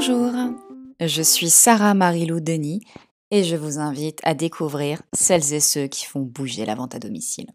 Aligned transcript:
Bonjour, 0.00 0.30
je 1.00 1.22
suis 1.22 1.50
Sarah 1.50 1.92
Marilou 1.92 2.38
Denis 2.38 2.84
et 3.32 3.42
je 3.42 3.56
vous 3.56 3.80
invite 3.80 4.20
à 4.22 4.32
découvrir 4.32 5.02
celles 5.12 5.52
et 5.52 5.58
ceux 5.58 5.88
qui 5.88 6.04
font 6.06 6.20
bouger 6.20 6.64
la 6.64 6.76
vente 6.76 6.94
à 6.94 7.00
domicile. 7.00 7.48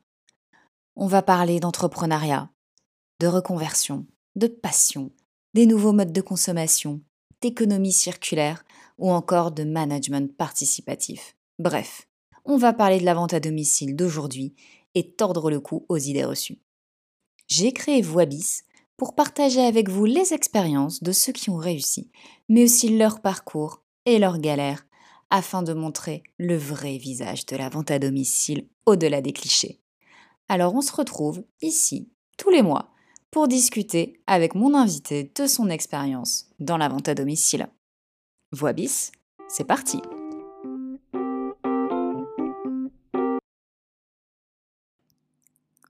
On 0.98 1.08
va 1.08 1.22
parler 1.22 1.62
d'entrepreneuriat, 1.62 2.52
de 3.22 3.28
reconversion, 3.28 4.06
de 4.36 4.48
passion, 4.48 5.14
des 5.54 5.66
nouveaux 5.66 5.94
modes 5.94 6.12
de 6.12 6.20
consommation, 6.20 7.00
d'économie 7.40 7.94
circulaire 7.94 8.66
ou 8.98 9.10
encore 9.10 9.54
de 9.54 9.64
management 9.64 10.36
participatif. 10.36 11.38
Bref, 11.60 12.10
on 12.44 12.58
va 12.58 12.74
parler 12.74 13.00
de 13.00 13.06
la 13.06 13.14
vente 13.14 13.34
à 13.34 13.40
domicile 13.40 13.96
d'aujourd'hui 13.96 14.54
et 14.96 15.14
tordre 15.14 15.50
le 15.50 15.62
cou 15.62 15.86
aux 15.88 15.98
idées 15.98 16.26
reçues. 16.26 16.60
J'ai 17.48 17.72
créé 17.72 18.02
Voibis 18.02 18.64
pour 19.04 19.16
partager 19.16 19.60
avec 19.60 19.90
vous 19.90 20.06
les 20.06 20.34
expériences 20.34 21.04
de 21.04 21.12
ceux 21.12 21.34
qui 21.34 21.50
ont 21.50 21.58
réussi, 21.58 22.10
mais 22.48 22.64
aussi 22.64 22.98
leur 22.98 23.20
parcours 23.20 23.82
et 24.06 24.18
leurs 24.18 24.38
galères, 24.38 24.86
afin 25.30 25.62
de 25.62 25.74
montrer 25.74 26.24
le 26.38 26.56
vrai 26.56 26.96
visage 26.96 27.46
de 27.46 27.58
la 27.58 27.68
vente 27.68 27.92
à 27.92 28.00
domicile 28.00 28.66
au-delà 28.86 29.20
des 29.20 29.34
clichés. 29.34 29.82
Alors 30.48 30.74
on 30.74 30.80
se 30.80 30.94
retrouve 30.94 31.44
ici, 31.62 32.14
tous 32.38 32.50
les 32.50 32.62
mois, 32.62 32.94
pour 33.30 33.50
discuter 33.50 34.22
avec 34.26 34.56
mon 34.56 34.74
invité 34.74 35.30
de 35.36 35.48
son 35.48 35.70
expérience 35.70 36.46
dans 36.62 36.78
la 36.78 36.88
vente 36.88 37.10
à 37.10 37.14
domicile. 37.14 37.68
Voix 38.54 38.72
bis, 38.72 39.12
c'est 39.50 39.68
parti 39.68 40.00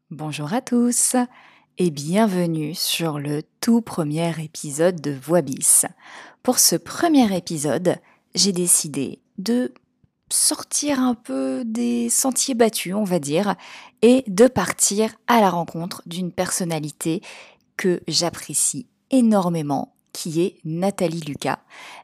Bonjour 0.09 0.52
à 0.52 0.61
tous 0.61 1.16
et 1.79 1.89
bienvenue 1.89 2.75
sur 2.75 3.17
le 3.17 3.41
tout 3.59 3.81
premier 3.81 4.31
épisode 4.43 5.01
de 5.01 5.11
Voix 5.11 5.41
bis. 5.41 5.85
Pour 6.43 6.59
ce 6.59 6.75
premier 6.75 7.35
épisode, 7.35 7.95
j'ai 8.35 8.52
décidé 8.52 9.19
de 9.39 9.73
sortir 10.30 10.99
un 10.99 11.15
peu 11.15 11.63
des 11.65 12.09
sentiers 12.09 12.53
battus, 12.53 12.93
on 12.93 13.03
va 13.03 13.17
dire, 13.19 13.55
et 14.03 14.23
de 14.27 14.47
partir 14.47 15.15
à 15.27 15.41
la 15.41 15.49
rencontre 15.49 16.03
d'une 16.05 16.31
personnalité 16.31 17.21
que 17.75 18.02
j'apprécie 18.08 18.85
énormément, 19.09 19.95
qui 20.11 20.41
est 20.41 20.58
Nathalie 20.65 21.21
Lucas. 21.21 21.59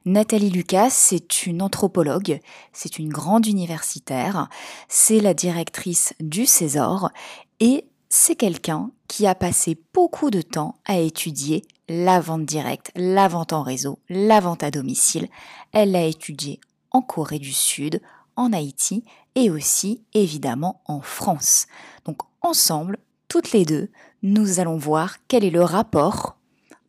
Nathalie 0.05 0.49
Lucas, 0.49 0.89
c'est 0.89 1.45
une 1.45 1.61
anthropologue, 1.61 2.39
c'est 2.73 2.97
une 2.97 3.09
grande 3.09 3.45
universitaire, 3.45 4.49
c'est 4.87 5.19
la 5.19 5.35
directrice 5.35 6.13
du 6.19 6.47
César 6.47 7.11
et 7.59 7.85
c'est 8.09 8.35
quelqu'un 8.35 8.91
qui 9.09 9.27
a 9.27 9.35
passé 9.35 9.77
beaucoup 9.93 10.29
de 10.29 10.41
temps 10.41 10.75
à 10.85 10.97
étudier 10.99 11.65
la 11.89 12.21
vente 12.21 12.45
directe, 12.45 12.91
la 12.95 13.27
vente 13.27 13.51
en 13.51 13.63
réseau, 13.63 13.99
la 14.07 14.39
vente 14.39 14.63
à 14.63 14.71
domicile. 14.71 15.27
Elle 15.73 15.91
l'a 15.91 16.05
étudié 16.05 16.61
en 16.91 17.01
Corée 17.01 17.39
du 17.39 17.51
Sud, 17.51 18.01
en 18.37 18.53
Haïti 18.53 19.03
et 19.35 19.49
aussi 19.49 20.03
évidemment 20.13 20.81
en 20.85 21.01
France. 21.01 21.65
Donc 22.05 22.21
ensemble, 22.41 22.99
toutes 23.27 23.51
les 23.51 23.65
deux, 23.65 23.89
nous 24.21 24.59
allons 24.59 24.77
voir 24.77 25.17
quel 25.27 25.43
est 25.43 25.49
le 25.49 25.63
rapport 25.63 26.37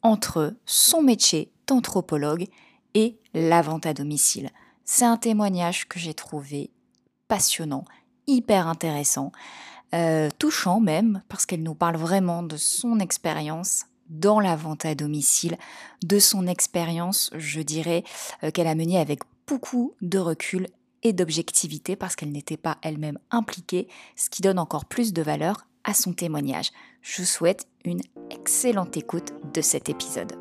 entre 0.03 0.55
son 0.67 1.03
métier 1.03 1.51
d'anthropologue 1.67 2.47
et 2.95 3.19
la 3.34 3.62
vente 3.62 3.87
à 3.87 3.95
domicile. 3.95 4.51
C'est 4.84 5.05
un 5.05 5.17
témoignage 5.17 5.89
que 5.89 5.99
j'ai 5.99 6.15
trouvé 6.15 6.71
passionnant, 7.29 7.84
hyper 8.27 8.67
intéressant. 8.67 9.33
Euh, 9.93 10.29
touchant 10.39 10.81
même, 10.81 11.23
parce 11.29 11.47
qu'elle 11.47 11.63
nous 11.63 11.75
parle 11.75 11.97
vraiment 11.97 12.43
de 12.43 12.57
son 12.57 13.01
expérience 13.01 13.87
dans 14.09 14.41
la 14.41 14.57
vente 14.57 14.85
à 14.85 14.95
domicile, 14.95 15.57
de 16.05 16.19
son 16.19 16.47
expérience, 16.47 17.31
je 17.37 17.61
dirais, 17.61 18.05
euh, 18.45 18.51
qu'elle 18.51 18.67
a 18.67 18.75
menée 18.75 18.99
avec 18.99 19.21
beaucoup 19.47 19.95
de 20.01 20.19
recul 20.19 20.69
et 21.03 21.13
d'objectivité, 21.13 21.97
parce 21.97 22.15
qu'elle 22.15 22.33
n'était 22.33 22.57
pas 22.57 22.79
elle-même 22.83 23.19
impliquée, 23.31 23.89
ce 24.17 24.31
qui 24.31 24.43
donne 24.43 24.59
encore 24.59 24.84
plus 24.84 25.12
de 25.12 25.23
valeur 25.23 25.67
à 25.84 25.95
son 25.95 26.12
témoignage. 26.12 26.71
Je 27.03 27.23
vous 27.23 27.27
souhaite 27.27 27.67
une 27.84 28.03
excellente 28.31 28.97
écoute 28.97 29.33
de 29.55 29.61
cet 29.61 29.89
épisode. 29.89 30.33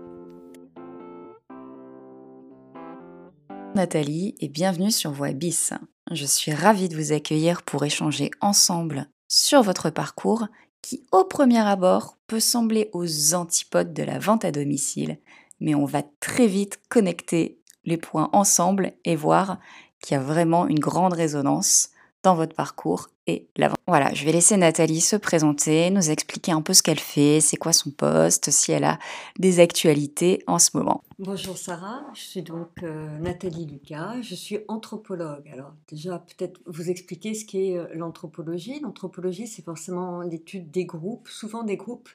Nathalie 3.76 4.36
et 4.40 4.50
bienvenue 4.50 4.92
sur 4.92 5.12
Voix 5.12 5.32
Bis. 5.32 5.74
Je 6.12 6.26
suis 6.26 6.54
ravie 6.54 6.90
de 6.90 6.98
vous 6.98 7.14
accueillir 7.14 7.62
pour 7.64 7.86
échanger 7.86 8.32
ensemble 8.42 9.08
sur 9.30 9.62
votre 9.62 9.90
parcours 9.90 10.48
qui 10.82 11.06
au 11.12 11.24
premier 11.24 11.60
abord 11.60 12.18
peut 12.28 12.40
sembler 12.42 12.90
aux 12.92 13.34
antipodes 13.34 13.94
de 13.94 14.04
la 14.04 14.20
vente 14.20 14.44
à 14.44 14.52
domicile, 14.52 15.20
mais 15.62 15.76
on 15.76 15.86
va 15.86 16.04
très 16.20 16.48
vite 16.48 16.82
connecter 16.90 17.60
les 17.86 17.98
points 17.98 18.30
ensemble 18.34 18.94
et 19.06 19.16
voir 19.16 19.60
qu'il 20.02 20.16
y 20.16 20.20
a 20.20 20.24
vraiment 20.24 20.68
une 20.68 20.80
grande 20.80 21.14
résonance 21.14 21.92
dans 22.24 22.36
votre 22.36 22.56
parcours 22.56 23.08
et 23.28 23.48
la 23.56 23.72
Voilà, 23.88 24.14
je 24.14 24.26
vais 24.26 24.32
laisser 24.32 24.58
Nathalie 24.58 25.02
se 25.02 25.16
présenter, 25.16 25.90
nous 25.90 26.10
expliquer 26.10 26.52
un 26.52 26.62
peu 26.62 26.74
ce 26.74 26.84
qu'elle 26.84 27.00
fait, 27.00 27.40
c'est 27.40 27.58
quoi 27.58 27.72
son 27.72 27.92
poste, 27.92 28.52
si 28.52 28.72
elle 28.72 28.84
a 28.84 29.00
des 29.38 29.60
actualités 29.60 30.44
en 30.48 30.60
ce 30.60 30.76
moment. 30.76 31.04
Bonjour 31.18 31.58
Sarah, 31.58 32.04
je 32.14 32.22
suis 32.22 32.42
donc 32.42 32.70
euh, 32.84 33.18
Nathalie 33.20 33.66
Lucas, 33.66 34.22
je 34.22 34.36
suis 34.36 34.60
anthropologue. 34.68 35.50
Alors 35.54 35.74
déjà 35.88 36.20
peut-être 36.20 36.60
vous 36.66 36.90
expliquer 36.90 37.34
ce 37.34 37.46
qu'est 37.46 37.78
euh, 37.78 37.88
l'anthropologie. 37.94 38.80
L'anthropologie 38.82 39.48
c'est 39.48 39.64
forcément 39.64 40.22
l'étude 40.22 40.72
des 40.72 40.86
groupes, 40.86 41.28
souvent 41.30 41.64
des 41.64 41.78
groupes 41.78 42.10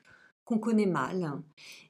qu'on 0.44 0.58
connaît 0.58 0.84
mal 0.84 1.40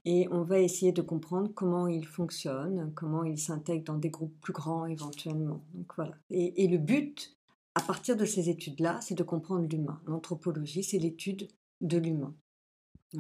et 0.05 0.29
on 0.31 0.43
va 0.43 0.61
essayer 0.61 0.93
de 0.93 1.03
comprendre 1.03 1.51
comment 1.53 1.89
ils 1.89 2.07
fonctionnent, 2.07 2.93
comment 2.95 3.25
ils 3.25 3.39
s'intègrent 3.39 3.85
dans 3.85 3.99
des 3.99 4.11
groupes 4.11 4.35
plus 4.41 4.53
grands 4.53 4.87
éventuellement. 4.87 5.61
Donc 5.75 5.93
voilà. 5.97 6.13
Et 6.31 6.69
le 6.69 6.79
but 6.79 7.34
à 7.75 7.81
partir 7.81 8.17
de 8.17 8.25
ces 8.25 8.49
études-là, 8.49 9.01
c'est 9.01 9.15
de 9.15 9.23
comprendre 9.23 9.67
l'humain. 9.69 10.01
L'anthropologie, 10.07 10.85
c'est 10.85 10.99
l'étude 10.99 11.49
de 11.81 11.99
l'humain. 11.99 12.35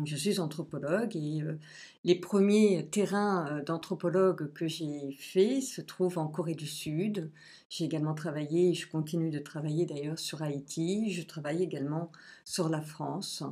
Je 0.04 0.16
suis 0.16 0.41
anthropologue 0.41 1.15
et 1.15 1.41
euh, 1.42 1.56
les 2.03 2.16
premiers 2.16 2.88
terrains 2.91 3.47
euh, 3.47 3.62
d'anthropologue 3.62 4.53
que 4.53 4.66
j'ai 4.66 5.12
faits 5.12 5.62
se 5.62 5.81
trouvent 5.81 6.19
en 6.19 6.26
Corée 6.26 6.56
du 6.56 6.66
Sud. 6.66 7.31
J'ai 7.70 7.84
également 7.84 8.15
travaillé, 8.15 8.70
et 8.70 8.75
je 8.75 8.88
continue 8.88 9.31
de 9.31 9.38
travailler 9.38 9.87
d'ailleurs 9.87 10.19
sur 10.19 10.42
Haïti, 10.42 11.12
je 11.12 11.22
travaille 11.22 11.62
également 11.62 12.10
sur 12.44 12.69
la 12.69 12.81
France 12.81 13.44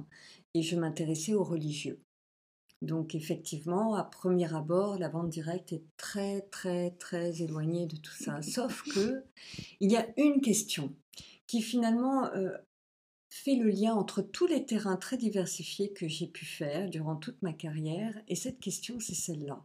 et 0.55 0.63
je 0.63 0.77
m'intéressais 0.77 1.35
aux 1.35 1.45
religieux. 1.45 2.01
Donc 2.83 3.15
effectivement, 3.15 3.95
à 3.95 4.03
premier 4.03 4.53
abord, 4.53 4.99
la 4.99 5.09
vente 5.09 5.31
directe 5.31 5.73
est 5.73 5.85
très 5.97 6.43
très 6.51 6.91
très 6.99 7.41
éloignée 7.41 7.87
de 7.87 7.97
tout 7.97 8.13
ça. 8.13 8.43
Sauf 8.43 8.83
que 8.93 9.25
il 9.79 9.91
y 9.91 9.97
a 9.97 10.07
une 10.17 10.41
question 10.41 10.93
qui 11.47 11.63
finalement 11.63 12.27
euh, 12.35 12.51
fait 13.31 13.55
le 13.55 13.71
lien 13.71 13.95
entre 13.95 14.21
tous 14.21 14.49
les 14.49 14.67
terrains 14.67 14.97
très 14.97 15.17
diversifiés 15.17 15.93
que 15.93 16.09
j'ai 16.09 16.27
pu 16.27 16.45
faire 16.45 16.91
durant 16.91 17.15
toute 17.15 17.41
ma 17.41 17.53
carrière. 17.53 18.21
Et 18.27 18.35
cette 18.35 18.59
question, 18.59 18.99
c'est 18.99 19.15
celle-là. 19.15 19.65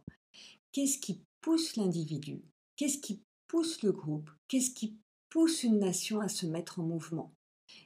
Qu'est-ce 0.70 0.98
qui 0.98 1.20
pousse 1.40 1.76
l'individu? 1.76 2.40
Qu'est-ce 2.76 2.98
qui 2.98 3.20
pousse 3.48 3.82
le 3.82 3.90
groupe? 3.90 4.30
Qu'est-ce 4.46 4.70
qui 4.70 4.96
pousse 5.28 5.64
une 5.64 5.80
nation 5.80 6.20
à 6.20 6.28
se 6.28 6.46
mettre 6.46 6.78
en 6.78 6.84
mouvement? 6.84 7.32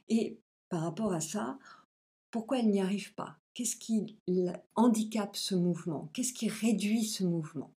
Et 0.09 0.37
par 0.69 0.81
rapport 0.81 1.11
à 1.11 1.21
ça, 1.21 1.57
pourquoi 2.29 2.59
elle 2.59 2.69
n'y 2.69 2.81
arrive 2.81 3.13
pas? 3.15 3.39
Qu'est-ce 3.53 3.75
qui 3.75 4.15
handicape 4.75 5.35
ce 5.35 5.53
mouvement? 5.53 6.09
Qu'est-ce 6.13 6.33
qui 6.33 6.49
réduit 6.49 7.05
ce 7.05 7.23
mouvement? 7.23 7.71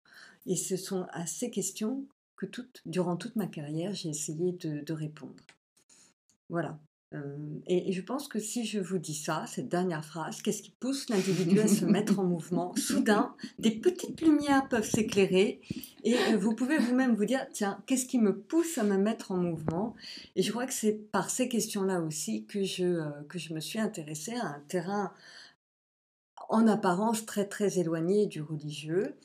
Et 0.46 0.56
ce 0.56 0.76
sont 0.76 1.06
à 1.12 1.26
ces 1.26 1.50
questions 1.50 2.04
que 2.36 2.46
durant 2.86 3.16
toute 3.16 3.36
ma 3.36 3.46
carrière, 3.46 3.94
j'ai 3.94 4.10
essayé 4.10 4.52
de, 4.52 4.92
répondre. 4.92 5.34
Voilà. 6.48 6.78
Euh, 7.14 7.36
et, 7.66 7.92
je 7.92 8.00
pense 8.02 8.26
que 8.26 8.40
si 8.40 8.64
je 8.64 8.80
vous 8.80 8.98
dis 8.98 9.14
ça, 9.14 9.44
cette 9.46 9.68
dernière 9.68 10.04
phrase, 10.04 10.42
qu'est-ce 10.42 10.62
qui 10.62 10.72
pousse 10.72 11.08
l'individu 11.08 11.60
à 11.60 11.68
se 11.68 11.84
mettre 11.84 12.18
en 12.18 12.24
mouvement? 12.24 12.74
Soudain, 12.76 13.34
des 13.58 13.70
petites 13.70 14.20
lumières 14.20 14.68
peuvent 14.68 14.88
s'éclairer 14.88 15.60
et 16.02 16.16
euh, 16.16 16.36
vous 16.36 16.54
pouvez 16.54 16.76
vous-même 16.78 17.14
vous 17.14 17.24
dire, 17.24 17.46
tiens, 17.52 17.82
qu'est-ce 17.86 18.06
qui 18.06 18.18
me 18.18 18.36
pousse 18.36 18.78
à 18.78 18.82
me 18.82 18.96
mettre 18.96 19.30
en 19.30 19.36
mouvement? 19.36 19.94
Et 20.34 20.42
je 20.42 20.50
crois 20.50 20.66
que 20.66 20.74
c'est 20.74 20.92
par 21.12 21.30
ces 21.30 21.48
questions-là 21.48 22.00
aussi 22.00 22.46
que 22.46 22.64
je, 22.64 22.84
euh, 22.84 23.10
que 23.28 23.38
je 23.38 23.54
me 23.54 23.60
suis 23.60 23.78
intéressée 23.78 24.34
à 24.34 24.46
un 24.46 24.60
terrain 24.66 25.12
en 26.48 26.66
apparence 26.66 27.26
très 27.26 27.46
très 27.46 27.78
éloigné 27.78 28.26
du 28.26 28.42
religieux, 28.42 29.16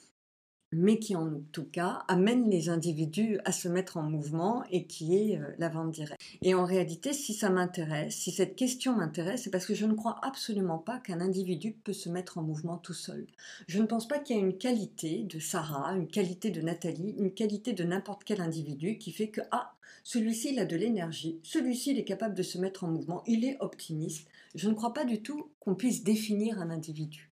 mais 0.71 0.99
qui 0.99 1.15
en 1.15 1.41
tout 1.51 1.65
cas 1.65 2.03
amène 2.07 2.49
les 2.49 2.69
individus 2.69 3.39
à 3.45 3.51
se 3.51 3.67
mettre 3.67 3.97
en 3.97 4.03
mouvement 4.03 4.63
et 4.69 4.85
qui 4.85 5.15
est 5.15 5.37
euh, 5.37 5.51
la 5.57 5.69
vente 5.69 5.91
directe. 5.91 6.21
Et 6.41 6.53
en 6.53 6.65
réalité, 6.65 7.13
si 7.13 7.33
ça 7.33 7.49
m'intéresse, 7.49 8.15
si 8.15 8.31
cette 8.31 8.55
question 8.55 8.95
m'intéresse, 8.95 9.43
c'est 9.43 9.49
parce 9.49 9.65
que 9.65 9.73
je 9.73 9.85
ne 9.85 9.93
crois 9.93 10.19
absolument 10.21 10.77
pas 10.77 10.99
qu'un 10.99 11.21
individu 11.21 11.71
peut 11.71 11.93
se 11.93 12.09
mettre 12.09 12.37
en 12.37 12.43
mouvement 12.43 12.77
tout 12.77 12.93
seul. 12.93 13.25
Je 13.67 13.81
ne 13.81 13.87
pense 13.87 14.07
pas 14.07 14.19
qu'il 14.19 14.35
y 14.35 14.39
a 14.39 14.41
une 14.43 14.57
qualité 14.57 15.23
de 15.23 15.39
Sarah, 15.39 15.93
une 15.93 16.07
qualité 16.07 16.51
de 16.51 16.61
Nathalie, 16.61 17.15
une 17.17 17.33
qualité 17.33 17.73
de 17.73 17.83
n'importe 17.83 18.23
quel 18.23 18.41
individu 18.41 18.97
qui 18.99 19.11
fait 19.11 19.29
que, 19.29 19.41
ah, 19.51 19.73
celui-ci, 20.03 20.53
il 20.53 20.59
a 20.59 20.65
de 20.65 20.75
l'énergie, 20.75 21.39
celui-ci, 21.43 21.91
il 21.91 21.99
est 21.99 22.03
capable 22.03 22.35
de 22.35 22.43
se 22.43 22.57
mettre 22.57 22.83
en 22.83 22.87
mouvement, 22.87 23.23
il 23.25 23.43
est 23.43 23.57
optimiste. 23.59 24.27
Je 24.55 24.69
ne 24.69 24.73
crois 24.73 24.93
pas 24.93 25.05
du 25.05 25.21
tout 25.21 25.51
qu'on 25.59 25.75
puisse 25.75 26.03
définir 26.03 26.59
un 26.59 26.69
individu. 26.69 27.31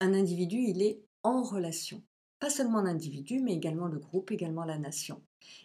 Un 0.00 0.14
individu, 0.14 0.56
il 0.58 0.82
est 0.82 1.00
en 1.22 1.42
relation 1.42 2.02
pas 2.38 2.50
seulement 2.50 2.82
l'individu, 2.82 3.40
mais 3.40 3.54
également 3.54 3.88
le 3.88 3.98
groupe, 3.98 4.30
également 4.30 4.64
la 4.64 4.78
nation. 4.78 5.22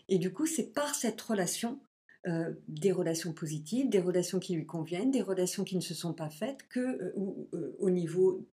Et 0.10 0.18
du 0.18 0.34
coup, 0.34 0.46
c'est 0.46 0.74
par 0.74 0.96
cette 0.96 1.22
relation, 1.22 1.80
euh, 2.28 2.54
des 2.68 2.92
relations 2.92 3.34
positives, 3.34 3.90
des 3.90 4.00
relations 4.00 4.40
qui 4.40 4.56
lui 4.56 4.66
conviennent, 4.66 5.12
des 5.12 5.22
relations 5.22 5.64
qui 5.64 5.76
ne 5.76 5.82
se 5.82 5.94
sont 5.94 6.14
pas 6.14 6.30
faites, 6.30 6.68
que 6.70 6.80
euh, 6.80 7.76
au 7.80 7.90
niveau 7.90 8.48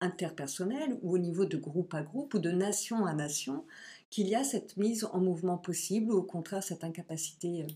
interpersonnel 0.00 0.98
ou 1.02 1.14
au 1.14 1.18
niveau 1.18 1.44
de 1.44 1.56
groupe 1.56 1.94
à 1.94 2.02
groupe 2.02 2.34
ou 2.34 2.40
de 2.40 2.50
nation 2.50 3.06
à 3.06 3.14
nation, 3.14 3.64
qu'il 4.10 4.28
y 4.28 4.34
a 4.34 4.42
cette 4.42 4.76
mise 4.76 5.04
en 5.04 5.20
mouvement 5.20 5.58
possible 5.58 6.10
ou 6.12 6.16
au 6.16 6.22
contraire 6.24 6.62
cette 6.62 6.82
incapacité 6.82 7.66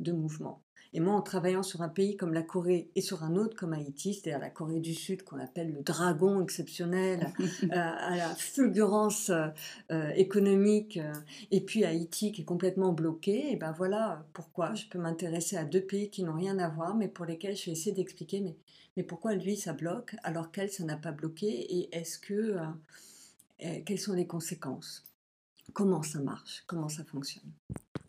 de 0.00 0.12
mouvement. 0.12 0.63
Et 0.96 1.00
moi, 1.00 1.14
en 1.14 1.22
travaillant 1.22 1.64
sur 1.64 1.82
un 1.82 1.88
pays 1.88 2.16
comme 2.16 2.32
la 2.32 2.44
Corée 2.44 2.88
et 2.94 3.00
sur 3.00 3.24
un 3.24 3.34
autre 3.34 3.56
comme 3.56 3.72
Haïti, 3.72 4.14
c'est-à-dire 4.14 4.38
la 4.38 4.48
Corée 4.48 4.78
du 4.78 4.94
Sud 4.94 5.24
qu'on 5.24 5.40
appelle 5.40 5.72
le 5.72 5.82
dragon 5.82 6.40
exceptionnel, 6.40 7.32
euh, 7.64 7.68
à 7.72 8.16
la 8.16 8.32
fulgurance 8.36 9.32
euh, 9.90 10.10
économique, 10.10 10.98
euh, 10.98 11.12
et 11.50 11.60
puis 11.60 11.84
Haïti 11.84 12.30
qui 12.30 12.42
est 12.42 12.44
complètement 12.44 12.92
bloqué, 12.92 13.50
et 13.50 13.56
ben 13.56 13.72
voilà 13.72 14.24
pourquoi 14.34 14.74
je 14.74 14.86
peux 14.86 15.00
m'intéresser 15.00 15.56
à 15.56 15.64
deux 15.64 15.80
pays 15.80 16.10
qui 16.10 16.22
n'ont 16.22 16.36
rien 16.36 16.60
à 16.60 16.68
voir, 16.68 16.94
mais 16.94 17.08
pour 17.08 17.24
lesquels 17.24 17.56
je 17.56 17.66
vais 17.66 17.72
essayer 17.72 17.92
d'expliquer, 17.92 18.40
mais, 18.40 18.56
mais 18.96 19.02
pourquoi 19.02 19.34
lui 19.34 19.56
ça 19.56 19.72
bloque 19.72 20.14
alors 20.22 20.52
qu'elle 20.52 20.70
ça 20.70 20.84
n'a 20.84 20.96
pas 20.96 21.10
bloqué, 21.10 21.48
et 21.48 21.88
est-ce 21.96 22.20
que 22.20 22.56
quelles 23.58 23.98
sont 23.98 24.12
les 24.12 24.28
conséquences? 24.28 25.02
Comment 25.72 26.02
ça 26.04 26.20
marche? 26.20 26.62
Comment 26.68 26.88
ça 26.88 27.02
fonctionne? 27.04 27.50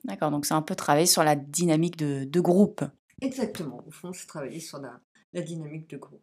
D'accord, 0.05 0.29
donc 0.31 0.45
c'est 0.45 0.53
un 0.53 0.61
peu 0.61 0.75
travailler 0.75 1.07
sur 1.07 1.23
la 1.23 1.35
dynamique 1.35 1.97
de, 1.97 2.39
groupe. 2.39 2.83
Exactement, 3.21 3.83
au 3.87 3.91
fond, 3.91 4.13
c'est 4.13 4.27
travailler 4.27 4.59
sur 4.59 4.79
la, 4.79 4.99
dynamique 5.41 5.89
de 5.89 5.97
groupe. 5.97 6.21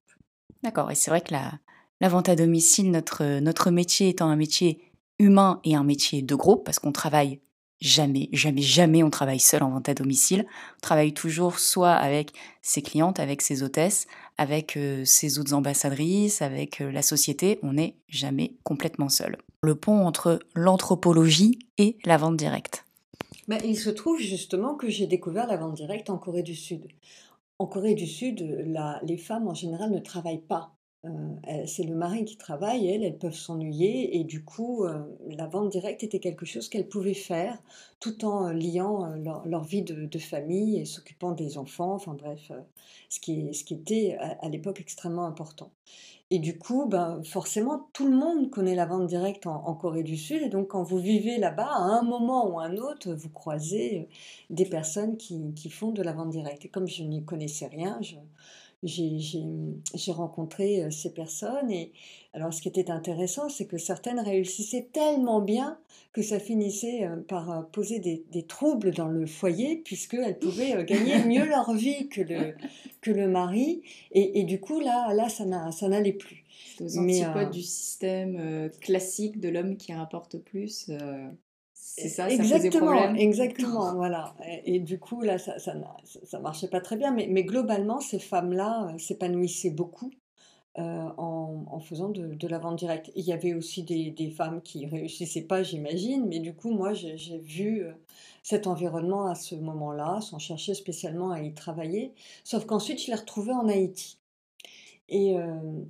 D'accord, 0.62 0.90
et 0.90 0.94
c'est 0.94 1.10
vrai 1.10 1.20
que 1.20 1.34
la, 1.34 2.08
vente 2.08 2.28
à 2.28 2.36
domicile, 2.36 2.90
notre, 2.90 3.40
notre 3.40 3.70
métier 3.70 4.08
étant 4.08 4.28
un 4.28 4.36
métier 4.36 4.92
humain 5.18 5.60
et 5.64 5.74
un 5.74 5.84
métier 5.84 6.22
de 6.22 6.34
groupe, 6.34 6.64
parce 6.64 6.78
qu'on 6.78 6.92
travaille 6.92 7.40
jamais, 7.80 8.28
jamais, 8.32 8.62
jamais 8.62 9.02
on 9.02 9.10
travaille 9.10 9.40
seul 9.40 9.64
en 9.64 9.70
vente 9.70 9.88
à 9.88 9.94
domicile. 9.94 10.46
On 10.76 10.80
travaille 10.80 11.12
toujours 11.12 11.58
soit 11.58 11.92
avec 11.92 12.32
ses 12.62 12.82
clientes, 12.82 13.18
avec 13.18 13.42
ses 13.42 13.64
hôtesses, 13.64 14.06
avec 14.38 14.76
euh, 14.76 15.04
ses 15.04 15.38
autres 15.40 15.54
ambassadrices, 15.54 16.40
avec 16.40 16.80
euh, 16.80 16.92
la 16.92 17.02
société. 17.02 17.58
On 17.62 17.74
n'est 17.74 17.96
jamais 18.08 18.54
complètement 18.62 19.08
seul. 19.08 19.36
Le 19.62 19.74
pont 19.74 20.06
entre 20.06 20.38
l'anthropologie 20.54 21.58
et 21.78 21.98
la 22.04 22.16
vente 22.16 22.36
directe. 22.36 22.84
Ben, 23.48 23.60
il 23.64 23.76
se 23.76 23.90
trouve 23.90 24.18
justement 24.20 24.76
que 24.76 24.88
j'ai 24.88 25.06
découvert 25.06 25.46
la 25.46 25.56
vente 25.56 25.74
directe 25.74 26.10
en 26.10 26.18
Corée 26.18 26.42
du 26.42 26.54
Sud. 26.54 26.86
En 27.58 27.66
Corée 27.66 27.94
du 27.94 28.06
Sud, 28.06 28.40
les 29.02 29.16
femmes 29.16 29.48
en 29.48 29.54
général 29.54 29.90
ne 29.90 29.98
travaillent 29.98 30.46
pas. 30.46 30.76
Euh, 31.04 31.64
c'est 31.66 31.82
le 31.82 31.96
mari 31.96 32.24
qui 32.24 32.36
travaille, 32.36 32.86
elles, 32.86 33.18
peuvent 33.18 33.34
s'ennuyer 33.34 34.18
et 34.18 34.24
du 34.24 34.44
coup, 34.44 34.84
euh, 34.84 35.00
la 35.30 35.48
vente 35.48 35.70
directe 35.70 36.04
était 36.04 36.20
quelque 36.20 36.46
chose 36.46 36.68
qu'elles 36.68 36.88
pouvaient 36.88 37.12
faire 37.12 37.60
tout 37.98 38.24
en 38.24 38.46
euh, 38.46 38.52
liant 38.52 39.12
leur, 39.44 39.64
vie 39.64 39.82
de, 39.82 40.18
famille 40.18 40.78
et 40.78 40.84
s'occupant 40.84 41.32
des 41.32 41.58
enfants, 41.58 41.94
enfin 41.94 42.14
bref, 42.14 42.52
ce, 43.08 43.18
qui, 43.18 43.50
était 43.70 44.16
à 44.18 44.48
l'époque 44.48 44.80
extrêmement 44.80 45.26
important. 45.26 45.70
Et 46.30 46.38
du 46.38 46.56
coup, 46.56 46.86
ben, 46.86 47.22
forcément, 47.24 47.88
tout 47.92 48.06
le 48.08 48.16
monde 48.16 48.50
connaît 48.50 48.76
la 48.76 48.86
vente 48.86 49.06
directe 49.06 49.46
en, 49.46 49.74
Corée 49.74 50.04
du 50.04 50.16
Sud. 50.16 50.40
Et 50.42 50.48
donc, 50.48 50.68
quand 50.68 50.82
vous 50.82 50.98
vivez 50.98 51.36
là-bas, 51.36 51.68
à 51.68 51.82
un 51.82 52.02
moment 52.02 52.48
ou 52.48 52.58
un 52.58 52.76
autre, 52.76 53.12
vous 53.12 53.28
croisez 53.28 54.08
des 54.48 54.64
personnes 54.64 55.16
qui, 55.18 55.52
qui 55.54 55.68
font 55.68 55.90
de 55.90 56.02
la 56.02 56.12
vente 56.12 56.30
directe. 56.30 56.64
Et 56.64 56.68
comme 56.68 56.88
je 56.88 57.02
n'y 57.02 57.24
connaissais 57.24 57.66
rien, 57.66 57.98
je, 58.00 58.16
j'ai 58.82 60.12
rencontré 60.12 60.82
euh, 60.82 60.90
ces 60.90 61.12
personnes 61.14 61.70
et 61.70 61.92
alors 62.34 62.52
ce 62.52 62.60
qui 62.60 62.68
était 62.68 62.90
intéressant, 62.90 63.48
c'est 63.48 63.66
que 63.66 63.78
certaines 63.78 64.18
réussissaient 64.18 64.88
tellement 64.92 65.40
bien 65.40 65.78
que 66.12 66.22
ça 66.22 66.40
finissait 66.40 67.04
euh, 67.04 67.16
par 67.16 67.50
euh, 67.50 67.62
poser 67.62 68.00
des, 68.00 68.24
des 68.32 68.42
troubles 68.42 68.92
dans 68.92 69.08
le 69.08 69.26
foyer 69.26 69.76
puisqu'elles 69.76 70.38
pouvaient 70.38 70.84
gagner 70.84 71.24
mieux 71.26 71.44
leur 71.44 71.72
vie 71.74 72.08
que 72.08 72.22
le, 72.22 72.54
que 73.00 73.10
le 73.12 73.28
mari 73.28 73.82
et, 74.10 74.40
et 74.40 74.44
du 74.44 74.58
coup 74.58 74.80
là, 74.80 75.14
là 75.14 75.28
ça 75.28 75.44
n'allait 75.88 76.12
plus. 76.12 76.44
C'est 76.76 76.84
aux 76.84 76.98
antipodes 76.98 77.50
du 77.50 77.62
système 77.62 78.70
classique 78.80 79.40
de 79.40 79.48
l'homme 79.48 79.76
qui 79.76 79.92
rapporte 79.92 80.38
plus. 80.38 80.90
C'est 81.94 82.08
ça, 82.08 82.30
exactement, 82.30 82.98
ça 82.98 83.12
exactement, 83.18 83.94
voilà. 83.94 84.34
Et, 84.64 84.80
du 84.80 84.98
coup, 84.98 85.20
là, 85.20 85.36
ça, 85.36 85.58
ça, 85.58 85.74
ça, 86.24 86.40
marchait 86.40 86.68
pas 86.68 86.80
très 86.80 86.96
bien, 86.96 87.12
mais, 87.12 87.26
mais 87.28 87.44
globalement, 87.44 88.00
ces 88.00 88.18
femmes-là 88.18 88.88
euh, 88.88 88.98
s'épanouissaient 88.98 89.70
beaucoup 89.70 90.10
euh, 90.78 90.82
en, 91.18 91.66
en, 91.70 91.80
faisant 91.80 92.08
de, 92.08 92.28
de, 92.28 92.48
la 92.48 92.58
vente 92.58 92.78
directe. 92.78 93.12
Il 93.14 93.26
y 93.26 93.32
avait 93.34 93.52
aussi 93.52 93.82
des, 93.82 94.10
des 94.10 94.30
femmes 94.30 94.62
qui 94.62 94.86
réussissaient 94.86 95.42
pas, 95.42 95.62
j'imagine, 95.62 96.26
mais 96.28 96.38
du 96.38 96.54
coup, 96.54 96.70
moi, 96.70 96.94
j'ai 96.94 97.38
vu 97.40 97.84
euh, 97.84 97.92
cet 98.42 98.66
environnement 98.66 99.26
à 99.26 99.34
ce 99.34 99.54
moment-là, 99.54 100.22
sans 100.22 100.38
chercher 100.38 100.72
spécialement 100.72 101.30
à 101.30 101.42
y 101.42 101.52
travailler. 101.52 102.14
Sauf 102.42 102.64
qu'ensuite, 102.64 103.02
je 103.02 103.08
l'ai 103.08 103.16
retrouvé 103.16 103.52
en 103.52 103.68
Haïti. 103.68 104.21
Et 105.14 105.36
euh, 105.36 105.44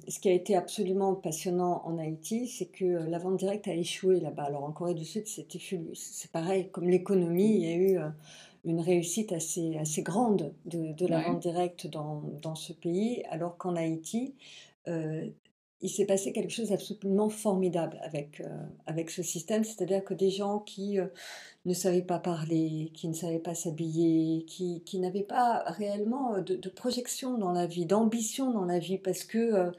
ce 0.09 0.19
qui 0.19 0.29
a 0.29 0.33
été 0.33 0.57
absolument 0.57 1.15
passionnant 1.15 1.81
en 1.85 1.97
Haïti, 1.97 2.49
c'est 2.49 2.67
que 2.67 2.85
euh, 2.85 3.07
la 3.09 3.21
vente 3.21 3.37
directe 3.37 3.69
a 3.69 3.73
échoué 3.73 4.19
là-bas. 4.19 4.43
Alors 4.43 4.65
en 4.65 4.73
Corée 4.73 4.95
du 4.95 5.05
Sud, 5.05 5.29
c'était 5.29 5.61
c'est 5.95 6.31
pareil, 6.33 6.71
comme 6.73 6.89
l'économie, 6.89 7.55
il 7.55 7.63
y 7.63 7.73
a 7.73 7.77
eu 7.77 7.99
euh, 7.99 8.09
une 8.65 8.81
réussite 8.81 9.31
assez, 9.31 9.77
assez 9.77 10.03
grande 10.03 10.53
de, 10.67 10.93
de 10.93 11.07
la 11.07 11.23
vente 11.23 11.39
directe 11.39 11.87
dans, 11.87 12.21
dans, 12.43 12.57
ce 12.57 12.73
pays, 12.73 13.23
alors 13.31 13.57
qu'en 13.59 13.77
Haïti, 13.77 14.35
il 15.83 15.91
s'est 15.91 16.07
passé 16.07 16.33
quelque 16.33 16.53
chose 16.53 16.71
d'absolument 16.71 17.29
formidable 17.29 17.99
avec, 18.03 18.43
avec 18.87 19.11
ce 19.11 19.23
système, 19.23 19.65
c'est-à-dire 19.65 20.05
que 20.05 20.15
des 20.15 20.31
gens 20.31 20.61
qui 20.61 20.99
ne 21.65 21.75
savaient 21.75 22.03
pas 22.03 22.19
parler, 22.19 22.91
qui 22.95 23.09
ne 23.09 23.15
savaient 23.15 23.39
pas 23.39 23.55
s'habiller, 23.55 24.45
qui, 24.47 24.83
qui 24.85 24.99
n'avaient 24.99 25.23
pas 25.23 25.63
réellement 25.67 26.41
de, 26.41 26.69
projection 26.69 27.39
dans 27.39 27.53
la 27.53 27.67
vie, 27.67 27.87
d'ambition 27.87 28.51
dans 28.51 28.65
la 28.65 28.79
vie, 28.79 28.99
parce 28.99 29.25
que 29.25 29.39
euh, 29.39 29.71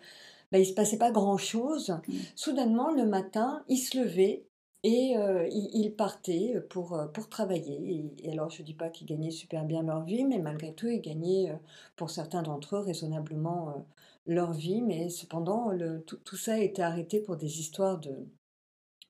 bah, 0.52 0.60
il 0.60 0.62
ne 0.62 0.68
se 0.68 0.74
passait 0.74 0.98
pas 0.98 1.12
grand-chose. 1.12 1.90
Mmh. 1.90 2.14
Soudainement, 2.36 2.92
le 2.92 3.06
matin, 3.06 3.64
ils 3.68 3.78
se 3.78 3.98
levaient 3.98 4.46
et 4.84 5.18
euh, 5.18 5.48
ils, 5.50 5.94
partaient 5.96 6.62
pour, 6.70 6.98
pour 7.14 7.30
travailler. 7.30 8.12
Et, 8.24 8.32
alors, 8.32 8.50
je 8.50 8.62
ne 8.62 8.66
dis 8.66 8.74
pas 8.74 8.90
qu'ils 8.90 9.08
gagnaient 9.08 9.32
super 9.32 9.66
bien 9.66 9.84
leur 9.84 10.04
vie, 10.04 10.24
mais 10.26 10.40
malgré 10.40 10.74
tout, 10.74 10.88
ils 10.88 11.02
gagnaient, 11.02 11.58
pour 11.96 12.10
certains 12.10 12.44
d'entre 12.44 12.78
eux, 12.78 12.80
raisonnablement 12.80 13.86
leur 14.26 14.54
vie. 14.54 14.82
Mais 14.82 15.10
cependant, 15.10 15.70
le, 15.70 16.02
tout, 16.04 16.18
tout, 16.18 16.38
ça 16.38 16.54
a 16.54 16.58
été 16.58 16.82
arrêté 16.82 17.20
pour 17.20 17.36
des 17.36 17.60
histoires 17.60 18.00
de, 18.00 18.28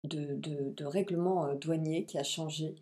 de, 0.04 0.72
de, 0.76 0.86
règlement 0.86 1.54
douanier 1.56 2.06
qui 2.06 2.18
a 2.18 2.24
changé 2.24 2.76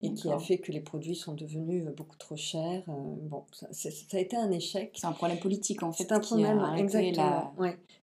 et 0.00 0.14
qui 0.14 0.30
a 0.30 0.38
fait 0.38 0.58
que 0.58 0.70
les 0.70 0.80
produits 0.80 1.16
sont 1.16 1.34
devenus 1.34 1.84
beaucoup 1.96 2.16
trop 2.16 2.36
chers. 2.36 2.84
Bon, 2.86 3.44
ça, 3.50 3.66
ça, 3.72 4.16
a 4.16 4.20
été 4.20 4.36
un 4.36 4.50
échec. 4.52 4.92
C'est 4.94 5.06
un 5.06 5.12
problème 5.12 5.40
politique 5.40 5.82
en 5.82 5.90
fait. 5.90 6.04
C'est 6.04 6.12
un 6.12 6.20
problème, 6.20 6.64
exactement. 6.76 7.52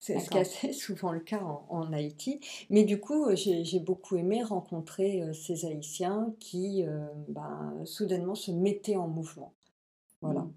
C'est 0.01 0.19
ce 0.19 0.29
qui 0.29 0.37
est 0.37 0.41
assez 0.41 0.73
souvent 0.73 1.13
le 1.13 1.21
cas 1.21 1.41
en, 1.69 1.93
Haïti. 1.93 2.41
Mais 2.69 2.85
du 2.85 2.99
coup, 2.99 3.27
j'ai 3.35 3.79
beaucoup 3.81 4.17
aimé 4.17 4.43
rencontrer 4.43 5.23
ces 5.33 5.67
Haïtiens 5.67 6.35
qui, 6.41 6.85
ben, 7.29 7.81
soudainement, 7.85 8.35
se 8.35 8.51
mettaient 8.51 8.97
en 8.97 9.09
mouvement. 9.09 9.53
Voilà. 10.21 10.41
Mmh 10.41 10.53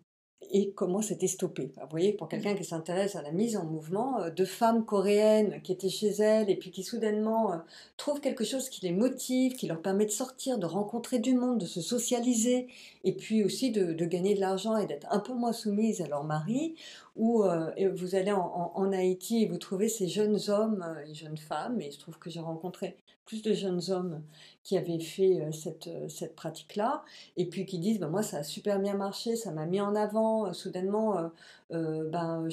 et 0.52 0.72
comment 0.72 1.02
c'était 1.02 1.28
stoppé. 1.28 1.72
Vous 1.76 1.88
voyez, 1.90 2.14
pour 2.14 2.30
quelqu'un 2.30 2.56
qui 2.56 2.64
s'intéresse 2.64 3.16
à 3.16 3.22
la 3.22 3.32
mise 3.32 3.58
en 3.58 3.66
mouvement, 3.66 4.22
euh, 4.22 4.30
de 4.30 4.46
femmes 4.46 4.86
coréennes 4.86 5.62
qui 5.62 5.72
étaient 5.72 5.90
chez 5.90 6.10
elles 6.10 6.50
et 6.50 6.56
puis 6.56 6.72
qui 6.72 6.84
soudainement 6.84 7.54
euh, 7.54 7.58
trouvent 7.98 8.22
quelque 8.22 8.44
chose 8.44 8.70
qui 8.70 8.86
les 8.86 8.94
motive, 8.94 9.54
qui 9.54 9.68
leur 9.68 9.82
permet 9.82 10.06
de 10.06 10.12
sortir, 10.12 10.58
de 10.58 10.66
rencontrer 10.66 11.20
du 11.20 11.34
monde, 11.34 11.60
de 11.60 11.66
se 11.66 11.82
socialiser 11.82 12.68
et 13.04 13.14
puis 13.14 13.44
aussi 13.44 13.72
de, 13.72 13.94
gagner 14.06 14.36
de 14.36 14.40
l'argent 14.40 14.78
et 14.78 14.86
d'être 14.86 15.08
un 15.12 15.20
peu 15.20 15.34
moins 15.34 15.54
soumises 15.54 16.02
à 16.02 16.08
leur 16.08 16.24
mari, 16.24 16.76
ou 17.18 17.44
euh, 17.44 17.72
vous 17.96 18.16
allez 18.16 18.32
en, 18.32 18.92
Haïti 18.94 19.44
et 19.44 19.48
vous 19.48 19.58
trouvez 19.58 19.90
ces 19.90 20.08
jeunes 20.08 20.40
hommes 20.48 20.86
et 21.08 21.14
jeunes 21.14 21.38
femmes, 21.38 21.82
et 21.82 21.92
je 21.92 22.00
trouve 22.00 22.18
que 22.20 22.30
j'ai 22.30 22.40
rencontré 22.40 22.96
plus 23.26 23.42
de 23.42 23.54
jeunes 23.54 23.82
hommes 23.90 24.24
qui 24.64 24.78
avaient 24.78 25.00
fait 25.00 25.52
cette, 25.52 25.90
cette 26.10 26.36
pratique-là, 26.36 27.04
et 27.36 27.46
puis 27.50 27.66
qui 27.66 27.80
disent, 27.80 28.00
ben, 28.00 28.08
moi 28.08 28.24
ça 28.24 28.38
a 28.38 28.44
super 28.44 28.80
bien 28.80 28.96
marché, 28.96 29.36
ça 29.36 29.52
m'a 29.52 29.66
mis 29.66 29.82
en 29.82 29.96
avant, 29.96 30.54
soudainement, 30.54 31.32
ben, 31.70 32.48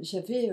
j'avais 0.00 0.50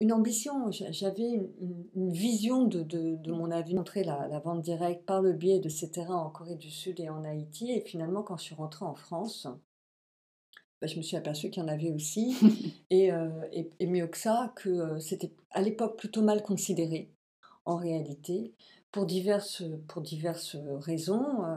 une 0.00 0.12
ambition, 0.12 0.70
j'avais 0.70 1.48
une, 1.94 2.12
vision 2.12 2.64
de, 2.64 2.82
de, 2.82 3.32
mon 3.32 3.50
avis, 3.50 3.74
montrer 3.74 4.04
la, 4.04 4.28
la, 4.28 4.38
vente 4.38 4.62
directe 4.62 5.04
par 5.06 5.22
le 5.22 5.32
biais 5.32 5.58
de 5.58 5.68
ces 5.70 5.90
terrains 5.90 6.16
en 6.16 6.30
Corée 6.30 6.56
du 6.56 6.70
Sud 6.70 7.00
et 7.00 7.08
en 7.08 7.24
Haïti, 7.24 7.72
et 7.72 7.80
finalement 7.80 8.22
quand 8.22 8.36
je 8.36 8.44
suis 8.44 8.54
rentrée 8.54 8.84
en 8.84 8.94
France, 8.94 9.48
ben, 10.80 10.88
je 10.88 10.96
me 10.96 11.02
suis 11.02 11.16
aperçue 11.16 11.50
qu'il 11.50 11.62
y 11.62 11.66
en 11.66 11.68
avait 11.68 11.90
aussi, 11.90 12.36
et, 12.90 13.10
et, 13.52 13.70
et, 13.80 13.86
mieux 13.86 14.06
que 14.06 14.18
ça, 14.18 14.52
que 14.56 14.98
c'était 14.98 15.32
à 15.50 15.62
l'époque 15.62 15.98
plutôt 15.98 16.22
mal 16.22 16.42
considéré 16.42 17.10
en 17.64 17.76
réalité, 17.76 18.54
pour 18.92 19.04
diverses, 19.04 19.62
pour 19.88 20.00
diverses 20.00 20.56
raisons. 20.80 21.44
Euh, 21.44 21.56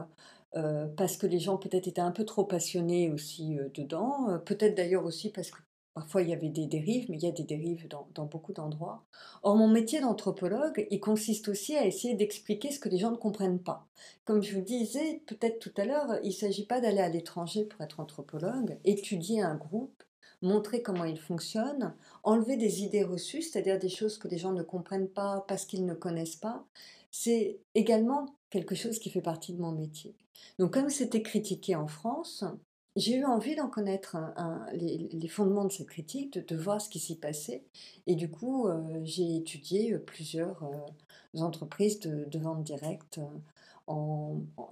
euh, 0.56 0.88
parce 0.96 1.16
que 1.16 1.28
les 1.28 1.38
gens 1.38 1.58
peut-être 1.58 1.86
étaient 1.86 2.00
un 2.00 2.10
peu 2.10 2.24
trop 2.24 2.44
passionnés 2.44 3.08
aussi 3.08 3.56
euh, 3.56 3.68
dedans, 3.72 4.40
peut-être 4.44 4.76
d'ailleurs 4.76 5.04
aussi 5.04 5.30
parce 5.30 5.52
que 5.52 5.58
Parfois, 5.94 6.22
il 6.22 6.28
y 6.28 6.32
avait 6.32 6.48
des 6.48 6.66
dérives, 6.66 7.06
mais 7.08 7.16
il 7.16 7.24
y 7.24 7.28
a 7.28 7.32
des 7.32 7.42
dérives 7.42 7.88
dans, 7.88 8.24
beaucoup 8.24 8.52
d'endroits. 8.52 9.04
Or, 9.42 9.56
mon 9.56 9.66
métier 9.66 10.00
d'anthropologue, 10.00 10.86
il 10.90 11.00
consiste 11.00 11.48
aussi 11.48 11.76
à 11.76 11.84
essayer 11.84 12.14
d'expliquer 12.14 12.70
ce 12.70 12.78
que 12.78 12.88
les 12.88 12.98
gens 12.98 13.10
ne 13.10 13.16
comprennent 13.16 13.62
pas. 13.62 13.88
Comme 14.24 14.42
je 14.42 14.54
vous 14.54 14.62
disais 14.62 15.22
peut-être 15.26 15.58
tout 15.58 15.72
à 15.76 15.84
l'heure, 15.84 16.18
il 16.22 16.28
ne 16.28 16.34
s'agit 16.34 16.64
pas 16.64 16.80
d'aller 16.80 17.00
à 17.00 17.08
l'étranger 17.08 17.64
pour 17.64 17.80
être 17.80 17.98
anthropologue, 17.98 18.78
étudier 18.84 19.42
un 19.42 19.56
groupe, 19.56 20.04
montrer 20.42 20.80
comment 20.80 21.04
il 21.04 21.18
fonctionne, 21.18 21.94
enlever 22.22 22.56
des 22.56 22.82
idées 22.82 23.04
reçues, 23.04 23.42
c'est-à-dire 23.42 23.78
des 23.78 23.88
choses 23.88 24.16
que 24.16 24.28
les 24.28 24.38
gens 24.38 24.52
ne 24.52 24.62
comprennent 24.62 25.08
pas 25.08 25.44
parce 25.48 25.66
qu'ils 25.66 25.84
ne 25.84 25.94
connaissent 25.94 26.36
pas. 26.36 26.64
C'est 27.10 27.58
également 27.74 28.26
quelque 28.50 28.74
chose 28.74 28.98
qui 28.98 29.10
fait 29.10 29.20
partie 29.20 29.52
de 29.52 29.60
mon 29.60 29.72
métier. 29.72 30.14
Donc 30.58 30.72
comme 30.72 30.88
c'était 30.88 31.22
critiqué 31.22 31.74
en 31.74 31.88
France, 31.88 32.44
j'ai 32.96 33.16
eu 33.16 33.24
envie 33.24 33.54
d'en 33.54 33.68
connaître 33.68 34.16
les, 34.72 35.28
fondements 35.28 35.64
de 35.64 35.72
cette 35.72 35.88
critique, 35.88 36.38
de, 36.46 36.56
voir 36.56 36.80
ce 36.80 36.88
qui 36.88 36.98
s'y 36.98 37.16
passait. 37.16 37.64
Et 38.06 38.16
du 38.16 38.30
coup, 38.30 38.66
euh, 38.66 39.00
j'ai 39.04 39.36
étudié 39.36 39.92
euh, 39.92 39.98
plusieurs 39.98 40.64
euh, 40.64 41.40
entreprises 41.40 42.00
de, 42.00 42.38
vente 42.38 42.64
directe 42.64 43.20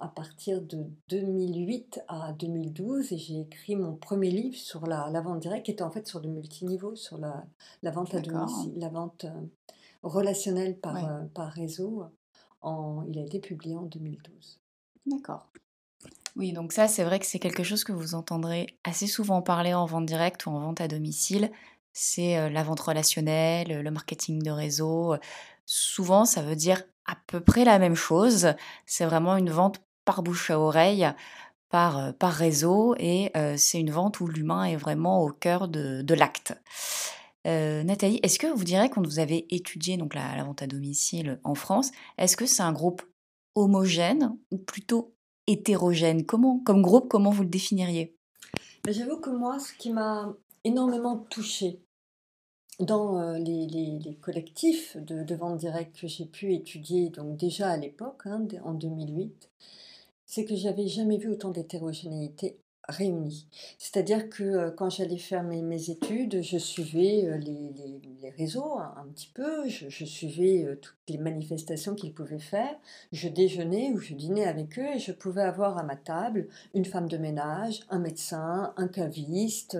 à 0.00 0.08
partir 0.08 0.62
de 0.62 0.86
2008 1.08 2.02
à 2.08 2.32
2012. 2.32 3.12
Et 3.12 3.18
j'ai 3.18 3.40
écrit 3.40 3.76
mon 3.76 3.94
premier 3.94 4.30
livre 4.30 4.56
sur 4.56 4.86
la, 4.86 5.08
vente 5.20 5.40
directe, 5.40 5.66
qui 5.66 5.70
était 5.72 5.82
en 5.82 5.90
fait 5.90 6.06
sur 6.06 6.20
le 6.20 6.28
multiniveau, 6.28 6.96
sur 6.96 7.18
la, 7.18 7.44
vente 7.90 8.14
à 8.14 8.20
domicile, 8.20 8.72
la 8.76 8.88
vente 8.88 9.26
relationnelle 10.02 10.76
par, 10.78 11.24
par 11.34 11.52
réseau. 11.52 12.04
En, 12.62 13.04
il 13.08 13.18
a 13.20 13.22
été 13.22 13.38
publié 13.38 13.76
en 13.76 13.82
2012. 13.82 14.58
D'accord. 15.06 15.48
Oui, 16.36 16.52
donc 16.52 16.72
ça, 16.72 16.88
c'est 16.88 17.04
vrai 17.04 17.18
que 17.18 17.26
c'est 17.26 17.38
quelque 17.38 17.62
chose 17.62 17.84
que 17.84 17.92
vous 17.92 18.14
entendrez 18.14 18.78
assez 18.84 19.06
souvent 19.06 19.42
parler 19.42 19.74
en 19.74 19.86
vente 19.86 20.06
directe 20.06 20.46
ou 20.46 20.50
en 20.50 20.60
vente 20.60 20.80
à 20.80 20.88
domicile. 20.88 21.50
C'est 21.92 22.50
la 22.50 22.62
vente 22.62 22.80
relationnelle, 22.80 23.82
le 23.82 23.90
marketing 23.90 24.42
de 24.42 24.50
réseau. 24.50 25.16
Souvent, 25.66 26.24
ça 26.24 26.42
veut 26.42 26.56
dire 26.56 26.82
à 27.06 27.16
peu 27.26 27.40
près 27.40 27.64
la 27.64 27.78
même 27.78 27.96
chose. 27.96 28.54
C'est 28.86 29.04
vraiment 29.04 29.36
une 29.36 29.50
vente 29.50 29.80
par 30.04 30.22
bouche 30.22 30.50
à 30.50 30.60
oreille, 30.60 31.10
par, 31.70 32.14
par 32.14 32.32
réseau, 32.32 32.94
et 32.98 33.32
c'est 33.56 33.80
une 33.80 33.90
vente 33.90 34.20
où 34.20 34.28
l'humain 34.28 34.64
est 34.64 34.76
vraiment 34.76 35.22
au 35.22 35.32
cœur 35.32 35.66
de, 35.68 36.14
l'acte. 36.14 36.54
Nathalie, 37.44 38.20
est-ce 38.22 38.38
que 38.38 38.46
vous 38.46 38.64
direz 38.64 38.90
quand 38.90 39.04
vous 39.04 39.18
avez 39.18 39.52
étudié 39.54 39.96
donc 39.96 40.14
la, 40.14 40.36
la 40.36 40.44
vente 40.44 40.62
à 40.62 40.66
domicile 40.66 41.40
en 41.42 41.54
France, 41.54 41.90
est-ce 42.16 42.36
que 42.36 42.46
c'est 42.46 42.62
un 42.62 42.72
groupe 42.72 43.02
homogène 43.54 44.36
ou 44.50 44.58
plutôt 44.58 45.14
hétérogène. 45.48 46.24
Comment, 46.24 46.60
Comme 46.60 46.82
groupe, 46.82 47.08
comment 47.08 47.30
vous 47.30 47.42
le 47.42 47.48
définiriez? 47.48 48.14
Ben, 48.84 48.94
J'avoue 48.94 49.18
que 49.18 49.30
moi, 49.30 49.58
ce 49.58 49.72
qui 49.72 49.90
m'a 49.90 50.32
énormément 50.64 51.16
touchée 51.16 51.80
dans 52.78 53.18
euh, 53.18 53.38
les, 53.38 54.16
collectifs 54.20 54.96
de, 54.96 55.34
vente 55.34 55.58
directe 55.58 56.00
que 56.00 56.06
j'ai 56.06 56.26
pu 56.26 56.54
étudier, 56.54 57.10
donc 57.10 57.36
déjà 57.36 57.70
à 57.70 57.76
l'époque, 57.76 58.22
hein, 58.26 58.46
en 58.64 58.74
2008, 58.74 59.50
c'est 60.26 60.44
que 60.44 60.54
j'avais 60.54 60.86
jamais 60.86 61.16
vu 61.16 61.28
autant 61.28 61.50
d'hétérogénéité 61.50 62.60
réunis. 62.88 63.46
C'est-à-dire 63.78 64.30
que 64.30 64.42
euh, 64.42 64.70
quand 64.70 64.90
j'allais 64.90 65.18
faire 65.18 65.42
mes, 65.42 65.90
études, 65.90 66.42
je 66.42 66.56
suivais 66.56 67.26
euh, 67.26 67.36
les, 67.36 68.30
réseaux 68.36 68.78
un, 68.78 69.06
petit 69.14 69.30
peu, 69.32 69.68
je, 69.68 70.04
suivais 70.04 70.64
euh, 70.64 70.76
toutes 70.76 70.96
les 71.08 71.18
manifestations 71.18 71.94
qu'ils 71.94 72.12
pouvaient 72.12 72.38
faire, 72.38 72.74
je 73.12 73.28
déjeunais 73.28 73.90
ou 73.92 73.98
je 73.98 74.14
dînais 74.14 74.44
avec 74.44 74.78
eux 74.78 74.94
et 74.94 74.98
je 74.98 75.12
pouvais 75.12 75.42
avoir 75.42 75.78
à 75.78 75.82
ma 75.82 75.96
table 75.96 76.48
une 76.74 76.84
femme 76.84 77.08
de 77.08 77.16
ménage, 77.16 77.80
un 77.90 77.98
médecin, 77.98 78.72
un 78.76 78.88
caviste, 78.88 79.78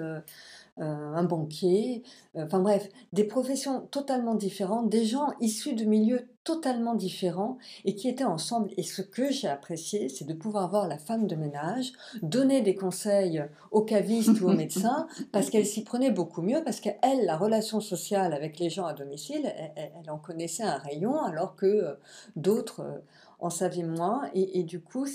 un 0.81 1.25
banquier, 1.25 2.03
enfin 2.37 2.61
bref, 2.61 2.89
des 3.13 3.25
professions 3.25 3.89
totalement 3.91 4.35
différentes, 4.35 4.89
des 4.89 5.05
gens 5.05 5.33
issus 5.41 5.75
de 5.75 5.85
milieux 5.85 6.29
totalement 6.49 6.95
différents 6.95 7.59
et 7.85 7.95
qui 7.95 8.09
étaient 8.09 8.25
ensemble. 8.25 8.71
Et 8.79 8.83
ce 8.83 9.03
que 9.03 9.31
j'ai 9.31 9.49
apprécié, 9.49 10.09
c'est 10.09 10.25
de 10.25 10.33
pouvoir 10.33 10.71
voir 10.71 10.89
la 10.89 10.97
femme 10.97 11.27
de 11.27 11.37
ménage 11.37 11.93
donner 12.23 12.63
des 12.63 12.75
conseils 12.75 13.45
aux 13.71 13.83
cavistes 13.83 14.41
ou 14.41 14.49
aux 14.49 14.55
médecins 14.55 15.07
parce 15.33 15.51
qu'elle 15.51 15.67
s'y 15.67 15.85
prenait 15.85 16.11
beaucoup 16.11 16.41
mieux, 16.41 16.63
parce 16.65 16.81
qu'elle, 16.81 17.27
la 17.27 17.37
relation 17.37 17.81
sociale 17.81 18.33
avec 18.33 18.59
les 18.59 18.71
gens 18.71 18.87
à 18.87 18.95
domicile, 18.95 19.53
elle, 19.77 20.11
en 20.11 20.17
connaissait 20.17 20.63
un 20.63 20.79
rayon 20.79 21.21
alors 21.21 21.55
que 21.55 21.67
euh, 21.67 21.95
d'autres 22.37 22.81
euh, 22.81 22.99
en 23.41 23.51
savaient 23.51 23.83
moins. 23.83 24.31
Et, 24.35 24.63
du 24.65 24.81
coup, 24.81 25.07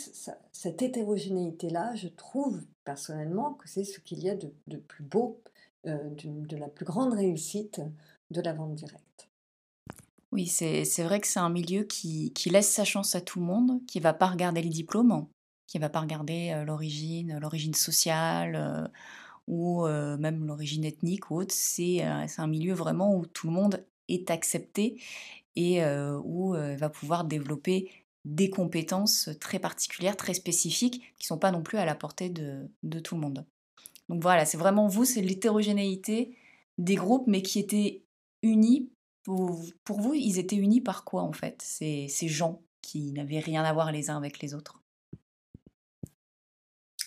cette 0.52 0.82
hétérogénéité-là, 0.82 1.96
je 1.96 2.08
trouve 2.08 2.62
personnellement 2.86 3.54
que 3.54 3.68
c'est 3.68 3.84
ce 3.84 4.00
qu'il 4.00 4.24
y 4.24 4.30
a 4.30 4.36
de, 4.36 4.78
plus 4.78 5.04
beau, 5.04 5.42
euh, 5.46 5.50
de 5.86 6.58
la 6.58 6.68
plus 6.68 6.86
grande 6.86 7.14
réussite 7.14 7.82
de 8.32 8.42
la 8.42 8.54
vente 8.54 8.76
directe. 8.76 9.30
Oui, 10.32 10.48
c'est 10.48 11.04
vrai 11.04 11.20
que 11.22 11.28
c'est 11.28 11.40
un 11.40 11.50
milieu 11.50 11.84
qui, 11.84 12.34
laisse 12.48 12.72
sa 12.72 12.86
chance 12.86 13.14
à 13.14 13.22
tout 13.22 13.40
le 13.40 13.46
monde, 13.46 13.86
qui 13.86 14.00
va 14.00 14.14
pas 14.14 14.28
regarder 14.28 14.64
le 14.64 14.70
diplôme, 14.70 15.28
qui 15.68 15.78
va 15.78 15.90
pas 15.90 16.02
regarder 16.02 16.64
l'origine, 16.66 17.38
l'origine 17.38 17.76
sociale 17.76 18.92
ou 19.48 19.86
même 19.86 20.48
l'origine 20.48 20.86
ethnique 20.86 21.30
ou 21.30 21.36
autre. 21.42 21.54
C'est 21.54 22.02
un 22.02 22.48
milieu 22.48 22.74
vraiment 22.74 23.16
où 23.16 23.28
tout 23.28 23.46
le 23.46 23.54
monde 23.54 23.86
est 24.08 24.32
accepté 24.32 25.00
et 25.56 25.86
où 26.24 26.56
il 26.56 26.78
va 26.78 26.90
pouvoir 26.90 27.26
développer 27.26 27.92
des 28.26 28.50
compétences 28.50 29.30
très 29.40 29.60
particulières, 29.60 30.18
très 30.18 30.34
spécifiques, 30.34 31.14
qui 31.20 31.28
sont 31.28 31.38
pas 31.38 31.52
non 31.52 31.62
plus 31.62 31.78
à 31.78 31.86
la 31.86 31.94
portée 31.94 32.30
de 32.32 33.00
tout 33.00 33.14
le 33.14 33.22
monde. 33.22 33.46
Donc 34.10 34.22
voilà, 34.22 34.46
c'est 34.46 34.58
vraiment 34.58 34.88
vous, 34.88 35.06
c'est 35.06 35.22
l'hétérogénéité 35.22 36.38
des 36.78 36.96
groupes, 36.96 37.28
mais 37.28 37.42
qui 37.42 37.60
étaient 37.60 38.04
unis 38.42 38.90
pour, 39.24 39.56
vous, 39.88 40.14
ils 40.14 40.38
étaient 40.38 40.58
unis 40.58 40.82
par 40.82 41.06
quoi 41.06 41.22
en 41.24 41.32
fait, 41.32 41.62
ces, 41.62 42.08
ces 42.10 42.28
gens 42.28 42.62
qui 42.82 43.14
n'avaient 43.14 43.40
rien 43.40 43.64
à 43.64 43.72
voir 43.72 43.92
les 43.92 44.10
uns 44.10 44.18
avec 44.18 44.42
les 44.42 44.54
autres? 44.54 44.82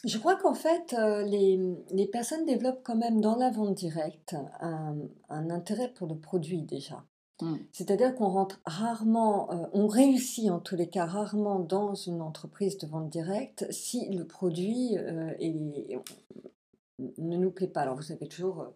Je 0.05 0.19
crois 0.19 0.37
qu'en 0.37 0.55
fait, 0.55 0.95
euh, 0.95 1.23
les, 1.25 1.59
les, 1.91 2.07
personnes 2.07 2.45
développent 2.47 2.83
quand 2.85 2.97
même 2.97 3.21
dans 3.21 3.37
la 3.37 3.51
vente 3.51 3.75
directe 3.75 4.37
un, 4.61 4.97
un 5.29 5.51
intérêt 5.51 5.93
pour 5.93 6.07
le 6.07 6.17
produit 6.17 6.63
déjà. 6.63 7.05
Mmh. 7.43 7.57
C'est-à-dire 7.73 8.15
qu'on 8.15 8.29
rentre 8.29 8.61
rarement, 8.65 9.51
euh, 9.53 9.67
on 9.73 9.87
réussit 9.89 10.51
en 10.51 10.61
tous 10.61 10.77
les 10.77 10.89
cas 10.89 11.05
rarement 11.05 11.59
dans 11.59 11.95
une 11.95 12.23
entreprise 12.23 12.79
de 12.79 12.87
vente 12.87 13.11
directe 13.11 13.67
si 13.71 14.09
le 14.09 14.27
produit 14.27 14.97
euh, 14.97 15.35
ne 16.99 17.37
nous 17.37 17.51
plaît 17.51 17.69
pas. 17.69 17.83
Alors 17.83 17.97
vous 17.97 18.03
savez 18.03 18.29
toujours, 18.29 18.73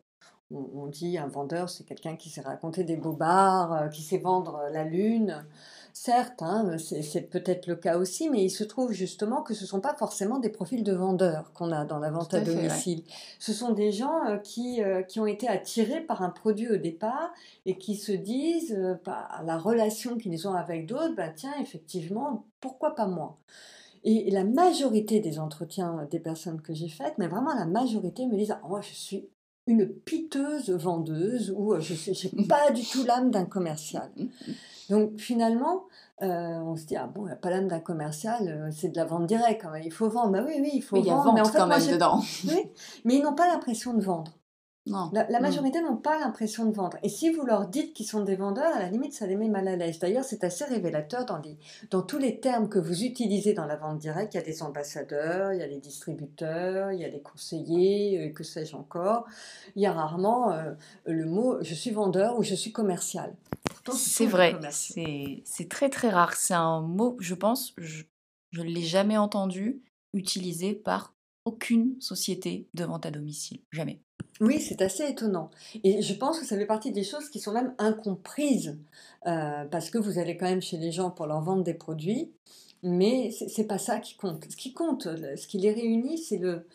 on, 0.52 0.86
dit 0.86 1.16
un 1.18 1.28
vendeur, 1.28 1.68
c'est 1.68 1.84
quelqu'un 1.84 2.16
qui 2.16 2.28
sait 2.28 2.40
raconter 2.40 2.82
des 2.82 2.96
bobards, 2.96 3.72
euh, 3.72 3.88
qui 3.88 4.02
sait 4.02 4.18
vendre 4.18 4.56
euh, 4.56 4.70
la 4.70 4.84
lune. 4.84 5.44
Certes, 5.92 6.42
hein, 6.42 6.76
c'est 6.78 7.22
peut-être 7.22 7.66
le 7.66 7.74
cas 7.74 7.98
aussi, 7.98 8.30
mais 8.30 8.44
il 8.44 8.50
se 8.50 8.62
trouve 8.62 8.92
justement 8.92 9.42
que 9.42 9.54
ce 9.54 9.62
ne 9.62 9.66
sont 9.66 9.80
pas 9.80 9.94
forcément 9.94 10.38
des 10.38 10.48
profils 10.48 10.84
de 10.84 10.92
vendeurs 10.92 11.52
qu'on 11.52 11.72
a 11.72 11.84
dans 11.84 11.98
la 11.98 12.10
vente 12.10 12.32
à, 12.32 12.40
domicile. 12.40 13.02
Ce 13.40 13.52
sont 13.52 13.72
des 13.72 13.90
gens 13.90 14.24
euh, 14.26 14.36
qui, 14.36 14.80
qui 15.08 15.18
ont 15.18 15.26
été 15.26 15.48
attirés 15.48 16.00
par 16.00 16.22
un 16.22 16.30
produit 16.30 16.68
au 16.68 16.76
départ 16.76 17.32
et 17.66 17.76
qui 17.76 17.96
se 17.96 18.12
disent, 18.12 18.78
par 19.04 19.42
la 19.44 19.58
relation 19.58 20.16
qu'ils 20.16 20.46
ont 20.46 20.54
avec 20.54 20.86
d'autres, 20.86 21.16
bah, 21.16 21.30
tiens, 21.30 21.54
effectivement, 21.60 22.44
pourquoi 22.60 22.94
pas 22.94 23.06
moi? 23.06 23.36
Et 24.04 24.30
la 24.30 24.44
majorité 24.44 25.20
des 25.20 25.38
entretiens 25.38 26.06
des 26.10 26.20
personnes 26.20 26.60
que 26.62 26.72
j'ai 26.72 26.88
faites, 26.88 27.14
mais 27.18 27.28
vraiment 27.28 27.54
la 27.54 27.66
majorité 27.66 28.26
me 28.26 28.36
disent 28.36 28.56
Moi, 28.66 28.80
je 28.80 28.94
suis 28.94 29.28
une 29.66 29.88
piteuse 29.88 30.70
vendeuse 30.70 31.52
ou 31.56 31.74
euh, 31.74 31.80
je 31.80 32.36
n'ai 32.36 32.46
pas 32.46 32.70
du 32.70 32.82
tout 32.82 33.04
l'âme 33.04 33.30
d'un 33.30 33.44
commercial. 33.44 34.10
Donc 34.88 35.18
finalement, 35.18 35.84
euh, 36.22 36.26
on 36.26 36.76
se 36.76 36.84
dit, 36.84 36.96
ah 36.96 37.06
bon, 37.06 37.22
il 37.22 37.26
n'y 37.26 37.32
a 37.32 37.36
pas 37.36 37.50
l'âme 37.50 37.68
d'un 37.68 37.80
commercial, 37.80 38.48
euh, 38.48 38.70
c'est 38.72 38.88
de 38.88 38.96
la 38.96 39.04
vente 39.04 39.26
directe, 39.26 39.64
il 39.84 39.92
faut 39.92 40.08
vendre. 40.08 40.32
Bah 40.32 40.44
oui, 40.46 40.54
oui, 40.60 40.70
il 40.74 40.82
faut 40.82 40.96
vendre. 40.96 41.06
Il 41.06 41.08
y 41.08 41.12
a 41.12 41.16
vente 41.16 41.34
mais 41.34 41.40
en 41.40 41.44
fait, 41.44 41.58
quand 41.58 41.66
même 41.66 41.86
dedans. 41.86 42.20
Oui, 42.44 42.70
mais 43.04 43.16
ils 43.16 43.22
n'ont 43.22 43.34
pas 43.34 43.46
l'impression 43.46 43.94
de 43.94 44.02
vendre. 44.02 44.32
La, 44.86 45.08
mm. 45.08 45.42
majorité 45.42 45.80
n'ont 45.82 45.96
pas 45.96 46.18
l'impression 46.18 46.64
de 46.64 46.74
vendre. 46.74 46.96
Et 47.02 47.08
si 47.08 47.30
vous 47.30 47.44
leur 47.44 47.68
dites 47.68 47.92
qu'ils 47.92 48.06
sont 48.06 48.22
des 48.22 48.36
vendeurs, 48.36 48.74
à 48.74 48.78
la 48.78 48.88
limite, 48.88 49.12
ça 49.12 49.26
les 49.26 49.36
met 49.36 49.48
mal 49.48 49.68
à 49.68 49.76
l'aise. 49.76 49.98
D'ailleurs, 49.98 50.24
c'est 50.24 50.42
assez 50.42 50.64
révélateur 50.64 51.26
dans, 51.26 51.40
dans 51.90 52.02
tous 52.02 52.18
les 52.18 52.40
termes 52.40 52.68
que 52.68 52.78
vous 52.78 53.04
utilisez 53.04 53.52
dans 53.52 53.66
la 53.66 53.76
vente 53.76 53.98
directe. 53.98 54.34
Il 54.34 54.38
y 54.38 54.40
a 54.40 54.44
des 54.44 54.62
ambassadeurs, 54.62 55.52
il 55.52 55.60
y 55.60 55.62
a 55.62 55.68
des 55.68 55.78
distributeurs, 55.78 56.92
il 56.92 57.00
y 57.00 57.04
a 57.04 57.10
des 57.10 57.20
conseillers, 57.20 58.28
euh, 58.28 58.32
que 58.32 58.42
sais-je 58.42 58.74
encore. 58.74 59.26
Il 59.76 59.82
y 59.82 59.86
a 59.86 59.92
rarement 59.92 60.52
euh, 60.52 60.72
le 61.06 61.26
mot 61.26 61.58
je 61.62 61.74
suis 61.74 61.90
vendeur 61.90 62.38
ou 62.38 62.42
je 62.42 62.54
suis 62.54 62.72
commercial. 62.72 63.34
C'est 63.92 64.26
vrai, 64.26 64.56
c'est 64.70 65.68
très 65.68 65.88
très 65.88 66.10
rare. 66.10 66.34
C'est 66.34 66.54
un 66.54 66.80
mot, 66.80 67.16
je 67.20 67.34
pense, 67.34 67.74
je 67.78 68.04
ne 68.54 68.62
l'ai 68.62 68.82
jamais 68.82 69.16
entendu 69.16 69.82
utilisé 70.12 70.74
par 70.74 71.14
aucune 71.44 72.00
société 72.00 72.68
de 72.74 72.84
vente 72.84 73.06
à 73.06 73.10
domicile. 73.10 73.60
Jamais. 73.72 74.00
Oui, 74.40 74.60
c'est 74.60 74.82
assez 74.82 75.04
étonnant. 75.06 75.50
Et 75.84 76.02
je 76.02 76.14
pense 76.14 76.38
que 76.38 76.46
ça 76.46 76.56
fait 76.56 76.66
partie 76.66 76.92
des 76.92 77.04
choses 77.04 77.28
qui 77.28 77.40
sont 77.40 77.52
même 77.52 77.74
incomprises, 77.78 78.78
euh, 79.26 79.64
parce 79.66 79.90
que 79.90 79.98
vous 79.98 80.18
allez 80.18 80.36
quand 80.36 80.46
même 80.46 80.62
chez 80.62 80.78
les 80.78 80.92
gens 80.92 81.10
pour 81.10 81.26
leur 81.26 81.42
vendre 81.42 81.62
des 81.62 81.74
produits, 81.74 82.30
mais 82.82 83.30
c'est 83.30 83.66
pas 83.66 83.78
ça 83.78 83.98
qui 83.98 84.16
compte. 84.16 84.46
Ce 84.50 84.56
qui 84.56 84.72
compte, 84.72 85.04
ce 85.04 85.46
qui 85.46 85.58
les 85.58 85.72
réunit, 85.72 86.18
c'est 86.18 86.38
le, 86.38 86.66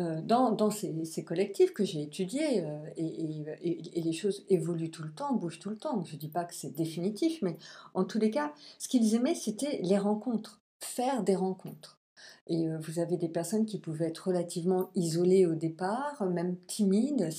euh, 0.00 0.20
dans, 0.22 0.70
ces, 0.70 1.24
collectifs 1.24 1.72
que 1.72 1.84
j'ai 1.84 2.02
étudiés, 2.02 2.62
euh, 2.62 2.78
et- 2.96 3.44
et- 3.62 4.00
les 4.00 4.12
choses 4.12 4.44
évoluent 4.48 4.90
tout 4.90 5.04
le 5.04 5.12
temps, 5.12 5.34
bougent 5.34 5.60
tout 5.60 5.70
le 5.70 5.76
temps. 5.76 6.02
Je 6.04 6.14
ne 6.14 6.18
dis 6.18 6.28
pas 6.28 6.44
que 6.44 6.54
c'est 6.54 6.74
définitif, 6.74 7.40
mais 7.42 7.56
en 7.94 8.04
tous 8.04 8.18
les 8.18 8.30
cas, 8.30 8.52
ce 8.80 8.88
qu'ils 8.88 9.14
aimaient, 9.14 9.36
c'était 9.36 9.78
les 9.82 9.98
rencontres, 9.98 10.60
faire 10.80 11.22
des 11.22 11.36
rencontres. 11.36 12.00
Et 12.46 12.68
euh, 12.68 12.78
vous 12.78 12.98
avez 12.98 13.16
des 13.16 13.28
personnes 13.28 13.64
qui 13.64 13.78
pouvaient 13.78 14.08
être 14.08 14.28
relativement 14.28 14.90
isolées 14.94 15.46
au 15.46 15.54
départ, 15.54 16.22
même 16.26 16.56
timides. 16.66 17.30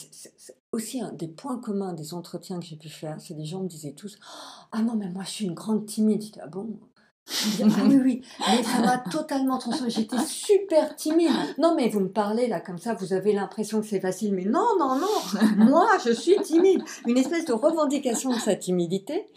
Aussi 0.72 1.00
un 1.00 1.12
des 1.12 1.28
points 1.28 1.60
communs 1.60 1.94
des 1.94 2.14
entretiens 2.14 2.60
que 2.60 2.66
j'ai 2.66 2.76
pu 2.76 2.90
faire. 2.90 3.18
C'est 3.20 3.36
des 3.36 3.46
gens 3.46 3.62
me 3.62 3.68
disaient 3.68 3.94
tous, 3.94 4.18
ah 4.72 4.82
non, 4.82 4.96
mais 4.96 5.10
moi 5.10 5.24
je 5.24 5.30
suis 5.30 5.46
une 5.46 5.54
grande 5.54 5.86
timide. 5.86 6.24
Je 6.24 6.32
dis, 6.32 6.40
ah 6.42 6.48
bon? 6.48 6.80
Ah 7.28 7.66
oui, 7.86 7.98
oui, 8.04 8.22
mais 8.40 8.64
ça 8.64 8.82
m'a 8.82 8.98
totalement 9.00 9.58
transformée. 9.58 9.90
J'étais 9.90 10.20
super 10.28 10.96
timide. 10.96 11.32
Non, 11.58 11.76
mais 11.76 11.90
vous 11.90 12.00
me 12.00 12.10
parlez 12.10 12.48
là 12.48 12.60
comme 12.60 12.78
ça, 12.78 12.94
vous 12.94 13.14
avez 13.14 13.34
l'impression 13.34 13.82
que 13.82 13.88
c'est 13.88 14.00
facile, 14.00 14.34
mais 14.34 14.46
non, 14.46 14.68
non, 14.78 15.00
non, 15.00 15.66
moi 15.66 15.88
je 16.06 16.12
suis 16.12 16.36
timide. 16.44 16.84
Une 17.08 17.18
espèce 17.18 17.46
de 17.46 17.54
revendication 17.54 18.32
de 18.32 18.40
sa 18.40 18.56
timidité. 18.56 19.28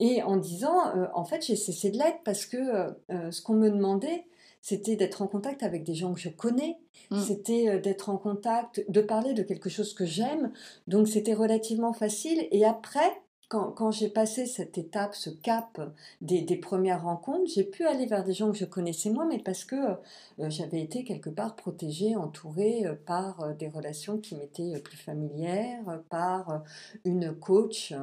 Et 0.00 0.22
en 0.22 0.36
disant, 0.36 0.88
euh, 0.96 1.06
en 1.14 1.24
fait, 1.24 1.44
j'ai 1.46 1.56
cessé 1.56 1.90
de 1.90 1.98
l'être 1.98 2.18
parce 2.24 2.46
que 2.46 2.56
euh, 2.56 3.30
ce 3.30 3.40
qu'on 3.40 3.54
me 3.54 3.70
demandait, 3.70 4.26
c'était 4.68 4.96
d'être 4.96 5.22
en 5.22 5.28
contact 5.28 5.62
avec 5.62 5.84
des 5.84 5.94
gens 5.94 6.12
que 6.12 6.18
je 6.20 6.28
connais, 6.28 6.76
Mm. 7.10 7.20
c'était 7.20 7.68
euh, 7.68 7.80
d'être 7.80 8.08
en 8.08 8.16
contact, 8.18 8.84
de 8.88 9.00
parler 9.00 9.32
de 9.32 9.44
quelque 9.44 9.70
chose 9.70 9.94
que 9.94 10.04
j'aime. 10.04 10.50
Donc 10.88 11.06
c'était 11.06 11.34
relativement 11.34 11.92
facile. 11.92 12.48
Et 12.50 12.64
après, 12.64 13.08
quand, 13.48 13.70
quand 13.70 13.92
j'ai 13.92 14.08
passé 14.08 14.44
cette 14.46 14.76
étape, 14.76 15.14
ce 15.14 15.30
cap 15.30 15.80
des, 16.20 16.40
des 16.42 16.56
premières 16.56 17.04
rencontres, 17.04 17.48
j'ai 17.54 17.62
pu 17.62 17.84
aller 17.86 18.06
vers 18.06 18.24
des 18.24 18.32
gens 18.32 18.50
que 18.50 18.58
je 18.58 18.64
connaissais 18.64 19.10
moins, 19.10 19.26
mais 19.28 19.38
parce 19.38 19.64
que 19.64 19.76
euh, 19.76 20.50
j'avais 20.50 20.80
été 20.80 21.04
quelque 21.04 21.30
part 21.30 21.54
protégée, 21.54 22.16
entourée 22.16 22.84
euh, 22.86 22.94
par 23.06 23.40
euh, 23.42 23.52
des 23.54 23.68
relations 23.68 24.18
qui 24.18 24.34
m'étaient 24.34 24.74
euh, 24.74 24.80
plus 24.80 24.96
familières, 24.96 25.88
euh, 25.88 25.98
par 26.10 26.50
euh, 26.50 26.58
une 27.04 27.32
coach 27.38 27.94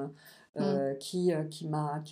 euh, 0.59 0.93
qui, 0.95 1.33
euh, 1.33 1.43
qui 1.45 1.67
m'a 1.67 2.03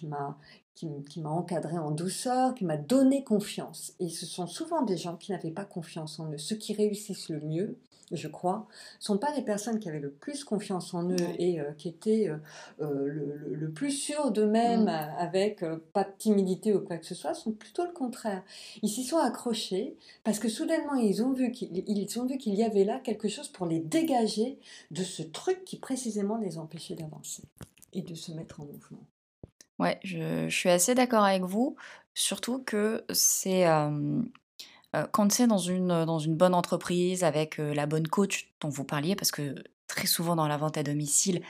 qui 0.76 0.88
m'a 0.88 1.02
qui, 1.10 1.24
encadrée 1.24 1.78
en 1.78 1.92
douceur, 1.92 2.56
qui 2.56 2.66
m'a 2.66 2.78
donné 2.78 3.24
confiance. 3.24 3.94
Et 4.00 4.10
ce 4.10 4.26
sont 4.26 4.48
souvent 4.48 4.82
des 4.84 4.98
gens 4.98 5.16
qui 5.18 5.32
n'avaient 5.32 5.52
pas 5.52 5.66
confiance 5.66 6.20
en 6.20 6.32
eux. 6.32 6.38
Ceux 6.38 6.56
qui 6.56 6.74
réussissent 6.74 7.30
le 7.30 7.40
mieux, 7.42 7.78
je 8.14 8.28
crois, 8.28 8.68
sont 9.00 9.18
pas 9.18 9.34
les 9.36 9.42
personnes 9.42 9.80
qui 9.80 9.88
avaient 9.88 10.00
le 10.02 10.12
plus 10.12 10.44
confiance 10.44 10.94
en 10.94 11.10
eux 11.10 11.16
Ouais. 11.16 11.36
et 11.40 11.60
euh, 11.62 11.72
qui 11.78 11.88
étaient 11.88 12.28
euh, 12.28 12.36
euh, 12.82 13.06
le, 13.08 13.36
le- 13.38 13.54
le 13.56 13.70
plus 13.72 13.92
sûrs 13.92 14.32
d'eux-mêmes, 14.32 14.84
Mm. 14.86 14.90
euh, 14.90 15.16
avec 15.18 15.64
euh, 15.64 15.78
pas 15.94 16.04
de 16.04 16.12
timidité 16.18 16.74
ou 16.74 16.82
quoi 16.82 16.98
que 16.98 17.06
ce 17.06 17.16
soit, 17.16 17.34
sont 17.34 17.52
plutôt 17.54 17.86
le 17.86 17.94
contraire. 17.94 18.44
Ils 18.82 18.90
s'y 18.90 19.04
sont 19.06 19.18
accrochés 19.18 19.96
parce 20.26 20.40
que 20.40 20.50
soudainement 20.50 20.96
ils 20.96 21.24
ont 21.24 21.32
vu 21.32 21.54
ils 21.54 22.20
ont 22.20 22.26
vu 22.26 22.38
qu'il 22.38 22.56
y 22.56 22.64
avait 22.64 22.84
là 22.84 23.00
quelque 23.00 23.30
chose 23.30 23.48
pour 23.48 23.66
les 23.66 23.80
dégager 23.80 24.60
de 24.92 25.04
ce 25.04 25.22
truc 25.24 25.64
qui 25.64 25.78
précisément 25.78 26.36
les 26.38 26.58
empêchait 26.58 26.96
d'avancer 26.96 27.44
et 27.94 28.02
de 28.02 28.14
se 28.16 28.34
mettre 28.34 28.60
en 28.60 28.66
mouvement. 28.66 29.00
Ouais, 29.82 30.00
je, 30.04 30.48
suis 30.48 30.70
assez 30.70 30.94
d'accord 30.94 31.24
avec 31.24 31.42
vous, 31.42 31.76
surtout 32.14 32.60
que 32.60 33.04
c'est 33.12 33.66
quand 35.12 35.32
c'est 35.32 35.48
dans 35.48 35.58
une, 35.58 36.06
dans 36.06 36.20
une 36.20 36.36
bonne 36.36 36.54
entreprise 36.54 37.24
avec 37.24 37.58
la 37.58 37.88
bonne 37.88 38.08
coach 38.08 38.54
dont 38.60 38.70
vous 38.70 38.84
parliez, 38.84 39.16
parce 39.16 39.32
que 39.32 39.56
très 39.88 40.06
souvent 40.06 40.36
dans 40.36 40.48
la 40.48 40.58
vente 40.58 40.78
à 40.78 40.84
domicile, 40.84 41.42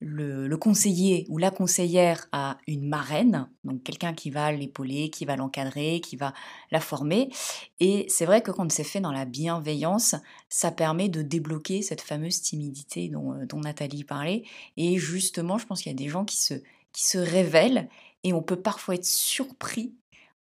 le, 0.00 0.48
le 0.48 0.56
conseiller 0.56 1.26
ou 1.28 1.38
la 1.38 1.52
conseillère 1.52 2.26
a 2.32 2.58
une 2.66 2.88
marraine, 2.88 3.48
donc 3.62 3.84
quelqu'un 3.84 4.14
qui 4.14 4.30
va 4.30 4.50
l'épauler, 4.50 5.08
qui 5.08 5.24
va 5.24 5.36
l'encadrer, 5.36 6.00
qui 6.00 6.16
va 6.16 6.34
la 6.72 6.80
former. 6.80 7.30
Et 7.78 8.04
c'est 8.08 8.26
vrai 8.26 8.42
que 8.42 8.50
quand 8.50 8.70
c'est 8.72 8.84
fait 8.84 9.00
dans 9.00 9.12
la 9.12 9.24
bienveillance, 9.24 10.16
ça 10.48 10.72
permet 10.72 11.08
de 11.08 11.22
débloquer 11.22 11.82
cette 11.82 12.02
fameuse 12.02 12.42
timidité 12.42 13.08
dont 13.08 13.60
Nathalie 13.60 14.02
parlait. 14.02 14.42
Et 14.76 14.98
justement, 14.98 15.56
je 15.56 15.66
pense 15.66 15.82
qu'il 15.82 15.92
y 15.92 15.94
a 15.94 15.98
des 15.98 16.10
gens 16.10 16.24
qui 16.24 16.36
se, 16.36 16.54
qui 16.96 17.04
se 17.04 17.18
révèlent 17.18 17.90
et 18.24 18.32
on 18.32 18.42
peut 18.42 18.56
parfois 18.56 18.94
être 18.94 19.04
surpris 19.04 19.94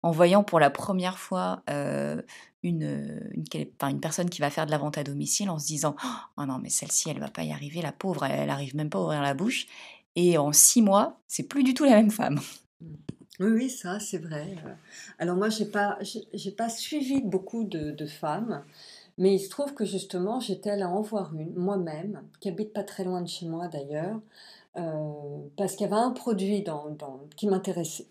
en 0.03 0.11
voyant 0.11 0.43
pour 0.43 0.59
la 0.59 0.69
première 0.69 1.17
fois 1.17 1.63
une, 2.61 3.31
une, 3.31 3.99
personne 3.99 4.29
qui 4.29 4.39
va 4.39 4.51
faire 4.51 4.67
de 4.67 4.71
la 4.71 4.77
vente 4.77 4.99
à 4.99 5.03
domicile 5.03 5.49
en 5.49 5.57
se 5.57 5.65
disant 5.65 5.95
Oh 6.37 6.45
non, 6.45 6.59
mais 6.59 6.69
celle-ci, 6.69 7.09
elle 7.09 7.19
va 7.19 7.29
pas 7.29 7.43
y 7.43 7.51
arriver, 7.51 7.81
la 7.81 7.91
pauvre, 7.91 8.25
elle, 8.25 8.39
elle 8.39 8.49
arrive 8.51 8.75
même 8.75 8.91
pas 8.91 8.99
à 8.99 9.01
ouvrir 9.01 9.21
la 9.23 9.33
bouche. 9.33 9.65
Et 10.15 10.37
en 10.37 10.53
six 10.53 10.83
mois, 10.83 11.19
c'est 11.27 11.43
plus 11.43 11.63
du 11.63 11.73
tout 11.73 11.85
la 11.85 11.95
même 11.95 12.11
femme. 12.11 12.39
Oui, 13.39 13.49
oui, 13.49 13.69
ça, 13.71 13.99
c'est 13.99 14.19
vrai. 14.19 14.55
Alors 15.17 15.35
moi, 15.35 15.49
j'ai 15.49 15.65
pas, 15.65 15.97
j'ai 16.01 16.21
j'ai 16.33 16.51
pas 16.51 16.69
suivi 16.69 17.19
beaucoup 17.21 17.63
de, 17.63 18.05
femmes, 18.05 18.63
mais 19.17 19.33
il 19.33 19.39
se 19.39 19.49
trouve 19.49 19.73
que 19.73 19.85
justement, 19.85 20.39
j'étais 20.39 20.69
allée 20.69 20.83
en 20.83 21.01
voir 21.01 21.33
une 21.33 21.55
moi-même, 21.55 22.21
qui 22.39 22.49
habite 22.49 22.73
pas 22.73 22.83
très 22.83 23.03
loin 23.03 23.21
de 23.21 23.27
chez 23.27 23.47
moi 23.47 23.67
d'ailleurs, 23.67 24.19
parce 24.73 25.75
qu'il 25.75 25.87
y 25.87 25.91
avait 25.91 26.01
un 26.01 26.11
produit 26.11 26.63
dans, 26.63 26.95
qui 27.35 27.47
m'intéressait. 27.47 28.07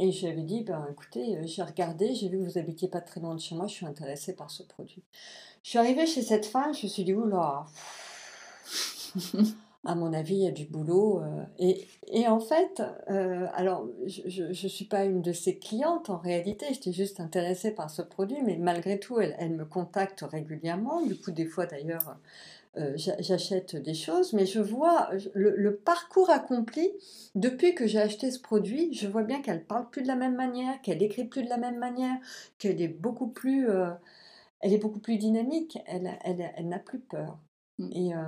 Et 0.00 0.12
j'avais 0.12 0.42
dit, 0.42 0.62
ben 0.62 0.86
écoutez, 0.92 1.36
euh, 1.36 1.42
j'ai 1.44 1.62
regardé, 1.62 2.14
j'ai 2.14 2.28
vu 2.28 2.38
que 2.38 2.44
vous 2.44 2.58
habitiez 2.58 2.86
pas 2.86 3.00
très 3.00 3.20
loin 3.20 3.34
de 3.34 3.40
chez 3.40 3.56
moi, 3.56 3.66
je 3.66 3.72
suis 3.74 3.86
intéressée 3.86 4.32
par 4.32 4.48
ce 4.50 4.62
produit. 4.62 5.02
Je 5.64 5.70
suis 5.70 5.78
arrivée 5.78 6.06
chez 6.06 6.22
cette 6.22 6.46
femme, 6.46 6.72
je 6.72 6.84
me 6.84 6.88
suis 6.88 7.02
dit, 7.02 7.14
oula, 7.14 7.66
à 9.84 9.94
mon 9.96 10.12
avis, 10.12 10.36
il 10.36 10.42
y 10.42 10.46
a 10.46 10.52
du 10.52 10.66
boulot. 10.66 11.20
euh, 11.20 11.42
et, 11.58 11.88
et 12.06 12.28
en 12.28 12.38
fait, 12.38 12.80
euh, 13.10 13.48
alors, 13.54 13.88
je 14.06 14.44
ne 14.44 14.52
suis 14.52 14.84
pas 14.84 15.04
une 15.04 15.20
de 15.20 15.32
ses 15.32 15.58
clientes 15.58 16.10
en 16.10 16.18
réalité, 16.18 16.66
j'étais 16.70 16.92
juste 16.92 17.18
intéressée 17.18 17.72
par 17.72 17.90
ce 17.90 18.02
produit, 18.02 18.38
mais 18.44 18.56
malgré 18.56 19.00
tout, 19.00 19.18
elle, 19.18 19.34
elle 19.40 19.56
me 19.56 19.64
contacte 19.64 20.20
régulièrement. 20.20 21.02
Du 21.02 21.18
coup, 21.18 21.32
des 21.32 21.46
fois 21.46 21.66
d'ailleurs, 21.66 22.16
euh, 22.78 22.92
j'a- 22.96 23.20
j'achète 23.20 23.76
des 23.76 23.94
choses, 23.94 24.32
mais 24.32 24.46
je 24.46 24.60
vois 24.60 25.10
le, 25.34 25.54
le 25.56 25.76
parcours 25.76 26.30
accompli 26.30 26.90
depuis 27.34 27.74
que 27.74 27.86
j'ai 27.86 28.00
acheté 28.00 28.30
ce 28.30 28.40
produit. 28.40 28.92
Je 28.94 29.08
vois 29.08 29.22
bien 29.24 29.42
qu'elle 29.42 29.64
parle 29.66 29.90
plus 29.90 30.02
de 30.02 30.08
la 30.08 30.16
même 30.16 30.36
manière, 30.36 30.80
qu'elle 30.82 31.02
écrit 31.02 31.24
plus 31.24 31.42
de 31.42 31.48
la 31.48 31.58
même 31.58 31.78
manière, 31.78 32.16
qu'elle 32.58 32.80
est 32.80 32.88
beaucoup 32.88 33.28
plus, 33.28 33.68
euh, 33.68 33.90
elle 34.60 34.72
est 34.72 34.78
beaucoup 34.78 35.00
plus 35.00 35.18
dynamique. 35.18 35.78
Elle, 35.86 36.18
elle, 36.24 36.52
elle 36.56 36.68
n'a 36.68 36.78
plus 36.78 37.00
peur. 37.00 37.38
Mm. 37.78 37.88
Et, 37.92 38.14
euh, 38.14 38.20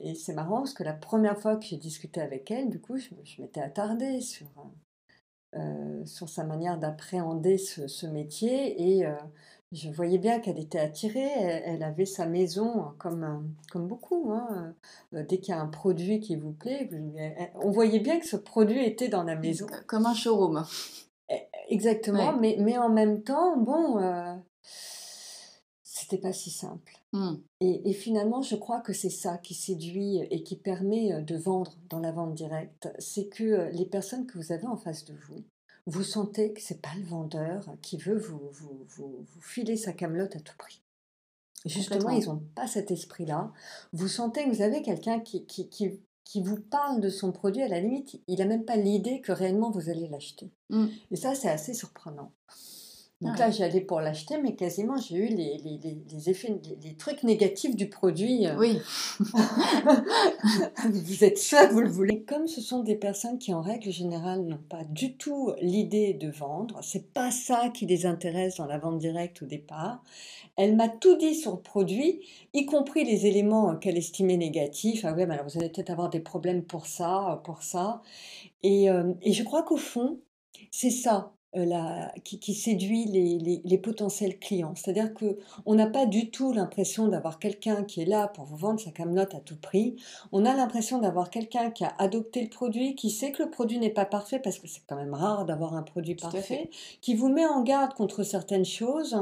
et 0.00 0.14
c'est 0.14 0.34
marrant 0.34 0.58
parce 0.58 0.74
que 0.74 0.84
la 0.84 0.94
première 0.94 1.38
fois 1.40 1.56
que 1.56 1.64
j'ai 1.66 1.76
discuté 1.78 2.20
avec 2.20 2.50
elle, 2.50 2.70
du 2.70 2.80
coup, 2.80 2.96
je, 2.96 3.10
je 3.24 3.42
m'étais 3.42 3.60
attardée 3.60 4.20
sur, 4.20 4.46
sur 6.04 6.28
sa 6.28 6.44
manière 6.44 6.78
d'appréhender 6.78 7.58
ce, 7.58 7.86
ce 7.86 8.06
métier 8.06 8.98
et 9.00 9.06
je 9.74 9.90
voyais 9.90 10.18
bien 10.18 10.40
qu'elle 10.40 10.58
était 10.58 10.78
attirée. 10.78 11.20
Elle, 11.38 11.62
elle 11.66 11.82
avait 11.82 12.06
sa 12.06 12.26
maison 12.26 12.92
comme, 12.98 13.24
euh, 13.24 13.38
comme 13.70 13.86
beaucoup. 13.88 14.30
hein. 14.32 14.74
Euh, 15.12 15.24
dès 15.28 15.38
qu'il 15.38 15.50
y 15.54 15.56
a 15.56 15.60
un 15.60 15.66
produit 15.68 16.20
qui 16.20 16.36
vous 16.36 16.52
plaît, 16.52 16.88
on 17.56 17.70
voyait 17.70 18.00
bien 18.00 18.18
que 18.20 18.26
ce 18.26 18.36
produit 18.36 18.84
était 18.84 19.08
dans 19.08 19.24
la 19.24 19.36
maison. 19.36 19.66
Comme 19.86 20.06
un 20.06 20.14
showroom. 20.14 20.64
Exactement, 21.68 22.32
Ouais. 22.34 22.38
mais, 22.40 22.56
mais 22.60 22.76
en 22.78 22.90
même 22.90 23.22
temps, 23.22 23.56
bon, 23.56 23.98
euh, 23.98 24.34
c'était 25.82 26.18
pas 26.18 26.32
si 26.32 26.50
simple. 26.50 26.92
Hmm. 27.12 27.36
Et, 27.60 27.88
et 27.88 27.92
finalement, 27.94 28.42
je 28.42 28.56
crois 28.56 28.80
que 28.80 28.92
c'est 28.92 29.08
ça 29.10 29.38
qui 29.38 29.54
séduit 29.54 30.18
et 30.30 30.42
qui 30.42 30.56
permet 30.56 31.12
euh, 31.14 31.20
de 31.22 31.36
vendre 31.36 31.74
dans 31.88 32.00
la 32.00 32.12
vente 32.12 32.34
directe. 32.34 32.88
C'est 32.98 33.28
que 33.28 33.70
les 33.72 33.86
personnes 33.86 34.26
que 34.26 34.36
vous 34.36 34.52
avez 34.52 34.66
en 34.66 34.76
face 34.76 35.04
de 35.06 35.14
vous, 35.28 35.42
vous 35.86 36.02
sentez 36.02 36.52
que 36.52 36.60
c'est 36.60 36.80
pas 36.80 36.94
le 36.96 37.04
vendeur 37.04 37.76
qui 37.82 37.96
veut 37.96 38.16
vous, 38.16 38.40
vous, 38.52 38.86
vous, 38.88 39.26
vous 39.26 39.40
filer 39.40 39.76
sa 39.76 39.92
camelote 39.92 40.36
à 40.36 40.40
tout 40.40 40.56
prix. 40.56 40.82
Justement, 41.66 42.10
ils 42.10 42.26
n'ont 42.26 42.42
pas 42.54 42.66
cet 42.66 42.90
esprit-là. 42.90 43.52
Vous 43.92 44.08
sentez 44.08 44.44
que 44.44 44.50
vous 44.50 44.62
avez 44.62 44.82
quelqu'un 44.82 45.20
qui, 45.20 45.46
qui, 45.46 45.68
qui, 45.68 46.00
qui 46.24 46.42
vous 46.42 46.60
parle 46.60 47.00
de 47.00 47.08
son 47.08 47.32
produit, 47.32 47.62
à 47.62 47.68
la 47.68 47.80
limite, 47.80 48.20
il 48.26 48.38
n'a 48.38 48.44
même 48.46 48.64
pas 48.64 48.76
l'idée 48.76 49.20
que 49.20 49.32
réellement 49.32 49.70
vous 49.70 49.88
allez 49.88 50.08
l'acheter. 50.08 50.50
Mm. 50.70 50.86
Et 51.10 51.16
ça, 51.16 51.34
c'est 51.34 51.48
assez 51.48 51.72
surprenant. 51.72 52.32
Donc 53.20 53.38
là, 53.38 53.50
j'allais 53.50 53.80
pour 53.80 54.00
l'acheter, 54.00 54.36
mais 54.42 54.54
quasiment, 54.54 54.96
j'ai 54.98 55.16
eu 55.16 55.28
les, 55.28 55.58
les, 55.58 55.78
les, 55.82 55.98
les 56.10 56.30
effets, 56.30 56.60
les, 56.82 56.94
trucs 56.94 57.22
négatifs 57.22 57.74
du 57.74 57.88
produit. 57.88 58.46
euh, 58.46 58.56
Oui. 58.58 58.78
vous 60.90 61.24
êtes 61.24 61.36
que 61.36 61.72
vous 61.72 61.80
le 61.80 61.88
voulez. 61.88 62.22
Comme 62.24 62.46
ce 62.48 62.60
sont 62.60 62.82
des 62.82 62.96
personnes 62.96 63.38
qui, 63.38 63.54
en 63.54 63.62
règle 63.62 63.90
générale, 63.90 64.42
n'ont 64.42 64.58
pas 64.68 64.84
du 64.84 65.16
tout 65.16 65.52
l'idée 65.60 66.12
de 66.14 66.28
vendre, 66.28 66.80
c'est 66.82 67.12
pas 67.12 67.30
ça 67.30 67.70
qui 67.72 67.86
les 67.86 68.04
intéresse 68.06 68.56
dans 68.56 68.66
la 68.66 68.78
vente 68.78 68.98
directe 68.98 69.42
au 69.42 69.46
départ. 69.46 70.02
Elle 70.56 70.76
m'a 70.76 70.88
tout 70.88 71.16
dit 71.16 71.34
sur 71.34 71.52
le 71.52 71.60
produit, 71.60 72.20
y 72.52 72.66
compris 72.66 73.04
les 73.04 73.26
éléments 73.26 73.76
qu'elle 73.76 73.96
estimait 73.98 74.36
négatifs. 74.36 75.04
Ah 75.04 75.14
ouais, 75.14 75.26
mais 75.26 75.34
alors 75.34 75.46
vous 75.48 75.58
allez 75.58 75.70
peut-être 75.70 75.90
avoir 75.90 76.10
des 76.10 76.20
problèmes 76.20 76.62
pour 76.64 76.86
ça, 76.86 77.40
pour 77.44 77.62
ça. 77.62 78.02
Et, 78.62 78.90
euh, 78.90 79.14
et 79.22 79.32
je 79.32 79.42
crois 79.44 79.62
qu'au 79.62 79.76
fond, 79.76 80.20
c'est 80.70 80.90
ça. 80.90 81.32
La, 81.54 82.12
qui, 82.24 82.54
séduit 82.54 83.04
les, 83.06 83.78
potentiels 83.78 84.38
clients. 84.38 84.74
C'est-à-dire 84.74 85.12
qu'on 85.14 85.74
n'a 85.74 85.86
pas 85.86 86.06
du 86.06 86.30
tout 86.30 86.52
l'impression 86.52 87.08
d'avoir 87.08 87.38
quelqu'un 87.38 87.84
qui 87.84 88.00
est 88.00 88.06
là 88.06 88.28
pour 88.28 88.44
vous 88.44 88.56
vendre 88.56 88.80
sa 88.80 88.90
camelote 88.90 89.34
à 89.34 89.40
tout 89.40 89.56
prix. 89.56 89.96
On 90.32 90.44
a 90.44 90.54
l'impression 90.54 90.98
d'avoir 90.98 91.30
quelqu'un 91.30 91.70
qui 91.70 91.84
a 91.84 91.94
adopté 91.98 92.42
le 92.42 92.48
produit, 92.48 92.94
qui 92.94 93.10
sait 93.10 93.30
que 93.30 93.42
le 93.42 93.50
produit 93.50 93.78
n'est 93.78 93.90
pas 93.90 94.04
parfait, 94.04 94.38
parce 94.38 94.58
que 94.58 94.66
c'est 94.66 94.82
quand 94.86 94.96
même 94.96 95.14
rare 95.14 95.44
d'avoir 95.44 95.74
un 95.74 95.82
produit 95.82 96.14
parfait, 96.14 96.70
qui 97.00 97.14
vous 97.14 97.28
met 97.28 97.46
en 97.46 97.62
garde 97.62 97.94
contre 97.94 98.22
certaines 98.22 98.64
choses 98.64 99.16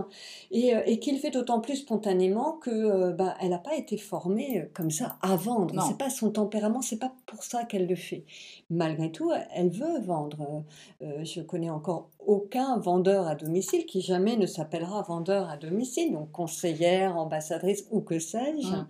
et, 0.50 0.72
et 0.86 0.98
qui 0.98 1.12
le 1.12 1.18
fait 1.18 1.30
d'autant 1.30 1.60
plus 1.60 1.76
spontanément 1.76 2.52
que 2.52 3.12
bah, 3.12 3.34
elle 3.40 3.50
n'a 3.50 3.58
pas 3.58 3.74
été 3.74 3.96
formée 3.96 4.68
comme 4.74 4.90
ça 4.90 5.16
à 5.22 5.36
vendre. 5.36 5.74
C'est 5.86 5.98
pas 5.98 6.10
son 6.10 6.30
tempérament, 6.30 6.82
c'est 6.82 6.98
pas 6.98 7.12
pour 7.26 7.42
ça 7.42 7.64
qu'elle 7.64 7.86
le 7.86 7.96
fait. 7.96 8.24
Malgré 8.70 9.10
tout, 9.10 9.32
elle 9.54 9.70
veut 9.70 10.00
vendre. 10.00 10.64
je 11.00 11.40
connais 11.40 11.70
encore 11.70 12.08
aucun 12.26 12.78
vendeur 12.78 13.26
à 13.26 13.35
domicile 13.35 13.87
qui 13.87 14.00
jamais 14.00 14.37
ne 14.37 14.46
s'appellera 14.46 15.02
vendeur 15.02 15.48
à 15.48 15.56
domicile, 15.56 16.12
donc 16.12 16.30
conseillère, 16.30 17.16
ambassadrice 17.16 17.87
ou 17.90 18.00
que 18.00 18.18
sais-je, 18.18 18.68
mmh. 18.68 18.87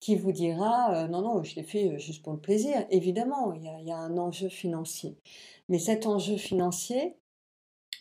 qui 0.00 0.16
vous 0.16 0.32
dira 0.32 0.94
euh, 0.94 1.08
non, 1.08 1.22
non, 1.22 1.42
je 1.42 1.56
l'ai 1.56 1.62
fait 1.62 1.88
euh, 1.88 1.98
juste 1.98 2.22
pour 2.22 2.32
le 2.32 2.38
plaisir. 2.38 2.86
Évidemment, 2.90 3.52
il 3.52 3.86
y, 3.86 3.92
a, 3.92 3.96
un 3.96 4.16
enjeu 4.16 4.48
financier. 4.48 5.16
Mais 5.68 5.78
cet 5.78 6.06
enjeu 6.06 6.36
financier, 6.36 7.16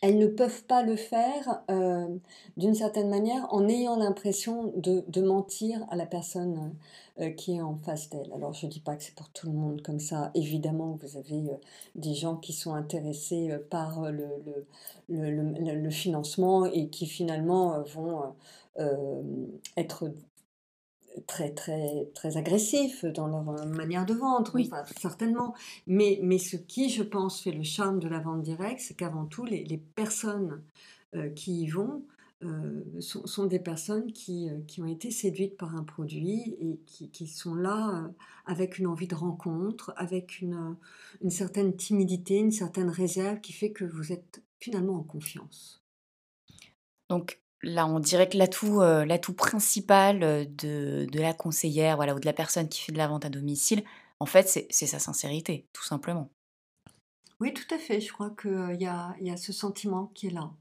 elles 0.02 0.18
ne 0.18 0.28
peuvent 0.28 0.64
pas 0.64 0.84
le 0.84 0.96
faire 0.96 1.64
euh, 1.72 2.08
d'une 2.56 2.76
certaine 2.76 3.10
manière 3.10 3.48
en 3.52 3.68
ayant 3.68 3.98
l'impression 3.98 4.72
de, 4.76 5.22
mentir 5.22 5.86
à 5.90 5.96
la 5.96 6.06
personne 6.06 6.74
euh, 7.20 7.32
qui 7.32 7.56
est 7.56 7.62
en 7.62 7.78
face 7.78 8.10
d'elle. 8.10 8.32
Alors 8.34 8.54
je 8.54 8.68
ne 8.68 8.72
dis 8.72 8.80
pas 8.80 8.96
que 8.96 9.04
c'est 9.04 9.16
pour 9.16 9.30
tout 9.30 9.48
le 9.48 9.54
monde 9.54 9.82
comme 9.82 10.00
ça. 10.00 10.32
Évidemment, 10.36 10.98
vous 11.02 11.18
avez 11.18 11.50
euh, 11.50 11.56
des 11.96 12.14
gens 12.14 12.36
qui 12.38 12.54
sont 12.54 12.74
intéressés 12.74 13.52
par 13.70 14.12
le, 14.12 14.28
le, 15.10 15.90
financement 15.90 16.66
et 16.66 16.88
qui 16.90 17.08
finalement 17.08 17.82
vont 17.82 18.22
être 19.78 20.12
très, 21.26 21.52
très, 21.52 22.08
très 22.14 22.38
agressifs 22.38 23.06
dans 23.06 23.28
leur 23.28 23.50
euh, 23.50 23.66
manière 23.66 24.06
de 24.06 24.14
vendre, 24.14 24.52
oui. 24.56 24.70
certainement. 25.00 25.56
Mais, 25.88 26.20
mais 26.24 26.38
ce 26.38 26.58
qui, 26.58 26.90
je 26.90 27.04
pense, 27.04 27.42
fait 27.42 27.52
le 27.52 27.64
charme 27.64 28.00
de 28.00 28.08
la 28.08 28.20
vente 28.20 28.42
directe, 28.42 28.82
c'est 28.82 28.96
qu'avant 28.96 29.26
tout, 29.26 29.46
les, 29.46 29.64
les 29.64 29.78
personnes 29.78 30.62
euh, 31.16 31.30
qui 31.30 31.62
y 31.62 31.68
vont 31.68 32.04
euh, 32.44 32.84
sont, 33.00 33.26
sont, 33.26 33.46
des 33.46 33.60
personnes 33.60 34.12
qui, 34.12 34.50
qui, 34.68 34.82
ont 34.82 34.86
été 34.86 35.10
séduites 35.10 35.58
par 35.58 35.76
un 35.76 35.84
produit 35.84 36.56
et 36.60 36.80
qui, 36.86 37.10
qui 37.10 37.28
sont 37.28 37.56
là 37.56 38.12
avec 38.46 38.78
une 38.78 38.88
envie 38.88 39.08
de 39.08 39.16
rencontre, 39.16 39.94
avec 39.98 40.42
une, 40.42 40.76
une 41.22 41.32
certaine 41.32 41.76
timidité, 41.76 42.38
une 42.38 42.52
certaine 42.52 42.90
réserve 42.90 43.42
qui 43.42 43.54
fait 43.54 43.72
que 43.72 43.86
vous 43.86 44.12
êtes 44.12 44.44
finalement 44.60 44.96
en 44.96 45.04
confiance. 45.04 45.82
Donc, 47.10 47.40
Là, 47.63 47.88
on 47.88 48.00
dirait 48.00 48.30
que 48.30 48.38
l'atout, 48.38 48.82
euh, 48.82 49.04
l'atout 49.06 49.34
principal 49.34 50.24
euh, 50.24 50.46
de, 50.46 51.08
de 51.12 51.20
la 51.20 51.34
conseillère, 51.34 51.96
voilà, 51.96 52.13
ou 52.13 52.20
de 52.20 52.26
la 52.26 52.34
personne 52.34 52.70
qui 52.70 52.82
fait 52.82 52.91
de 52.91 52.98
la 52.98 53.08
vente 53.08 53.26
à 53.26 53.30
domicile, 53.30 53.84
en 54.20 54.26
fait, 54.26 54.48
c'est, 54.48 54.88
sa 54.88 55.00
sincérité, 55.00 55.67
tout 55.74 55.84
simplement. 55.84 56.30
Oui, 57.39 57.54
tout 57.54 57.74
à 57.74 57.78
fait. 57.78 58.02
Je 58.02 58.12
crois 58.12 58.32
qu'il 58.32 58.78
y, 58.80 58.86
a, 58.86 59.15
y 59.22 59.30
a 59.30 59.38
ce 59.38 59.54
sentiment 59.54 60.08
qui 60.08 60.28
est 60.28 60.32
là. 60.32 60.52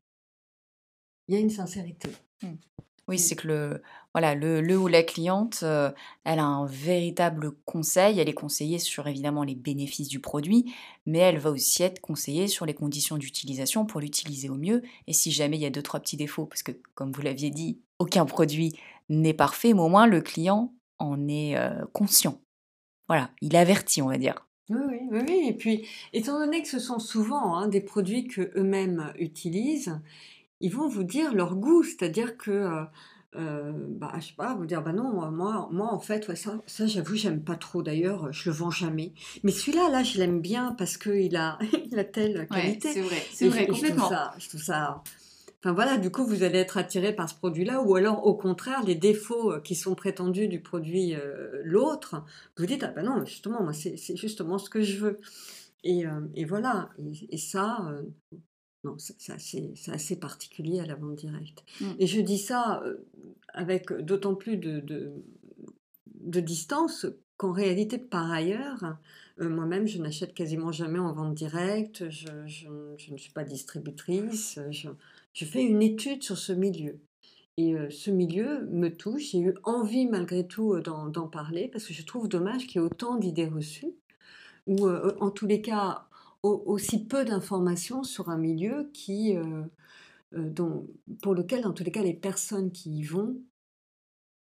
Il 1.28 1.34
y 1.34 1.38
a 1.38 1.40
une 1.40 1.50
sincérité. 1.50 2.10
Mmh. 2.42 2.54
Oui, 3.08 3.18
c'est 3.20 3.36
que 3.36 3.46
le, 3.46 3.82
voilà, 4.14 4.34
le, 4.34 4.60
le 4.60 4.76
ou 4.76 4.88
la 4.88 5.04
cliente, 5.04 5.60
euh, 5.62 5.92
elle 6.24 6.40
a 6.40 6.44
un 6.44 6.66
véritable 6.66 7.52
conseil. 7.64 8.18
Elle 8.18 8.28
est 8.28 8.34
conseillée 8.34 8.80
sur 8.80 9.06
évidemment 9.06 9.44
les 9.44 9.54
bénéfices 9.54 10.08
du 10.08 10.18
produit, 10.18 10.74
mais 11.06 11.18
elle 11.18 11.38
va 11.38 11.50
aussi 11.50 11.84
être 11.84 12.00
conseillée 12.00 12.48
sur 12.48 12.66
les 12.66 12.74
conditions 12.74 13.16
d'utilisation 13.16 13.86
pour 13.86 14.00
l'utiliser 14.00 14.48
au 14.48 14.56
mieux. 14.56 14.82
Et 15.06 15.12
si 15.12 15.30
jamais 15.30 15.56
il 15.56 15.62
y 15.62 15.66
a 15.66 15.70
deux, 15.70 15.82
trois 15.82 16.00
petits 16.00 16.16
défauts, 16.16 16.46
parce 16.46 16.64
que 16.64 16.72
comme 16.94 17.12
vous 17.12 17.22
l'aviez 17.22 17.50
dit, 17.50 17.78
aucun 18.00 18.26
produit 18.26 18.72
n'est 19.08 19.34
parfait, 19.34 19.72
mais 19.72 19.82
au 19.82 19.88
moins 19.88 20.08
le 20.08 20.20
client 20.20 20.74
en 20.98 21.28
est 21.28 21.56
euh, 21.56 21.84
conscient. 21.92 22.40
Voilà, 23.08 23.30
il 23.40 23.54
est 23.54 23.58
averti, 23.58 24.02
on 24.02 24.08
va 24.08 24.18
dire. 24.18 24.46
Oui, 24.68 24.98
oui, 25.12 25.20
oui, 25.28 25.44
Et 25.46 25.52
puis, 25.52 25.86
étant 26.12 26.40
donné 26.40 26.60
que 26.60 26.68
ce 26.68 26.80
sont 26.80 26.98
souvent 26.98 27.54
hein, 27.54 27.68
des 27.68 27.80
produits 27.80 28.26
que 28.26 28.50
eux-mêmes 28.56 29.12
utilisent, 29.16 30.00
ils 30.60 30.72
vont 30.72 30.88
vous 30.88 31.04
dire 31.04 31.34
leur 31.34 31.54
goût, 31.56 31.82
c'est-à-dire 31.82 32.36
que, 32.36 32.50
euh, 32.50 32.84
euh, 33.36 33.72
bah, 33.74 34.12
je 34.18 34.28
sais 34.28 34.34
pas, 34.36 34.54
vous 34.54 34.66
dire, 34.66 34.82
bah 34.82 34.92
non, 34.92 35.30
moi, 35.30 35.68
moi 35.70 35.92
en 35.92 36.00
fait, 36.00 36.34
ça, 36.34 36.62
ça 36.66 36.86
j'avoue, 36.86 37.16
j'aime 37.16 37.42
pas 37.42 37.56
trop. 37.56 37.82
D'ailleurs, 37.82 38.32
je 38.32 38.50
le 38.50 38.56
vends 38.56 38.70
jamais. 38.70 39.12
Mais 39.42 39.52
celui-là, 39.52 39.90
là, 39.90 40.02
je 40.02 40.18
l'aime 40.18 40.40
bien 40.40 40.74
parce 40.78 40.96
qu'il 40.96 41.36
a, 41.36 41.58
il 41.90 41.98
a 41.98 42.04
telle 42.04 42.46
qualité. 42.48 42.92
c'est 42.92 43.00
vrai, 43.02 43.22
c'est 43.32 43.48
vrai, 43.48 43.66
complètement. 43.66 44.10
Je 44.38 44.48
trouve 44.48 44.62
ça, 44.62 45.02
Enfin 45.62 45.72
voilà, 45.72 45.96
du 45.96 46.10
coup, 46.10 46.24
vous 46.24 46.42
allez 46.42 46.58
être 46.58 46.76
attiré 46.76 47.14
par 47.14 47.28
ce 47.28 47.34
produit-là, 47.34 47.82
ou 47.82 47.96
alors 47.96 48.24
au 48.26 48.34
contraire, 48.34 48.84
les 48.84 48.94
défauts 48.94 49.52
euh, 49.52 49.60
qui 49.60 49.74
sont 49.74 49.94
prétendus 49.94 50.48
du 50.48 50.60
produit 50.60 51.14
l'autre, 51.64 52.24
vous 52.56 52.66
dites, 52.66 52.84
ah 52.84 52.88
ben 52.88 53.04
non, 53.04 53.24
justement, 53.24 53.62
moi, 53.62 53.72
c'est 53.72 54.16
justement 54.16 54.58
ce 54.58 54.70
que 54.70 54.80
je 54.80 54.98
veux. 54.98 55.20
Et, 55.82 56.04
et 56.34 56.44
voilà, 56.44 56.90
et, 56.98 57.34
et 57.34 57.38
ça, 57.38 57.78
non, 58.86 58.96
c'est 58.98 59.32
assez, 59.90 60.16
particulier 60.16 60.78
à 60.78 60.86
la 60.86 60.94
vente 60.94 61.16
directe. 61.16 61.64
Mmh. 61.80 61.84
Et 61.98 62.06
je 62.06 62.20
dis 62.20 62.38
ça 62.38 62.82
euh, 62.84 62.98
avec 63.52 63.92
d'autant 63.92 64.36
plus 64.36 64.56
de, 64.56 64.80
de, 64.80 66.40
distance 66.40 67.06
qu'en 67.36 67.52
réalité, 67.52 67.98
par 67.98 68.30
ailleurs, 68.30 68.96
euh, 69.40 69.48
moi-même, 69.48 69.88
je 69.88 69.98
n'achète 69.98 70.34
quasiment 70.34 70.70
jamais 70.70 71.00
en 71.00 71.12
vente 71.12 71.34
directe, 71.34 72.08
je, 72.10 72.28
ne 73.10 73.16
suis 73.16 73.32
pas 73.32 73.42
distributrice, 73.42 74.60
je, 74.70 75.44
fais 75.44 75.62
une 75.62 75.82
étude 75.82 76.22
sur 76.22 76.38
ce 76.38 76.52
milieu. 76.52 77.00
Et 77.56 77.74
euh, 77.74 77.90
ce 77.90 78.10
milieu 78.10 78.66
me 78.66 78.88
touche, 78.88 79.32
j'ai 79.32 79.40
eu 79.40 79.54
envie 79.64 80.06
malgré 80.06 80.46
tout 80.46 80.78
d'en 80.80 81.26
parler, 81.26 81.68
parce 81.68 81.86
que 81.86 81.92
je 81.92 82.04
trouve 82.04 82.28
dommage 82.28 82.66
qu'il 82.66 82.80
y 82.80 82.84
ait 82.84 82.86
autant 82.86 83.16
d'idées 83.16 83.48
reçues, 83.48 83.94
ou 84.68 84.88
en 84.88 85.30
tous 85.30 85.46
les 85.46 85.60
cas, 85.60 86.06
aussi 86.46 87.04
peu 87.04 87.24
d'informations 87.24 88.02
sur 88.02 88.30
un 88.30 88.38
milieu 88.38 88.90
qui, 88.92 89.36
euh, 89.36 89.62
euh, 90.34 90.48
dont, 90.50 90.86
pour 91.22 91.34
lequel, 91.34 91.62
dans 91.62 91.72
tous 91.72 91.84
les 91.84 91.90
cas, 91.90 92.02
les 92.02 92.14
personnes 92.14 92.70
qui 92.70 92.90
y 92.90 93.02
vont 93.02 93.36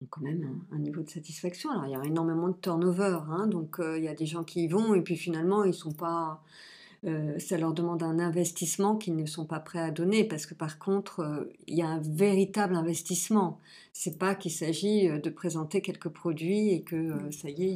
ont 0.01 0.07
quand 0.09 0.21
même 0.21 0.61
un, 0.71 0.79
niveau 0.79 1.01
de 1.01 1.09
satisfaction. 1.09 1.71
Alors, 1.71 1.85
il 1.85 1.91
y 1.91 1.95
a 1.95 2.03
énormément 2.03 2.49
de 2.49 2.57
turnover, 2.57 3.19
hein, 3.29 3.47
donc 3.47 3.79
euh, 3.79 3.97
il 3.97 4.03
y 4.03 4.07
a 4.07 4.13
des 4.13 4.25
gens 4.25 4.43
qui 4.43 4.65
y 4.65 4.67
vont 4.67 4.93
et 4.93 5.01
puis 5.01 5.15
finalement, 5.15 5.63
ils 5.63 5.73
sont 5.73 5.93
pas. 5.93 6.43
ça 7.37 7.57
leur 7.57 7.73
demande 7.73 8.01
un 8.01 8.19
investissement 8.19 8.95
qu'ils 8.97 9.15
ne 9.15 9.25
sont 9.25 9.45
pas 9.45 9.59
prêts 9.59 9.81
à 9.81 9.91
donner 9.91 10.23
parce 10.23 10.45
que 10.45 10.53
par 10.53 10.79
contre, 10.79 11.49
il 11.67 11.75
y 11.75 11.81
a 11.81 11.87
un 11.87 12.01
véritable 12.01 12.75
investissement. 12.75 13.59
C'est 13.91 14.17
pas 14.17 14.35
qu'il 14.35 14.51
s'agit 14.51 15.07
de 15.07 15.29
présenter 15.29 15.81
quelques 15.81 16.09
produits 16.09 16.69
et 16.69 16.83
que 16.83 17.29
ça 17.31 17.49
y 17.49 17.71
est. 17.71 17.75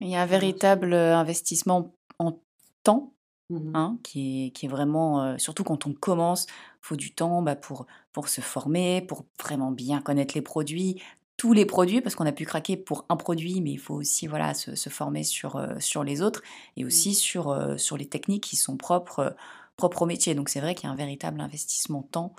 Il 0.00 0.08
y 0.08 0.14
a 0.14 0.22
un 0.22 0.26
véritable 0.26 0.94
investissement 0.94 1.92
en 2.20 2.38
temps 2.84 3.12
Mmh 3.50 3.70
hein, 3.74 3.98
qui, 4.02 4.46
est, 4.46 4.50
qui 4.50 4.66
est 4.66 4.68
vraiment, 4.68 5.38
surtout 5.38 5.64
quand 5.64 5.86
on 5.86 5.94
commence, 5.94 6.44
il 6.46 6.78
faut 6.82 6.96
du 6.96 7.14
temps 7.14 7.40
bah, 7.40 7.56
pour, 7.56 7.86
pour 8.12 8.28
se 8.28 8.42
former, 8.42 9.00
pour 9.00 9.24
vraiment 9.42 9.70
bien 9.70 10.02
connaître 10.02 10.34
les 10.34 10.42
produits, 10.42 11.00
tous 11.38 11.54
les 11.54 11.64
produits, 11.64 12.02
parce 12.02 12.14
qu'on 12.14 12.26
a 12.26 12.32
pu 12.32 12.44
craquer 12.44 12.76
pour 12.76 13.06
un 13.08 13.16
produit, 13.16 13.62
mais 13.62 13.70
il 13.70 13.78
faut 13.78 13.94
aussi 13.94 14.26
voilà, 14.26 14.52
se, 14.52 14.74
se 14.74 14.90
former 14.90 15.24
sur, 15.24 15.66
sur 15.78 16.04
les 16.04 16.20
autres 16.20 16.42
et 16.76 16.84
mmh. 16.84 16.86
aussi 16.86 17.14
sur, 17.14 17.74
sur 17.78 17.96
les 17.96 18.06
techniques 18.06 18.44
qui 18.44 18.56
sont 18.56 18.76
propres, 18.76 19.34
propres 19.76 20.02
au 20.02 20.06
métier. 20.06 20.34
Donc 20.34 20.50
c'est 20.50 20.60
vrai 20.60 20.74
qu'il 20.74 20.84
y 20.84 20.90
a 20.90 20.92
un 20.92 20.96
véritable 20.96 21.40
investissement 21.40 22.02
temps 22.02 22.34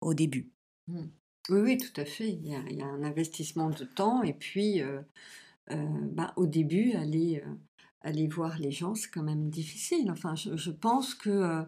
au 0.00 0.14
début. 0.14 0.48
Mmh. 0.88 1.02
Oui, 1.50 1.60
oui, 1.60 1.76
tout 1.76 2.00
à 2.00 2.06
fait. 2.06 2.30
Il 2.30 2.46
y 2.46 2.54
a, 2.54 2.60
il 2.70 2.78
y 2.78 2.82
a 2.82 2.86
un 2.86 3.02
investissement 3.02 3.68
de 3.68 3.84
temps 3.84 4.22
et 4.22 4.32
puis 4.32 4.80
bah, 5.68 6.32
au 6.36 6.46
début, 6.46 6.92
aller 6.92 7.42
aller 8.02 8.26
voir 8.28 8.58
les 8.58 8.70
gens, 8.70 8.94
c'est 8.94 9.10
quand 9.10 9.22
même 9.22 9.50
difficile. 9.50 10.10
Enfin, 10.10 10.34
je, 10.34 10.70
pense 10.70 11.14
que 11.14 11.30
euh, 11.30 11.62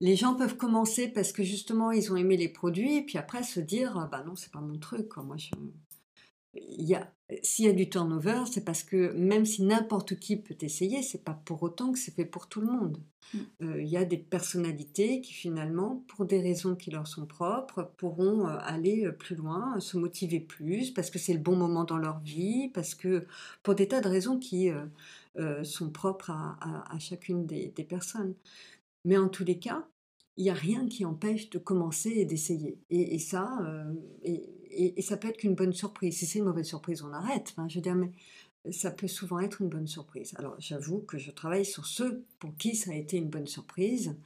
les 0.00 0.16
gens 0.16 0.34
peuvent 0.34 0.56
commencer 0.56 1.08
parce 1.08 1.32
que 1.32 1.42
justement 1.42 1.90
ils 1.90 2.12
ont 2.12 2.16
aimé 2.16 2.36
les 2.36 2.48
produits, 2.48 2.96
et 2.96 3.02
puis 3.02 3.18
après 3.18 3.42
se 3.42 3.60
dire, 3.60 4.08
bah 4.10 4.22
non, 4.26 4.34
c'est 4.36 4.52
pas 4.52 4.60
mon 4.60 4.78
truc. 4.78 5.16
Moi, 5.18 5.36
je, 5.36 5.50
il 6.56 6.86
y 6.86 6.94
a, 6.94 7.10
s'il 7.42 7.64
y 7.64 7.68
a 7.68 7.72
du 7.72 7.88
turnover, 7.88 8.42
c'est 8.50 8.64
parce 8.64 8.82
que 8.82 9.12
même 9.12 9.44
si 9.44 9.62
n'importe 9.62 10.16
qui 10.16 10.36
peut 10.36 10.56
essayer, 10.60 11.02
c'est 11.02 11.24
pas 11.24 11.40
pour 11.44 11.62
autant 11.62 11.92
que 11.92 11.98
c'est 11.98 12.14
fait 12.14 12.24
pour 12.24 12.48
tout 12.48 12.60
le 12.60 12.66
monde. 12.66 12.98
Mm. 13.32 13.38
Euh, 13.62 13.82
il 13.82 13.88
y 13.88 13.96
a 13.96 14.04
des 14.04 14.18
personnalités 14.18 15.20
qui 15.20 15.32
finalement, 15.32 16.04
pour 16.08 16.26
des 16.26 16.40
raisons 16.40 16.76
qui 16.76 16.90
leur 16.90 17.06
sont 17.06 17.26
propres, 17.26 17.90
pourront 17.96 18.46
euh, 18.46 18.56
aller 18.60 19.06
euh, 19.06 19.12
plus 19.12 19.36
loin, 19.36 19.80
se 19.80 19.96
motiver 19.96 20.40
plus, 20.40 20.90
parce 20.90 21.10
que 21.10 21.18
c'est 21.18 21.32
le 21.32 21.38
bon 21.38 21.56
moment 21.56 21.84
dans 21.84 21.98
leur 21.98 22.20
vie, 22.20 22.70
parce 22.72 22.94
que 22.94 23.26
pour 23.62 23.74
des 23.74 23.88
tas 23.88 24.00
de 24.00 24.08
raisons 24.08 24.38
qui 24.38 24.70
sont 25.62 25.90
propres 25.90 26.30
à, 26.30 26.98
chacune 26.98 27.46
des, 27.46 27.86
personnes. 27.88 28.34
Mais 29.04 29.18
en 29.18 29.28
tous 29.28 29.44
les 29.44 29.58
cas, 29.58 29.86
il 30.36 30.44
n'y 30.44 30.50
a 30.50 30.54
rien 30.54 30.86
qui 30.86 31.04
empêche 31.04 31.50
de 31.50 31.58
commencer 31.58 32.10
et 32.10 32.24
d'essayer. 32.24 32.78
Et, 32.90 33.18
ça, 33.18 33.48
et, 34.22 35.00
ça 35.02 35.16
peut 35.16 35.28
être 35.28 35.38
qu'une 35.38 35.54
bonne 35.54 35.72
surprise. 35.72 36.18
Si 36.18 36.26
c'est 36.26 36.38
une 36.38 36.46
mauvaise 36.46 36.66
surprise, 36.66 37.02
on 37.02 37.12
arrête. 37.12 37.54
Je 37.68 37.74
veux 37.76 37.82
dire, 37.82 37.94
mais 37.94 38.10
ça 38.72 38.90
peut 38.90 39.08
souvent 39.08 39.40
être 39.40 39.60
une 39.60 39.68
bonne 39.68 39.86
surprise. 39.86 40.34
Alors, 40.36 40.54
j'avoue 40.58 41.00
que 41.00 41.18
je 41.18 41.30
travaille 41.30 41.66
sur 41.66 41.86
ceux 41.86 42.24
pour 42.38 42.56
qui 42.56 42.74
ça 42.74 42.92
a 42.92 42.94
été 42.94 43.16
une 43.16 43.28
bonne 43.28 43.46
surprise. 43.46 44.16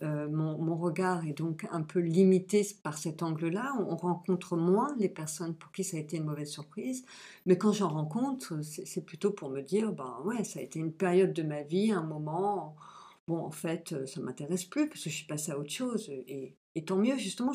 Mon, 0.00 0.76
regard 0.76 1.26
est 1.26 1.32
donc 1.32 1.66
un 1.72 1.82
peu 1.82 1.98
limité 1.98 2.66
par 2.82 2.96
cet 2.98 3.22
angle-là. 3.22 3.74
On, 3.80 3.96
rencontre 3.96 4.56
moins 4.56 4.94
les 4.98 5.08
personnes 5.08 5.54
pour 5.54 5.72
qui 5.72 5.82
ça 5.82 5.96
a 5.96 6.00
été 6.00 6.16
une 6.18 6.24
mauvaise 6.24 6.50
surprise. 6.50 7.04
Mais 7.46 7.58
quand 7.58 7.72
j'en 7.72 7.88
rencontre, 7.88 8.60
c'est 8.62 9.04
plutôt 9.04 9.32
pour 9.32 9.50
me 9.50 9.60
dire, 9.60 9.92
ben 9.92 10.20
ouais, 10.24 10.44
ça 10.44 10.60
a 10.60 10.62
été 10.62 10.78
une 10.78 10.92
période 10.92 11.32
de 11.32 11.42
ma 11.42 11.62
vie, 11.62 11.90
un 11.90 12.04
moment. 12.04 12.76
Bon, 13.26 13.38
en 13.38 13.50
fait, 13.50 14.06
ça 14.06 14.20
m'intéresse 14.20 14.64
plus 14.64 14.88
parce 14.88 15.02
que 15.02 15.10
je 15.10 15.16
suis 15.16 15.26
passée 15.26 15.52
à 15.52 15.58
autre 15.58 15.70
chose. 15.70 16.08
Et, 16.10 16.54
tant 16.86 16.96
mieux, 16.96 17.16
justement, 17.18 17.52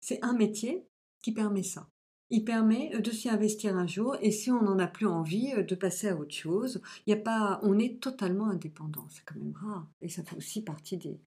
c'est 0.00 0.22
un 0.22 0.34
métier 0.34 0.86
qui 1.22 1.32
permet 1.32 1.62
ça. 1.62 1.88
Il 2.32 2.44
permet 2.44 2.96
de 3.00 3.10
s'y 3.10 3.28
investir 3.28 3.76
un 3.76 3.88
jour 3.88 4.16
et 4.20 4.30
si 4.30 4.52
on 4.52 4.62
n'en 4.62 4.78
a 4.78 4.86
plus 4.86 5.08
envie, 5.08 5.52
de 5.64 5.74
passer 5.74 6.08
à 6.08 6.16
autre 6.16 6.34
chose. 6.34 6.80
Il 7.06 7.10
y 7.10 7.12
a 7.14 7.16
pas, 7.16 7.58
on 7.64 7.78
est 7.78 8.00
totalement 8.00 8.48
indépendant, 8.48 9.06
c'est 9.08 9.24
quand 9.24 9.34
même 9.34 9.54
rare. 9.56 9.88
Et 10.00 10.08
ça 10.08 10.22
fait 10.22 10.36
aussi 10.36 10.62
partie 10.62 10.96
des, 10.96 11.18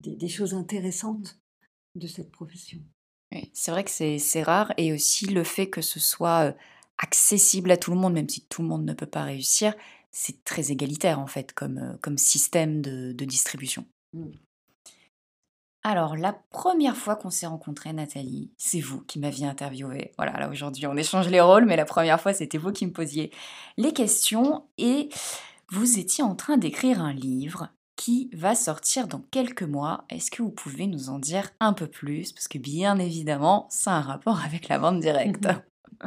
des, 0.00 0.28
choses 0.28 0.54
intéressantes 0.54 1.38
de 1.94 2.06
cette 2.06 2.30
profession. 2.30 2.78
c'est 3.52 3.70
vrai 3.70 3.84
que 3.84 3.90
c'est 3.90 4.42
rare 4.42 4.72
et 4.76 4.92
aussi 4.92 5.26
le 5.26 5.44
fait 5.44 5.68
que 5.68 5.80
ce 5.80 6.00
soit 6.00 6.54
accessible 6.98 7.70
à 7.70 7.76
tout 7.76 7.90
le 7.90 7.96
monde, 7.96 8.14
même 8.14 8.28
si 8.28 8.46
tout 8.46 8.62
le 8.62 8.68
monde 8.68 8.84
ne 8.84 8.94
peut 8.94 9.06
pas 9.06 9.24
réussir, 9.24 9.74
c'est 10.10 10.44
très 10.44 10.72
égalitaire 10.72 11.18
en 11.20 11.26
fait 11.26 11.52
comme, 11.52 11.98
comme 12.00 12.18
système 12.18 12.80
de, 12.80 13.12
distribution. 13.12 13.84
Mmh. 14.12 14.30
Alors, 15.82 16.16
la 16.16 16.32
première 16.32 16.96
fois 16.96 17.14
qu'on 17.14 17.30
s'est 17.30 17.46
rencontrés, 17.46 17.92
Nathalie, 17.92 18.50
c'est 18.56 18.80
vous 18.80 19.02
qui 19.02 19.20
m'aviez 19.20 19.46
interviewé. 19.46 20.10
Voilà, 20.16 20.32
là 20.32 20.48
aujourd'hui 20.48 20.86
on 20.86 20.96
échange 20.96 21.28
les 21.28 21.40
rôles, 21.40 21.64
mais 21.64 21.76
la 21.76 21.84
première 21.84 22.20
fois 22.20 22.32
c'était 22.32 22.58
vous 22.58 22.72
qui 22.72 22.86
me 22.86 22.92
posiez 22.92 23.30
les 23.76 23.92
questions 23.92 24.64
et 24.78 25.10
vous 25.68 25.98
étiez 25.98 26.24
en 26.24 26.34
train 26.34 26.56
d'écrire 26.56 27.00
un 27.00 27.12
livre 27.12 27.68
qui 27.96 28.30
va 28.32 28.54
sortir 28.54 29.08
dans 29.08 29.22
quelques 29.30 29.62
mois. 29.62 30.04
Est-ce 30.10 30.30
que 30.30 30.42
vous 30.42 30.50
pouvez 30.50 30.86
nous 30.86 31.08
en 31.08 31.18
dire 31.18 31.50
un 31.60 31.72
peu 31.72 31.86
plus? 31.86 32.32
Parce 32.32 32.46
que 32.46 32.58
bien 32.58 32.98
évidemment, 32.98 33.66
ça 33.70 33.92
a 33.92 33.98
un 33.98 34.02
rapport 34.02 34.40
avec 34.44 34.68
la 34.68 34.78
vente 34.78 35.00
directe. 35.00 35.48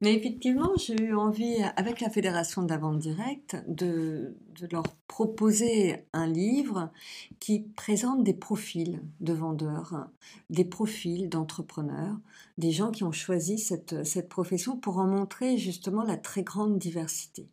Mais 0.00 0.14
effectivement, 0.14 0.70
j'ai 0.76 1.00
eu 1.00 1.16
envie, 1.16 1.56
avec 1.74 2.00
la 2.00 2.08
Fédération 2.08 2.62
de 2.62 2.68
la 2.68 2.78
vente 2.78 3.00
directe, 3.00 3.56
de, 3.66 4.36
leur 4.70 4.84
proposer 5.08 6.04
un 6.12 6.28
livre 6.28 6.90
qui 7.40 7.60
présente 7.60 8.22
des 8.22 8.34
profils 8.34 9.02
de 9.20 9.32
vendeurs, 9.32 10.08
des 10.50 10.64
profils 10.64 11.28
d'entrepreneurs, 11.28 12.16
des 12.58 12.70
gens 12.70 12.92
qui 12.92 13.02
ont 13.02 13.12
choisi 13.12 13.58
cette 13.58 14.28
profession 14.28 14.76
pour 14.76 14.98
en 14.98 15.06
montrer 15.06 15.58
justement 15.58 16.04
la 16.04 16.16
très 16.16 16.44
grande 16.44 16.78
diversité. 16.78 17.48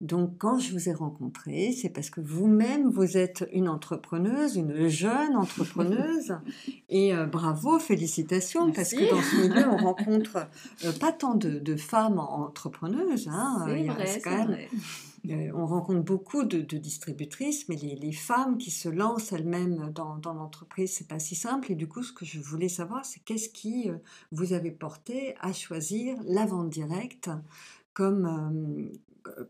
Donc, 0.00 0.38
quand 0.38 0.58
je 0.58 0.72
vous 0.72 0.88
ai 0.88 0.94
rencontré, 0.94 1.72
c'est 1.72 1.90
parce 1.90 2.08
que 2.08 2.22
vous-même, 2.22 2.88
vous 2.88 3.18
êtes 3.18 3.46
une 3.52 3.68
entrepreneuse, 3.68 4.56
une 4.56 4.88
jeune 4.88 5.36
entrepreneuse. 5.36 6.38
Et 6.88 7.14
euh, 7.14 7.26
bravo, 7.26 7.78
félicitations, 7.78 8.72
parce 8.72 8.92
que 8.92 9.10
dans 9.10 9.20
ce 9.20 9.36
milieu, 9.36 9.68
on 9.68 9.76
rencontre 9.84 10.48
euh, 10.86 10.92
pas 10.92 11.12
tant 11.12 11.34
de, 11.34 11.76
femmes 11.76 12.18
entrepreneuses. 12.18 13.28
Hein, 13.28 13.66
c'est 13.66 13.84
vrai, 13.84 14.20
quand 14.24 14.48
même, 14.48 14.58
euh, 15.28 15.52
on 15.54 15.66
rencontre 15.66 16.00
beaucoup 16.00 16.44
de, 16.44 16.62
distributrices, 16.78 17.68
mais 17.68 17.76
les, 17.76 18.12
femmes 18.12 18.56
qui 18.56 18.70
se 18.70 18.88
lancent 18.88 19.32
elles-mêmes 19.32 19.92
dans, 19.94 20.16
dans 20.16 20.32
l'entreprise, 20.32 20.94
c'est 20.94 21.08
pas 21.08 21.18
si 21.18 21.34
simple. 21.34 21.72
Et 21.72 21.74
du 21.74 21.86
coup, 21.86 22.02
ce 22.02 22.12
que 22.14 22.24
je 22.24 22.40
voulais 22.40 22.70
savoir, 22.70 23.04
c'est 23.04 23.20
qu'est-ce 23.20 23.50
qui 23.50 23.90
vous 24.32 24.54
avait 24.54 24.70
porté 24.70 25.34
à 25.42 25.52
choisir 25.52 26.16
la 26.24 26.46
vente 26.46 26.70
directe 26.70 27.28
comme, 27.92 28.90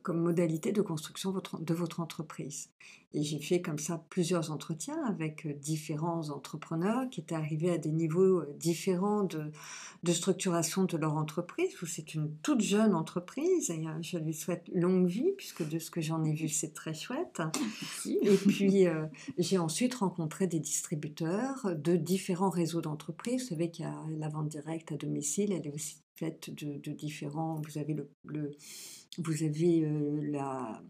comme 0.03 0.21
modalité 0.21 0.73
de 0.73 0.83
construction 0.83 1.33
de 1.33 1.75
votre 1.75 2.01
entreprise. 2.01 2.71
Et 3.13 3.25
j'ai 3.25 3.41
fait 3.41 3.61
comme 3.61 3.79
ça 3.79 4.05
plusieurs 4.09 4.53
entretiens 4.53 5.03
avec 5.05 5.45
euh, 5.45 5.53
différents 5.53 6.31
entrepreneurs 6.31 7.11
qui 7.11 7.21
étaient 7.21 7.35
arrivés 7.35 7.71
à 7.71 7.79
des 7.79 7.91
niveaux 7.91 8.39
euh, 8.39 8.55
différents 8.57 9.25
de, 9.25 9.51
de 10.05 10.13
structuration 10.13 10.85
de 10.85 10.97
leur 10.97 11.17
entreprise, 11.17 11.71
où 11.83 11.87
c'est 11.87 12.15
une 12.15 12.33
toute 12.43 12.61
jeune 12.61 12.95
entreprise, 12.95 13.71
et 13.71 13.85
euh, 13.89 14.01
je 14.01 14.17
lui 14.17 14.33
souhaite 14.33 14.63
longue 14.73 15.09
vie, 15.09 15.33
puisque 15.37 15.69
de 15.69 15.81
ce 15.81 15.91
que 15.91 16.01
j'en 16.01 16.23
ai 16.25 16.35
vu, 16.35 16.49
c'est 16.49 16.73
très 16.73 16.95
chouette. 16.95 17.43
Et 18.07 18.37
puis, 18.37 18.87
j'ai 19.39 19.59
ensuite 19.59 19.95
rencontré 19.97 20.47
des 20.47 20.61
distributeurs 20.61 21.75
de 21.75 21.97
différents 21.97 22.51
réseaux 22.51 22.81
d'entreprises. 22.81 23.43
Vous 23.43 23.49
savez 23.49 23.71
qu'il 23.71 23.87
y 23.87 23.89
a 23.89 24.05
la 24.19 24.29
vente 24.29 24.49
directe 24.49 24.93
à 24.93 24.97
domicile, 24.97 25.53
elle 25.53 25.67
est 25.67 25.75
aussi 25.75 25.97
faite 26.21 26.51
de, 26.55 26.79
de 26.79 26.93
différents... 26.93 27.61
Vous 27.67 27.79
avez 27.79 27.95
le 27.95 28.09
vous 29.19 29.43
avez 29.43 29.89
la, 30.23 30.81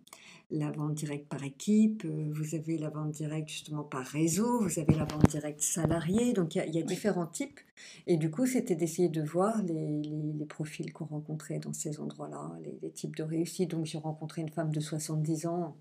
la 0.50 0.70
vente 0.70 0.94
directe 0.94 1.28
par 1.28 1.42
équipe, 1.44 2.04
vous 2.04 2.54
avez 2.54 2.76
la 2.76 2.90
vente 2.90 3.12
directe 3.12 3.48
justement 3.48 3.84
par 3.84 4.04
réseau, 4.04 4.60
vous 4.60 4.78
avez 4.78 4.94
la 4.94 5.04
vente 5.04 5.28
directe 5.28 5.60
salariée, 5.60 6.32
donc 6.32 6.54
il 6.54 6.74
y, 6.74 6.78
a 6.78 6.82
différents 6.82 7.26
types. 7.26 7.60
Et 8.06 8.16
du 8.16 8.30
coup, 8.30 8.46
c'était 8.46 8.74
d'essayer 8.74 9.08
de 9.08 9.22
voir 9.22 9.62
les, 9.62 10.02
les, 10.02 10.46
profils 10.46 10.92
qu'on 10.92 11.06
rencontrait 11.06 11.60
dans 11.60 11.72
ces 11.72 12.00
endroits-là, 12.00 12.52
les, 12.62 12.78
les, 12.82 12.90
types 12.90 13.16
de 13.16 13.22
réussite. 13.22 13.70
Donc 13.70 13.86
j'ai 13.86 13.98
rencontré 13.98 14.42
une 14.42 14.50
femme 14.50 14.72
de 14.72 14.80
70 14.80 15.46
ans 15.46 15.76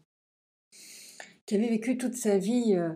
qui 1.50 1.56
avait 1.56 1.68
vécu 1.70 1.98
toute 1.98 2.14
sa 2.14 2.38
vie 2.38 2.76
euh, 2.76 2.90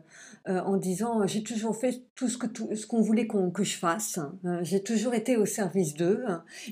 euh, 0.47 0.61
en 0.61 0.77
disant 0.77 1.25
j'ai 1.25 1.41
toujours 1.41 1.75
fait 1.75 2.03
tout 2.13 2.29
ce 2.29 2.37
que 2.37 2.45
tout, 2.45 2.69
ce 2.75 2.85
qu'on 2.85 3.01
voulait 3.01 3.25
que 3.25 3.63
je 3.63 3.75
fasse 3.75 4.19
hein. 4.19 4.59
j'ai 4.61 4.83
toujours 4.83 5.15
été 5.15 5.37
au 5.37 5.47
service 5.47 5.95
d'eux 5.95 6.23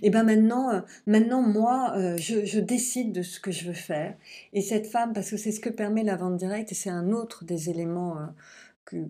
et 0.03 0.11
ben 0.11 0.23
maintenant 0.23 0.69
euh, 0.69 0.81
maintenant 1.07 1.41
moi 1.41 1.95
je, 2.17 2.45
je, 2.45 2.59
décide 2.59 3.13
de 3.13 3.23
ce 3.23 3.39
que 3.39 3.49
je 3.49 3.65
veux 3.65 3.73
faire 3.73 4.15
et 4.53 4.61
cette 4.61 4.85
femme 4.85 5.13
parce 5.13 5.31
que 5.31 5.37
c'est 5.37 5.51
ce 5.51 5.59
que 5.59 5.69
permet 5.69 6.03
la 6.03 6.17
vente 6.17 6.37
directe 6.37 6.71
et 6.71 6.75
c'est 6.75 6.91
un 6.91 7.09
autre 7.09 7.45
des 7.45 7.71
éléments 7.71 8.15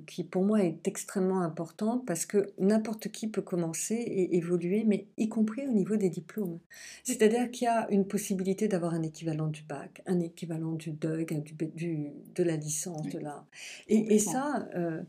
qui 0.05 0.23
pour 0.23 0.43
moi 0.43 0.63
est 0.63 0.87
extrêmement 0.87 1.41
importante 1.41 2.05
parce 2.05 2.25
que 2.25 2.51
n'importe 2.59 3.09
qui 3.09 3.27
peut 3.27 3.41
commencer 3.41 3.95
et 3.95 4.35
évoluer, 4.35 4.83
mais 4.85 5.07
y 5.17 5.27
compris 5.29 5.67
au 5.67 5.71
niveau 5.71 5.95
des 5.95 6.09
diplômes. 6.09 6.59
C'est-à-dire 7.03 7.49
qu'il 7.49 7.65
y 7.65 7.67
a 7.67 7.89
une 7.89 8.05
possibilité 8.05 8.67
d'avoir 8.67 8.93
un 8.93 9.03
équivalent 9.03 9.47
du 9.47 9.63
bac, 9.63 10.01
un 10.05 10.19
équivalent 10.19 10.73
du 10.73 10.91
DUG, 10.91 11.43
du, 11.75 12.11
de 12.35 12.43
la 12.43 12.57
licence, 12.57 13.07
de 13.09 13.19
la... 13.19 13.45
Et, 13.87 14.13
et 14.13 14.19
ça, 14.19 14.67
euh, 14.75 15.01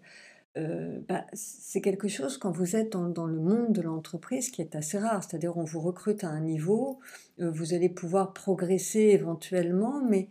euh, 0.59 1.01
bah, 1.09 1.25
c'est 1.33 1.81
quelque 1.81 2.09
chose 2.09 2.37
quand 2.37 2.51
vous 2.51 2.77
êtes 2.77 2.93
dans, 2.93 3.27
le 3.27 3.39
monde 3.39 3.73
de 3.73 3.81
l'entreprise 3.81 4.51
qui 4.51 4.61
est 4.61 4.77
assez 4.77 4.99
rare. 4.99 5.25
C'est-à-dire 5.25 5.57
on 5.57 5.65
vous 5.65 5.81
recrute 5.81 6.25
à 6.25 6.29
un 6.29 6.41
niveau, 6.41 6.99
euh, 7.41 7.51
vous 7.51 7.73
allez 7.73 7.89
pouvoir 7.89 8.35
progresser 8.35 9.01
éventuellement, 9.01 10.03
mais 10.05 10.29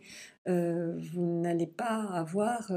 euh, 0.48 0.98
vous 1.12 1.40
n'allez 1.40 1.66
pas 1.66 2.08
avoir 2.12 2.72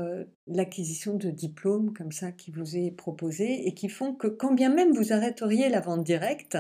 l'acquisition 0.48 1.16
de 1.16 1.30
diplômes 1.30 1.94
comme 1.94 2.12
ça 2.12 2.32
qui 2.32 2.52
vous 2.52 2.78
est 2.78 2.92
proposé 2.92 3.68
et 3.68 3.74
qui 3.74 3.90
font 3.90 4.14
que 4.14 4.28
quand 4.28 4.54
bien 4.54 4.74
même 4.74 4.94
vous 4.94 5.14
arrêteriez 5.14 5.70
la 5.70 5.82
vente 5.82 6.04
directe, 6.04 6.58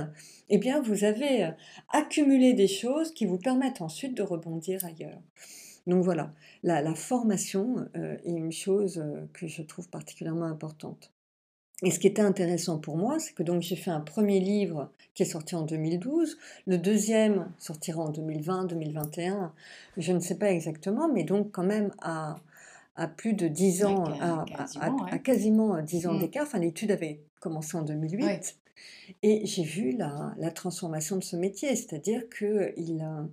eh 0.49 0.57
bien 0.57 0.81
vous 0.81 1.03
avez 1.03 1.51
accumulé 1.89 2.53
des 2.53 2.67
choses 2.67 3.13
qui 3.13 3.25
vous 3.25 3.37
permettent 3.37 3.81
ensuite 3.81 4.15
de 4.15 4.23
rebondir 4.23 4.83
ailleurs. 4.85 5.21
Donc 5.87 6.03
voilà, 6.03 6.33
la, 6.63 6.95
formation 6.95 7.87
euh, 7.95 8.17
est 8.23 8.31
une 8.31 8.51
chose 8.51 8.97
euh, 8.97 9.27
que 9.33 9.47
je 9.47 9.61
trouve 9.61 9.87
particulièrement 9.89 10.45
importante. 10.45 11.11
Et 11.83 11.91
ce 11.91 11.99
qui 11.99 12.07
était 12.07 12.21
intéressant 12.21 12.77
pour 12.77 12.95
moi, 12.97 13.19
c'est 13.19 13.33
que 13.33 13.43
donc 13.43 13.61
j'ai 13.61 13.75
fait 13.75 13.91
un 13.91 13.99
premier 13.99 14.39
livre 14.39 14.89
qui 15.13 15.23
est 15.23 15.27
sorti 15.27 15.55
en 15.55 15.63
2012, 15.63 16.37
le 16.67 16.77
deuxième 16.77 17.51
sortira 17.57 18.03
en 18.03 18.09
2020, 18.09 18.65
2021, 18.65 19.53
je 19.97 20.11
ne 20.11 20.19
sais 20.19 20.35
pas 20.35 20.51
exactement, 20.51 21.11
mais 21.11 21.23
donc 21.23 21.51
quand 21.51 21.63
même 21.63 21.91
à, 22.01 22.37
plus 23.17 23.33
de 23.33 23.47
10 23.47 23.85
ans, 23.85 24.05
à, 24.05 24.45
quasiment, 25.19 25.81
10 25.81 26.07
ans 26.07 26.13
mmh. 26.13 26.19
d'écart. 26.19 26.43
Enfin, 26.43 26.59
l'étude 26.59 26.91
avait 26.91 27.19
commencé 27.39 27.77
en 27.77 27.83
2008. 27.83 28.57
Et 29.21 29.45
j'ai 29.45 29.63
vu 29.63 29.91
la, 29.91 30.33
la, 30.37 30.51
transformation 30.51 31.17
de 31.17 31.23
ce 31.23 31.35
métier, 31.35 31.75
c'est-à-dire 31.75 32.23
a 33.01 33.27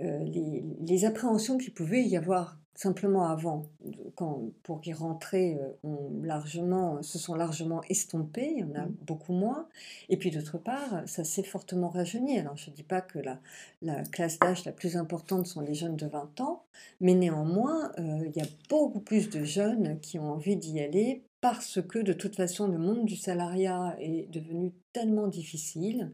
euh, 0.00 0.18
les, 0.24 1.04
appréhensions 1.04 1.58
qu'il 1.58 1.72
pouvait 1.72 2.02
y 2.02 2.16
avoir 2.16 2.58
simplement 2.74 3.28
avant, 3.28 3.66
quand, 4.14 4.40
pour 4.62 4.80
y 4.86 4.92
rentrer, 4.92 5.58
euh, 5.84 5.88
largement, 6.22 7.02
se 7.02 7.18
sont 7.18 7.34
largement 7.34 7.82
estompées, 7.88 8.54
il 8.56 8.60
y 8.60 8.64
en 8.64 8.74
a 8.74 8.86
mmh. 8.86 8.96
beaucoup 9.02 9.32
moins. 9.32 9.68
Et 10.08 10.16
puis 10.16 10.30
d'autre 10.30 10.58
part, 10.58 11.02
ça 11.06 11.24
s'est 11.24 11.42
fortement 11.42 11.88
rajeuni. 11.88 12.38
Alors 12.38 12.56
je 12.56 12.70
ne 12.70 12.74
dis 12.74 12.82
pas 12.82 13.00
que 13.00 13.18
la, 13.18 13.38
la 13.82 14.02
classe 14.04 14.38
d'âge 14.38 14.64
la 14.64 14.72
plus 14.72 14.96
importante 14.96 15.46
sont 15.46 15.60
les 15.60 15.74
jeunes 15.74 15.96
de 15.96 16.06
20 16.06 16.40
ans, 16.40 16.62
mais 17.00 17.14
néanmoins, 17.14 17.92
euh, 17.98 18.24
il 18.26 18.36
y 18.36 18.42
a 18.42 18.48
beaucoup 18.68 19.00
plus 19.00 19.28
de 19.28 19.44
jeunes 19.44 19.98
qui 20.00 20.18
ont 20.18 20.30
envie 20.32 20.56
d'y 20.56 20.80
aller 20.80 21.22
parce 21.42 21.82
que 21.82 21.98
de 21.98 22.12
toute 22.12 22.36
façon, 22.36 22.68
le 22.68 22.78
monde 22.78 23.04
du 23.04 23.16
salariat 23.16 23.96
est 23.98 24.30
devenu 24.30 24.72
tellement 24.92 25.26
difficile 25.26 26.12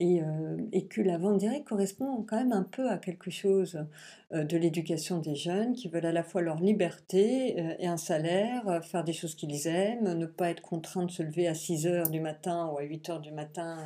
euh, 0.00 0.56
et, 0.70 0.86
que 0.86 1.00
la 1.00 1.18
vente 1.18 1.38
directe 1.38 1.66
correspond 1.66 2.22
quand 2.22 2.36
même 2.36 2.52
un 2.52 2.62
peu 2.62 2.88
à 2.88 2.98
quelque 2.98 3.32
chose 3.32 3.84
euh, 4.32 4.44
de 4.44 4.56
l'éducation 4.56 5.18
des 5.18 5.34
jeunes 5.34 5.72
qui 5.72 5.88
veulent 5.88 6.06
à 6.06 6.12
la 6.12 6.22
fois 6.22 6.40
leur 6.40 6.60
liberté 6.60 7.56
euh, 7.58 7.74
et 7.80 7.88
un 7.88 7.96
salaire, 7.96 8.80
faire 8.84 9.02
des 9.02 9.12
choses 9.12 9.34
qu'ils 9.34 9.66
aiment, 9.66 10.12
ne 10.16 10.26
pas 10.26 10.50
être 10.50 10.62
contraints 10.62 11.04
de 11.04 11.10
se 11.10 11.24
lever 11.24 11.48
à 11.48 11.54
6 11.54 11.88
heures 11.88 12.10
du 12.10 12.20
matin 12.20 12.70
ou 12.72 12.78
à 12.78 12.82
8 12.82 13.10
heures 13.10 13.20
du 13.20 13.32
matin, 13.32 13.76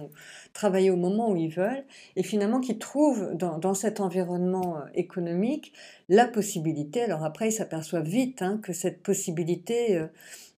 travailler 0.52 0.90
au 0.90 0.96
moment 0.96 1.30
où 1.30 1.36
ils 1.36 1.48
veulent, 1.48 1.84
et 2.16 2.22
finalement 2.22 2.60
qui 2.60 2.76
trouvent 2.78 3.34
dans, 3.34 3.56
dans 3.56 3.74
cet 3.74 3.98
environnement 3.98 4.80
économique 4.94 5.72
la 6.12 6.28
possibilité, 6.28 7.00
alors 7.00 7.24
après 7.24 7.48
ils 7.48 7.52
s'aperçoivent 7.52 8.06
vite 8.06 8.42
hein, 8.42 8.60
que 8.62 8.74
cette 8.74 9.02
possibilité 9.02 9.96
euh, 9.96 10.06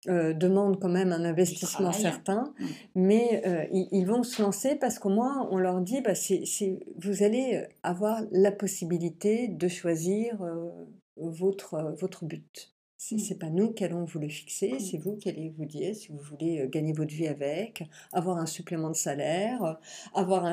euh, 0.09 0.33
demande 0.33 0.81
quand 0.81 0.89
même 0.89 1.13
un 1.13 1.25
investissement 1.25 1.93
certain, 1.93 2.53
mmh. 2.59 2.65
mais 2.97 3.43
euh, 3.47 3.65
ils, 3.71 4.05
vont 4.05 4.25
se 4.25 4.43
lancer 4.43 4.75
parce 4.75 4.99
qu'au 4.99 5.11
moins 5.11 5.49
on 5.53 5.59
leur 5.59 5.81
dit, 5.81 6.01
bah, 6.01 6.15
vous 6.97 7.23
allez 7.23 7.65
avoir 7.85 8.23
la 8.33 8.51
possibilité 8.51 9.47
de 9.47 9.69
choisir 9.69 10.39
votre, 11.17 11.95
votre 12.01 12.25
but. 12.25 12.74
Ce 13.07 13.15
n'est 13.15 13.39
pas 13.39 13.51
nous 13.51 13.71
qui 13.71 13.85
allons 13.85 14.05
vous 14.05 14.19
le 14.19 14.31
fixer, 14.31 14.79
c'est 14.81 14.97
vous 14.97 15.17
qui 15.17 15.29
allez 15.29 15.51
vous 15.51 15.67
dire 15.67 15.95
si 15.95 16.09
vous 16.09 16.17
voulez 16.17 16.61
euh, 16.61 16.69
gagner 16.69 16.95
votre 16.95 17.13
vie 17.13 17.27
avec, 17.27 17.83
avoir 18.13 18.39
un 18.39 18.47
supplément 18.47 18.89
de 18.89 18.97
salaire, 18.97 19.63
euh, 19.63 19.75
avoir 20.15 20.47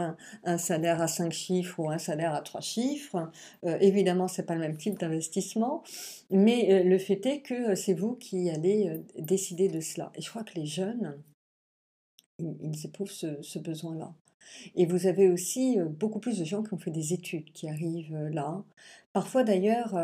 un, 0.43 0.57
salaire 0.57 1.01
à 1.01 1.07
cinq 1.07 1.31
chiffres 1.31 1.79
ou 1.79 1.89
un 1.89 1.97
salaire 1.97 2.35
à 2.35 2.41
trois 2.41 2.59
chiffres. 2.59 3.31
Euh, 3.63 3.77
évidemment, 3.79 4.27
ce 4.27 4.41
n'est 4.41 4.45
pas 4.45 4.55
le 4.55 4.59
même 4.59 4.75
type 4.75 4.99
d'investissement, 4.99 5.81
mais 6.29 6.83
le 6.83 6.97
fait 6.97 7.25
est 7.25 7.41
que 7.41 7.73
c'est 7.75 7.93
vous 7.93 8.15
qui 8.15 8.49
allez 8.49 9.01
décider 9.17 9.69
de 9.69 9.79
cela. 9.79 10.11
Et 10.15 10.21
je 10.21 10.29
crois 10.29 10.43
que 10.43 10.55
les 10.55 10.65
jeunes, 10.65 11.23
ils, 12.37 12.85
éprouvent 12.85 13.11
ce, 13.11 13.41
ce 13.41 13.59
besoin-là. 13.59 14.13
Et 14.75 14.85
vous 14.85 15.07
avez 15.07 15.29
aussi 15.29 15.77
beaucoup 15.79 16.19
plus 16.19 16.37
de 16.37 16.43
gens 16.43 16.63
qui 16.63 16.73
ont 16.73 16.77
fait 16.77 16.91
des 16.91 17.13
études 17.13 17.53
qui 17.53 17.69
arrivent 17.69 18.27
là. 18.33 18.65
Parfois 19.13 19.43
d'ailleurs, 19.43 19.95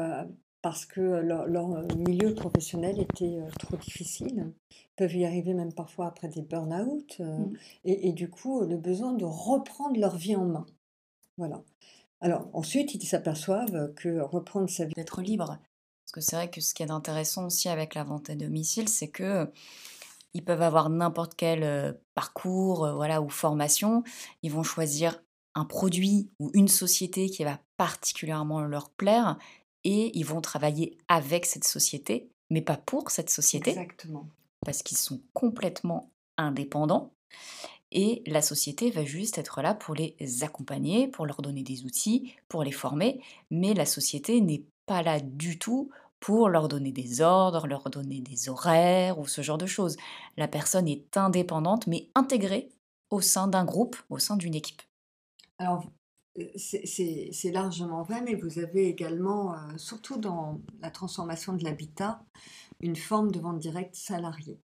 parce 0.61 0.85
que 0.85 1.01
leur, 1.01 1.95
milieu 1.95 2.33
professionnel 2.33 2.99
était 2.99 3.39
trop 3.59 3.77
difficile. 3.77 4.53
Ils 4.71 4.95
peuvent 4.95 5.15
y 5.15 5.25
arriver 5.25 5.53
même 5.53 5.73
parfois 5.73 6.07
après 6.07 6.27
des 6.27 6.41
burn-out. 6.41 7.19
Mmh. 7.19 7.53
et, 7.85 8.11
du 8.13 8.29
coup, 8.29 8.61
le 8.61 8.77
besoin 8.77 9.13
de 9.13 9.25
reprendre 9.25 9.99
leur 9.99 10.17
vie 10.17 10.35
en 10.35 10.45
main. 10.45 10.65
Voilà. 11.37 11.63
Alors 12.19 12.49
ensuite, 12.53 12.95
ils 12.95 13.05
s'aperçoivent 13.05 13.93
que 13.93 14.19
reprendre 14.21 14.69
sa 14.69 14.85
vie... 14.85 14.93
D'être 14.95 15.21
libre. 15.21 15.59
Parce 16.05 16.11
que 16.13 16.21
c'est 16.21 16.35
vrai 16.35 16.49
que 16.49 16.61
ce 16.61 16.73
qui 16.73 16.83
est 16.83 16.91
intéressant 16.91 17.45
aussi 17.45 17.69
avec 17.69 17.93
la 17.93 18.03
vente 18.03 18.29
à 18.29 18.35
domicile, 18.35 18.89
c'est 18.89 19.09
que 19.09 19.51
ils 20.33 20.43
peuvent 20.43 20.61
avoir 20.61 20.89
n'importe 20.89 21.35
quel 21.35 21.99
parcours 22.15 22.91
voilà, 22.95 23.21
ou 23.21 23.29
formation. 23.29 24.03
Ils 24.41 24.51
vont 24.51 24.63
choisir 24.63 25.21
un 25.55 25.65
produit 25.65 26.29
ou 26.39 26.51
une 26.53 26.67
société 26.67 27.29
qui 27.29 27.43
va 27.43 27.59
particulièrement 27.77 28.61
leur 28.61 28.89
plaire 28.91 29.37
et 29.87 30.11
ils 30.17 30.25
vont 30.25 30.41
travailler 30.41 30.97
avec 31.07 31.45
cette 31.45 31.63
société, 31.63 32.29
mais 32.49 32.61
pas 32.61 32.75
pour 32.75 33.09
cette 33.09 33.29
société. 33.29 33.69
Exactement. 33.69 34.27
Parce 34.65 34.83
qu'ils 34.83 34.97
sont 34.97 35.21
complètement 35.33 36.11
indépendants. 36.37 37.13
Et 37.93 38.21
la 38.25 38.41
société 38.41 38.91
va 38.91 39.05
juste 39.05 39.37
être 39.37 39.61
là 39.61 39.73
pour 39.73 39.95
les 39.95 40.17
accompagner, 40.41 41.07
pour 41.07 41.25
leur 41.25 41.41
donner 41.41 41.63
des 41.63 41.85
outils, 41.85 42.33
pour 42.49 42.65
les 42.65 42.73
former. 42.73 43.21
Mais 43.49 43.73
la 43.73 43.85
société 43.85 44.41
n'est 44.41 44.65
pas 44.87 45.03
là 45.03 45.21
du 45.21 45.57
tout 45.57 45.89
pour 46.19 46.49
leur 46.49 46.67
donner 46.67 46.91
des 46.91 47.21
ordres, 47.21 47.65
leur 47.65 47.89
donner 47.89 48.19
des 48.19 48.49
horaires 48.49 49.17
ou 49.19 49.25
ce 49.25 49.41
genre 49.41 49.57
de 49.57 49.67
choses. 49.67 49.95
La 50.35 50.49
personne 50.49 50.89
est 50.89 51.15
indépendante 51.15 51.87
mais 51.87 52.09
intégrée 52.13 52.67
au 53.09 53.21
sein 53.21 53.47
d'un 53.47 53.63
groupe, 53.63 53.95
au 54.09 54.19
sein 54.19 54.35
d'une 54.35 54.55
équipe. 54.55 54.81
Alors, 55.59 55.85
c'est 56.55 57.51
largement 57.51 58.03
vrai, 58.03 58.21
mais 58.21 58.35
vous 58.35 58.59
avez 58.59 58.87
également, 58.87 59.53
euh, 59.53 59.57
surtout 59.77 60.17
dans 60.17 60.61
la 60.81 60.91
transformation 60.91 61.53
de 61.53 61.63
l'habitat, 61.63 62.23
une 62.79 62.95
forme 62.95 63.31
de 63.31 63.39
vente 63.39 63.59
directe 63.59 63.95
salariée. 63.95 64.59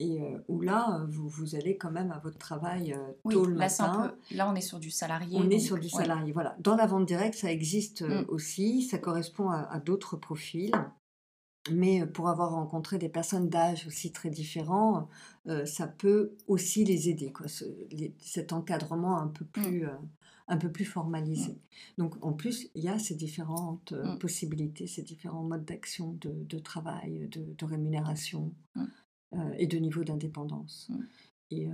Et 0.00 0.22
euh, 0.22 0.38
où 0.46 0.60
là, 0.60 1.04
vous, 1.08 1.28
vous, 1.28 1.56
allez 1.56 1.76
quand 1.76 1.90
même 1.90 2.12
à 2.12 2.18
votre 2.18 2.38
travail 2.38 2.92
euh, 2.92 3.12
tôt 3.28 3.46
le 3.46 3.56
matin. 3.56 4.14
là, 4.30 4.48
on 4.48 4.54
est 4.54 4.60
sur 4.60 4.78
du 4.78 4.90
salarié. 4.90 5.36
On 5.40 5.50
est 5.50 5.58
sur 5.58 5.78
du 5.78 5.88
salarié, 5.88 6.32
voilà. 6.32 6.56
Dans 6.60 6.76
la 6.76 6.86
vente 6.86 7.06
directe, 7.06 7.34
ça 7.34 7.50
existe 7.50 8.02
mmh. 8.02 8.26
aussi, 8.28 8.82
ça 8.82 8.98
correspond 8.98 9.50
à, 9.50 9.80
d'autres 9.80 10.16
profils. 10.16 10.72
Mais 11.72 12.06
pour 12.06 12.28
avoir 12.28 12.52
rencontré 12.52 12.98
des 12.98 13.08
personnes 13.08 13.48
d'âge 13.48 13.86
aussi 13.86 14.12
très 14.12 14.30
différents, 14.30 15.08
ça 15.64 15.86
peut 15.86 16.36
aussi 16.46 16.84
les 16.84 17.08
aider, 17.08 17.32
quoi, 17.32 17.46
cet 18.18 18.52
encadrement 18.52 19.18
un 19.18 19.28
peu 19.28 19.44
mmh. 19.44 19.62
plus, 19.62 19.86
un 20.48 20.56
peu 20.56 20.70
plus 20.70 20.84
formalisé. 20.84 21.52
Mmh. 21.52 21.58
Donc 21.98 22.24
en 22.24 22.32
plus, 22.32 22.68
il 22.74 22.84
y 22.84 22.88
a 22.88 22.98
ces 22.98 23.14
différentes 23.14 23.92
euh, 23.92 24.14
mmh. 24.14 24.18
possibilités, 24.18 24.86
ces 24.86 25.02
différents 25.02 25.44
modes 25.44 25.64
d'action, 25.64 26.12
de, 26.20 26.58
travail, 26.58 27.28
de, 27.28 27.64
rémunération 27.64 28.52
et 29.58 29.66
de 29.66 29.78
niveau 29.78 30.04
d'indépendance. 30.04 30.90
Et, 31.50 31.68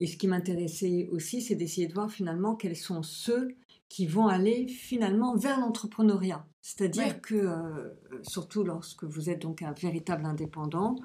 et, 0.00 0.06
ce 0.06 0.16
qui 0.16 0.28
m'intéressait 0.28 1.08
aussi, 1.10 1.40
c'est 1.40 1.54
d'essayer 1.54 1.86
de 1.86 1.94
voir 1.94 2.10
finalement 2.10 2.56
quels 2.56 2.76
sont 2.76 3.02
ceux 3.02 3.56
qui 3.88 4.06
vont 4.06 4.26
aller 4.26 4.66
finalement 4.66 5.36
vers 5.36 5.60
l'entrepreneuriat. 5.60 6.46
C'est-à-dire 6.66 7.20
que, 7.20 7.34
euh, 7.34 7.90
surtout 8.22 8.64
lorsque 8.64 9.04
vous 9.04 9.28
êtes 9.28 9.42
donc 9.42 9.60
un 9.60 9.72
véritable 9.72 10.24
indépendant, 10.24 10.96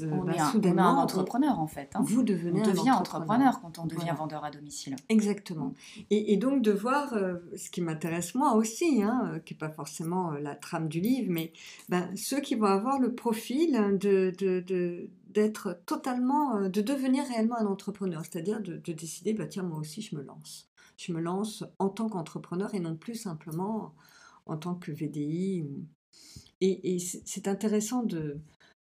euh, 0.00 0.10
on, 0.10 0.24
bah, 0.24 0.32
est 0.34 0.40
un, 0.40 0.78
un 0.78 0.96
entrepreneur 0.96 1.60
en 1.60 1.68
fait. 1.68 1.92
Hein. 1.94 2.02
Vous 2.04 2.24
devenez 2.24 2.60
on 2.60 2.66
devient 2.72 2.90
entrepreneur. 2.90 3.60
quand 3.60 3.78
on 3.78 3.86
devient 3.86 4.12
vendeur 4.18 4.44
à 4.44 4.50
domicile. 4.50 4.96
Exactement. 5.08 5.74
Et, 6.10 6.36
donc 6.38 6.60
de 6.60 6.72
voir 6.72 7.14
euh, 7.14 7.36
ce 7.56 7.70
qui 7.70 7.82
m'intéresse 7.82 8.34
moi 8.34 8.54
aussi, 8.54 9.00
hein, 9.00 9.40
qui 9.46 9.54
n'est 9.54 9.58
pas 9.58 9.70
forcément 9.70 10.32
la 10.32 10.56
trame 10.56 10.88
du 10.88 10.98
livre, 10.98 11.30
mais 11.30 11.52
ben, 11.88 12.10
ceux 12.16 12.40
qui 12.40 12.56
vont 12.56 12.66
avoir 12.66 12.98
le 12.98 13.14
profil 13.14 13.96
de, 14.00 14.32
de, 14.36 15.08
d'être 15.28 15.78
totalement, 15.86 16.62
de 16.62 16.80
devenir 16.80 17.24
réellement 17.28 17.58
un 17.58 17.66
entrepreneur, 17.66 18.22
c'est-à-dire 18.24 18.60
de, 18.60 18.92
décider, 18.92 19.34
bah, 19.34 19.46
tiens, 19.46 19.62
moi 19.62 19.78
aussi 19.78 20.02
je 20.02 20.16
me 20.16 20.22
lance 20.22 20.68
je 20.96 21.12
me 21.12 21.20
lance 21.20 21.62
en 21.78 21.90
tant 21.90 22.08
qu'entrepreneur 22.08 22.74
et 22.74 22.80
non 22.80 22.96
plus 22.96 23.14
simplement 23.14 23.92
en 24.46 24.56
tant 24.56 24.74
que 24.74 24.92
VDI. 24.92 25.66
Et, 26.60 26.98
c'est 26.98 27.48
intéressant 27.48 28.02
de, 28.02 28.38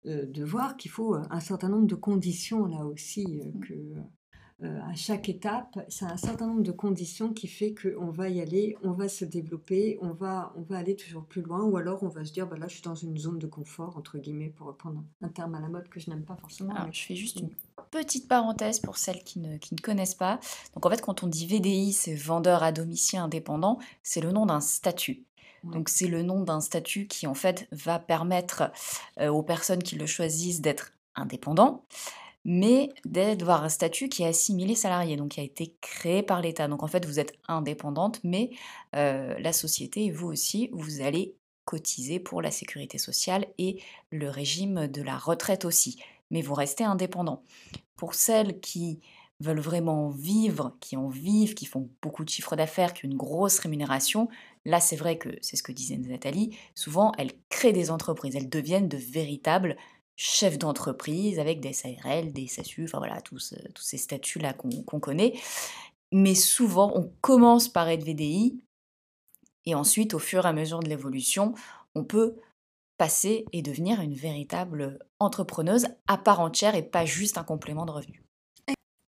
euh, 0.07 0.25
de 0.27 0.45
voir 0.45 0.77
qu'il 0.77 0.91
faut 0.91 1.15
un 1.15 1.41
certain 1.41 1.69
nombre 1.69 1.87
de 1.87 1.95
conditions 1.95 2.65
là 2.67 2.85
aussi, 2.87 3.41
euh, 3.41 3.51
mmh. 3.51 3.61
que 3.61 3.75
euh, 4.65 4.81
à 4.91 4.95
chaque 4.97 5.29
étape, 5.29 5.79
c'est 5.89 6.05
un 6.05 6.17
certain 6.17 6.49
nombre 6.49 6.65
de 6.65 6.73
conditions 6.73 7.33
qui 7.33 7.47
fait 7.47 7.75
qu'on 7.75 8.11
va 8.11 8.29
y 8.29 8.41
aller, 8.41 8.77
on 8.83 8.91
va 8.91 9.09
se 9.09 9.25
développer, 9.25 9.99
on 10.03 10.13
va, 10.13 10.53
on 10.57 10.63
va 10.63 10.79
aller 10.79 10.97
toujours 10.97 11.25
plus 11.27 11.43
loin, 11.43 11.63
ou 11.63 11.77
alors 11.77 12.03
on 12.03 12.09
va 12.09 12.25
se 12.25 12.33
dire, 12.33 12.49
bah 12.49 12.57
là 12.57 12.67
je 12.67 12.75
suis 12.75 12.83
dans 12.83 12.97
une 12.97 13.17
zone 13.17 13.39
de 13.39 13.47
confort, 13.47 13.97
entre 13.97 14.19
guillemets, 14.19 14.49
pour 14.49 14.67
reprendre 14.67 15.05
un 15.23 15.29
terme 15.29 15.55
à 15.55 15.61
la 15.61 15.69
mode 15.69 15.89
que 15.89 16.01
je 16.01 16.11
n'aime 16.11 16.25
pas 16.25 16.35
forcément. 16.35 16.75
Je 16.91 17.03
fais 17.03 17.15
juste 17.15 17.39
une 17.39 17.51
petite 17.93 18.27
parenthèse 18.27 18.81
pour 18.81 18.97
celles 18.97 19.23
qui 19.23 19.39
ne, 19.39 19.59
connaissent 19.81 20.17
pas. 20.17 20.41
Donc 20.75 20.85
en 20.85 20.91
fait, 20.91 21.03
quand 21.03 21.23
on 21.23 21.29
dit 21.29 21.47
VDI, 21.47 21.93
c'est 21.93 22.17
vendeur 22.17 22.65
à 22.65 22.73
domicile 22.73 23.21
indépendant, 23.21 23.79
c'est 24.03 24.21
le 24.21 24.33
nom 24.33 24.45
d'un 24.45 24.61
statut. 24.61 25.28
Donc 25.65 25.89
c'est 25.89 26.07
le 26.07 26.23
nom 26.23 26.43
d'un 26.43 26.61
statut 26.61 27.07
qui 27.07 27.27
en 27.27 27.35
fait 27.35 27.69
va 27.73 27.99
permettre 27.99 28.71
euh, 29.21 29.29
aux 29.29 29.43
personnes 29.43 29.83
qui 29.83 29.97
le 29.97 30.07
choisissent 30.07 30.61
d'être 30.61 30.93
indépendants, 31.15 31.85
mais 32.45 32.91
d'avoir 33.05 33.65
un 33.65 33.69
statut 33.69 34.09
qui 34.09 34.23
est 34.23 34.29
assimilé 34.29 34.75
salarié, 34.75 35.17
donc 35.17 35.31
qui 35.33 35.41
a 35.41 35.45
été 35.45 35.75
créé 35.81 36.23
par 36.23 36.41
l'État. 36.41 36.69
Donc 36.69 36.83
en 36.83 36.87
fait, 36.87 37.05
vous 37.05 37.19
êtes 37.19 37.35
indépendante, 37.49 38.21
mais 38.25 38.51
euh, 38.95 39.35
la 39.39 39.53
société 39.53 40.07
et 40.07 40.11
vous 40.11 40.29
aussi, 40.29 40.71
vous 40.73 41.01
allez 41.01 41.35
cotiser 41.65 42.19
pour 42.19 42.41
la 42.41 42.51
sécurité 42.51 42.97
sociale 42.97 43.47
et 43.59 43.83
le 44.11 44.31
régime 44.31 44.87
de 44.87 45.03
la 45.03 45.19
retraite 45.19 45.65
aussi 45.65 45.99
mais 46.31 46.43
vous 46.43 46.55
restez 46.55 46.85
indépendant. 46.85 47.43
Pour 47.97 48.15
celles 48.15 48.61
qui 48.61 49.01
veulent 49.41 49.61
vraiment 49.61 50.09
vivre, 50.09 50.77
qui 50.81 50.97
en 50.97 51.09
vivent, 51.09 51.55
qui 51.55 51.67
font 51.67 51.89
beaucoup 52.03 52.25
de 52.25 52.29
chiffres 52.29 52.57
d'affaires, 52.57 52.93
qui 52.93 53.07
ont 53.07 53.11
une 53.11 53.17
grosse 53.17 53.59
rémunération, 53.61 54.29
là 54.65 54.81
c'est 54.81 54.97
vrai 54.97 55.19
que 55.19 55.31
c'est 55.41 55.57
ce 55.57 55.63
que 55.63 55.73
disait 55.73 55.97
Nathalie, 55.97 56.57
souvent 56.75 57.13
elles 57.19 57.33
créent 57.49 57.73
des 57.73 57.91
entreprises, 57.91 58.37
elles 58.37 58.49
deviennent 58.49 58.89
de 58.89 58.97
véritables 58.97 59.77
chefs 60.17 60.59
d'entreprise 60.59 61.39
avec 61.39 61.61
des 61.61 61.73
SARL, 61.73 62.33
des 62.33 62.49
SASU, 62.49 62.85
enfin 62.85 62.99
voilà, 62.99 63.21
tous, 63.21 63.55
tous 63.75 63.83
ces 63.83 63.99
statuts-là 63.99 64.53
qu'on 64.53 65.01
connaît. 65.01 65.39
Mais 66.11 66.35
souvent, 66.35 66.91
on 66.97 67.13
commence 67.21 67.69
par 67.69 67.89
être 67.89 68.03
VDI, 68.03 68.59
et 69.69 69.75
ensuite, 69.75 70.15
au 70.15 70.19
fur 70.19 70.47
et 70.47 70.49
à 70.49 70.53
mesure 70.55 70.81
de 70.81 70.89
l'évolution, 70.89 71.55
on 71.95 72.03
peut 72.03 72.37
passer 72.97 73.45
et 73.53 73.61
devenir 73.61 74.01
une 74.01 74.15
véritable 74.15 74.99
entrepreneuse 75.21 75.89
à 76.07 76.17
part 76.17 76.41
entière 76.41 76.75
et 76.75 76.83
pas 76.83 77.05
juste 77.05 77.37
un 77.37 77.45
complément 77.45 77.85
de 77.85 77.93
revenu. 77.93 78.28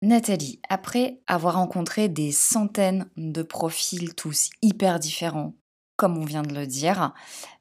Nathalie, 0.03 0.61
après 0.69 1.21
avoir 1.29 1.55
rencontré 1.55 2.09
des 2.09 2.33
centaines 2.33 3.09
de 3.17 3.45
profils 3.45 4.17
tous 4.17 4.51
hyper 4.61 4.99
différents, 4.99 5.55
comme 5.97 6.19
on 6.19 6.25
vient 6.25 6.43
de 6.43 6.53
le 6.53 6.67
dire, 6.67 7.15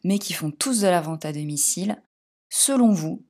mais 0.04 0.18
qui 0.18 0.34
font 0.34 0.50
tous 0.50 0.82
de 0.82 0.88
la 0.88 1.02
vente 1.02 1.24
à 1.24 1.34
domicile, 1.34 2.02
selon 2.50 2.94
vous, 2.94 3.24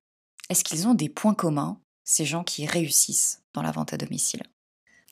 est-ce 0.50 0.64
qu'ils 0.64 0.88
ont 0.88 0.94
des 0.94 1.10
points 1.10 1.34
communs, 1.34 1.82
ces 2.06 2.24
gens 2.24 2.46
qui 2.46 2.66
réussissent 2.66 3.44
dans 3.54 3.62
la 3.62 3.72
vente 3.72 3.92
à 3.92 3.98
domicile? 3.98 4.44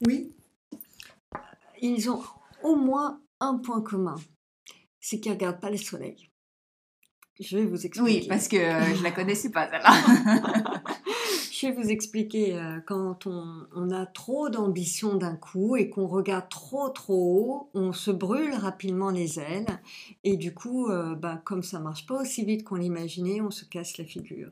Oui, 0.07 0.33
ils 1.81 2.09
ont 2.09 2.23
au 2.63 2.77
moins 2.77 3.21
un 3.41 3.57
point 3.57 3.81
commun, 3.81 4.15
c'est 5.01 5.19
qu'ils 5.19 5.33
ne 5.33 5.35
regardent 5.35 5.59
pas 5.59 5.71
le 5.71 5.77
soleil. 5.77 6.29
Je 7.37 7.57
vais 7.57 7.65
vous 7.65 7.85
expliquer. 7.85 8.01
Oui, 8.01 8.25
parce 8.29 8.47
que 8.47 8.55
euh, 8.55 8.95
je 8.95 9.03
la 9.03 9.11
connaissais 9.11 9.49
pas, 9.49 9.69
celle-là. 9.69 9.91
Je 11.61 11.67
vais 11.67 11.73
vous 11.73 11.89
expliquer, 11.89 12.55
euh, 12.55 12.79
quand 12.85 13.27
on, 13.27 13.91
a 13.91 14.05
trop 14.05 14.49
d'ambition 14.49 15.15
d'un 15.15 15.35
coup 15.35 15.75
et 15.75 15.89
qu'on 15.89 16.07
regarde 16.07 16.47
trop 16.47 16.87
trop 16.87 17.13
haut, 17.13 17.69
on 17.73 17.91
se 17.91 18.11
brûle 18.11 18.53
rapidement 18.53 19.09
les 19.09 19.39
ailes 19.39 19.67
et 20.23 20.37
du 20.37 20.53
coup, 20.53 20.89
euh, 20.89 21.15
bah, 21.15 21.41
comme 21.43 21.61
ça 21.61 21.79
marche 21.79 22.05
pas 22.05 22.21
aussi 22.21 22.45
vite 22.45 22.63
qu'on 22.63 22.75
l'imaginait, 22.75 23.41
on 23.41 23.51
se 23.51 23.65
casse 23.65 23.97
la 23.97 24.05
figure. 24.05 24.51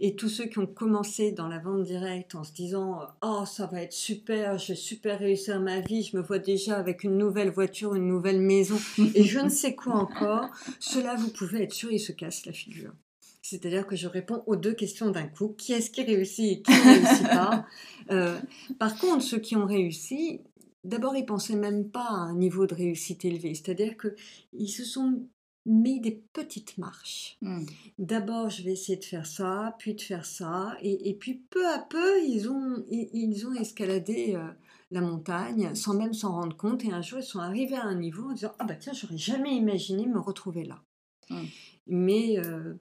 Et 0.00 0.16
tous 0.16 0.28
ceux 0.28 0.46
qui 0.46 0.58
ont 0.58 0.66
commencé 0.66 1.30
dans 1.30 1.46
la 1.46 1.60
vente 1.60 1.84
directe 1.84 2.34
en 2.34 2.42
se 2.42 2.52
disant 2.52 3.02
«Oh, 3.22 3.44
ça 3.46 3.66
va 3.66 3.82
être 3.82 3.92
super, 3.92 4.58
je 4.58 4.72
vais 4.72 4.76
super 4.76 5.20
réussir 5.20 5.60
ma 5.60 5.78
vie, 5.78 6.02
je 6.02 6.16
me 6.16 6.22
vois 6.22 6.40
déjà 6.40 6.76
avec 6.76 7.04
une 7.04 7.18
nouvelle 7.18 7.50
voiture, 7.50 7.94
une 7.94 8.08
nouvelle 8.08 8.40
maison 8.40 8.78
et 9.14 9.22
je 9.22 9.38
ne 9.38 9.48
sais 9.48 9.76
quoi 9.76 9.94
encore», 9.94 10.48
cela, 10.80 11.14
vous 11.14 11.30
pouvez 11.30 11.62
être 11.62 11.74
sûr, 11.74 11.92
ils 11.92 12.00
se 12.00 12.10
cassent 12.10 12.46
la 12.46 12.52
figure. 12.52 12.94
C'est-à-dire 13.48 13.86
que 13.86 13.96
je 13.96 14.08
réponds 14.08 14.42
aux 14.46 14.56
deux 14.56 14.74
questions 14.74 15.10
d'un 15.10 15.26
coup. 15.26 15.54
Qui 15.56 15.72
est-ce 15.72 15.90
qui 15.90 16.02
réussit 16.02 16.58
et 16.58 16.62
qui 16.62 16.70
ne 16.70 16.82
réussit 16.82 17.26
pas 17.26 17.66
euh, 18.10 18.38
Par 18.78 18.98
contre, 18.98 19.22
ceux 19.22 19.38
qui 19.38 19.56
ont 19.56 19.66
réussi, 19.66 20.40
d'abord, 20.84 21.16
ils 21.16 21.24
pensaient 21.24 21.56
même 21.56 21.88
pas 21.90 22.06
à 22.06 22.14
un 22.14 22.34
niveau 22.34 22.66
de 22.66 22.74
réussite 22.74 23.24
élevé. 23.24 23.54
C'est-à-dire 23.54 23.94
qu'ils 23.96 24.70
se 24.70 24.84
sont 24.84 25.26
mis 25.64 26.00
des 26.00 26.22
petites 26.32 26.78
marches. 26.78 27.38
Hmm. 27.40 27.64
D'abord, 27.98 28.50
je 28.50 28.62
vais 28.62 28.72
essayer 28.72 28.98
de 28.98 29.04
faire 29.04 29.26
ça, 29.26 29.74
puis 29.78 29.94
de 29.94 30.00
faire 30.00 30.24
ça, 30.24 30.76
et, 30.82 31.14
puis 31.14 31.42
peu 31.50 31.66
à 31.68 31.78
peu, 31.78 32.22
ils 32.22 32.48
ont, 32.48 32.84
ils, 32.90 33.46
ont 33.46 33.54
escaladé 33.54 34.34
euh, 34.34 34.48
la 34.90 35.00
montagne 35.00 35.74
sans 35.74 35.94
même 35.94 36.14
s'en 36.14 36.32
rendre 36.32 36.56
compte. 36.56 36.84
Et 36.84 36.92
un 36.92 37.02
jour, 37.02 37.18
ils 37.18 37.24
sont 37.24 37.40
arrivés 37.40 37.76
à 37.76 37.84
un 37.84 37.96
niveau 37.96 38.30
en 38.30 38.32
disant 38.32 38.52
Ah 38.58 38.64
bah 38.64 38.76
tiens, 38.76 38.92
j'aurais 38.94 39.18
jamais 39.18 39.54
imaginé 39.56 40.06
me 40.06 40.18
retrouver 40.18 40.64
là. 40.64 40.82
Hmm. 41.30 41.44
Mais 41.86 42.38
euh, 42.38 42.74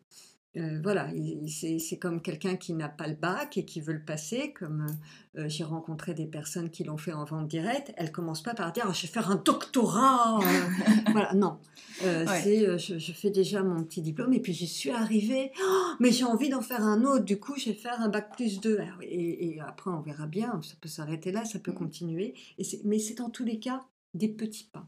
euh, 0.57 0.79
voilà, 0.81 1.09
c'est 1.47 1.99
comme 1.99 2.21
quelqu'un 2.21 2.55
qui 2.55 2.73
n'a 2.73 2.89
pas 2.89 3.07
le 3.07 3.15
bac 3.15 3.57
et 3.57 3.65
qui 3.65 3.79
veut 3.79 3.93
le 3.93 4.03
passer, 4.03 4.53
comme 4.53 4.87
euh, 5.35 5.41
euh, 5.41 5.49
j'ai 5.49 5.63
rencontré 5.63 6.13
des 6.13 6.25
personnes 6.25 6.69
qui 6.69 6.83
l'ont 6.83 6.97
fait 6.97 7.13
en 7.13 7.25
vente 7.25 7.47
directe, 7.47 7.93
elles 7.95 8.11
commencent 8.11 8.41
pas 8.41 8.53
par 8.53 8.71
dire 8.71 8.85
«Oh, 8.87 8.93
je 8.93 9.03
vais 9.03 9.07
faire 9.07 9.29
un 9.29 9.35
doctorat. 9.35 10.39
voilà, 11.11 11.33
non. 11.33 11.59
c'est 11.99 12.77
je, 12.77 13.11
fais 13.13 13.29
déjà 13.29 13.61
mon 13.61 13.83
petit 13.83 14.01
diplôme 14.01 14.33
et 14.33 14.39
puis 14.39 14.53
j'y 14.53 14.67
suis 14.67 14.91
arrivée, 14.91 15.51
oh, 15.61 15.91
mais 15.99 16.11
j'ai 16.11 16.25
envie 16.25 16.49
d'en 16.49 16.61
faire 16.61 16.83
un 16.83 17.03
autre, 17.03 17.25
du 17.25 17.39
coup 17.39 17.55
je 17.57 17.69
vais 17.69 17.75
faire 17.75 18.01
un 18.01 18.09
bac 18.09 18.35
plus 18.35 18.59
2. 18.59 18.79
Et, 19.03 19.55
et 19.55 19.61
après 19.61 19.91
on 19.91 20.01
verra 20.01 20.25
bien, 20.25 20.59
ça 20.63 20.75
peut 20.81 20.89
s'arrêter 20.89 21.31
là, 21.31 21.45
ça 21.45 21.59
peut 21.59 21.71
mmh. 21.71 21.75
continuer. 21.75 22.33
Et 22.57 22.63
mais 22.83 22.99
c'est 22.99 23.21
en 23.21 23.29
tous 23.29 23.45
les 23.45 23.59
cas 23.59 23.85
des 24.13 24.29
petits 24.29 24.69
pas. 24.71 24.87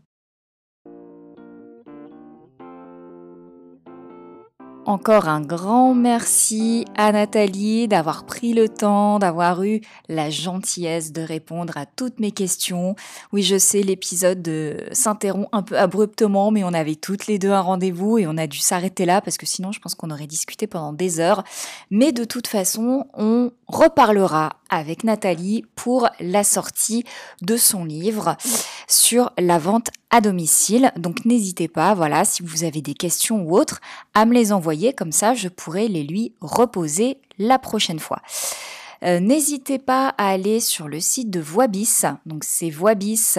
Encore 4.89 5.27
un 5.27 5.41
grand 5.41 5.93
merci 5.93 6.83
à 6.97 7.11
Nathalie 7.11 7.87
d'avoir 7.87 8.25
pris 8.25 8.53
le 8.53 8.67
temps, 8.67 9.19
d'avoir 9.19 9.61
eu 9.61 9.81
la 10.07 10.31
gentillesse 10.31 11.11
de 11.11 11.21
répondre 11.21 11.77
à 11.77 11.85
toutes 11.85 12.19
mes 12.19 12.31
questions. 12.31 12.95
Oui, 13.31 13.43
je 13.43 13.59
sais, 13.59 13.83
l'épisode 13.83 14.47
euh, 14.47 14.79
s'interrompt 14.91 15.47
un 15.51 15.61
peu 15.61 15.77
abruptement, 15.77 16.49
mais 16.49 16.63
on 16.63 16.73
avait 16.73 16.95
toutes 16.95 17.27
les 17.27 17.37
deux 17.37 17.51
un 17.51 17.61
rendez-vous 17.61 18.17
et 18.17 18.25
on 18.25 18.35
a 18.35 18.47
dû 18.47 18.57
s'arrêter 18.57 19.05
là 19.05 19.21
parce 19.21 19.37
que 19.37 19.45
sinon 19.45 19.71
je 19.71 19.79
pense 19.79 19.93
qu'on 19.93 20.09
aurait 20.09 20.25
discuté 20.25 20.65
pendant 20.65 20.91
des 20.91 21.19
heures. 21.19 21.43
Mais 21.91 22.11
de 22.11 22.23
toute 22.23 22.47
façon, 22.47 23.05
on 23.13 23.51
reparlera 23.67 24.53
avec 24.71 25.03
Nathalie 25.03 25.65
pour 25.75 26.09
la 26.19 26.43
sortie 26.43 27.03
de 27.43 27.57
son 27.57 27.85
livre 27.85 28.37
sur 28.87 29.31
la 29.37 29.59
vente 29.59 29.89
à 30.09 30.21
domicile. 30.21 30.91
Donc 30.97 31.25
n'hésitez 31.25 31.67
pas, 31.67 31.93
voilà, 31.93 32.25
si 32.25 32.43
vous 32.43 32.63
avez 32.63 32.81
des 32.81 32.93
questions 32.93 33.43
ou 33.43 33.57
autres, 33.57 33.79
à 34.13 34.25
me 34.25 34.33
les 34.33 34.51
envoyer, 34.51 34.78
comme 34.95 35.11
ça 35.11 35.34
je 35.34 35.47
pourrai 35.47 35.88
les 35.88 36.03
lui 36.03 36.34
reposer 36.41 37.17
la 37.38 37.59
prochaine 37.59 37.99
fois. 37.99 38.21
Euh, 39.03 39.19
n'hésitez 39.19 39.80
pas 39.80 40.13
à 40.17 40.30
aller 40.30 40.59
sur 40.59 40.88
le 40.88 40.99
site 40.99 41.30
de 41.30 41.39
Voibis, 41.39 42.01
donc 42.25 42.43
c'est 42.43 42.69
Voibis 42.69 43.38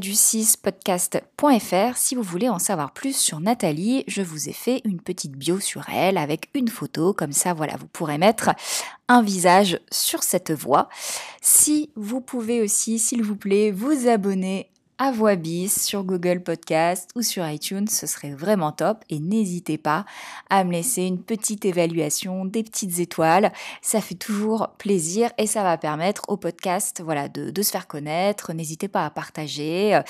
du 0.00 0.14
6 0.14 0.56
podcast.fr 0.58 1.96
si 1.96 2.14
vous 2.14 2.22
voulez 2.22 2.48
en 2.48 2.58
savoir 2.58 2.92
plus 2.92 3.16
sur 3.16 3.40
Nathalie. 3.40 4.04
Je 4.06 4.22
vous 4.22 4.48
ai 4.48 4.52
fait 4.52 4.80
une 4.84 5.00
petite 5.00 5.32
bio 5.32 5.58
sur 5.58 5.88
elle 5.90 6.18
avec 6.18 6.48
une 6.54 6.68
photo, 6.68 7.12
comme 7.12 7.32
ça 7.32 7.52
voilà, 7.52 7.76
vous 7.76 7.88
pourrez 7.88 8.16
mettre 8.16 8.50
un 9.08 9.22
visage 9.22 9.80
sur 9.90 10.22
cette 10.22 10.52
voix. 10.52 10.88
Si 11.42 11.90
vous 11.96 12.20
pouvez 12.20 12.62
aussi, 12.62 12.98
s'il 12.98 13.22
vous 13.22 13.36
plaît, 13.36 13.72
vous 13.72 14.08
abonner 14.08 14.70
à 14.98 15.12
Voix 15.12 15.36
Bis 15.36 15.84
sur 15.84 16.04
Google 16.04 16.42
Podcast 16.42 17.10
ou 17.14 17.22
sur 17.22 17.46
iTunes, 17.46 17.86
ce 17.88 18.06
serait 18.06 18.32
vraiment 18.32 18.72
top. 18.72 19.04
Et 19.10 19.18
n'hésitez 19.18 19.76
pas 19.76 20.06
à 20.48 20.64
me 20.64 20.72
laisser 20.72 21.02
une 21.02 21.22
petite 21.22 21.64
évaluation, 21.64 22.46
des 22.46 22.62
petites 22.62 22.98
étoiles. 22.98 23.52
Ça 23.82 24.00
fait 24.00 24.14
toujours 24.14 24.70
plaisir 24.78 25.30
et 25.36 25.46
ça 25.46 25.62
va 25.62 25.76
permettre 25.76 26.22
au 26.28 26.36
podcast 26.36 27.02
voilà, 27.04 27.28
de, 27.28 27.50
de 27.50 27.62
se 27.62 27.70
faire 27.70 27.86
connaître. 27.86 28.54
N'hésitez 28.54 28.88
pas 28.88 29.04
à 29.04 29.10
partager. 29.10 30.00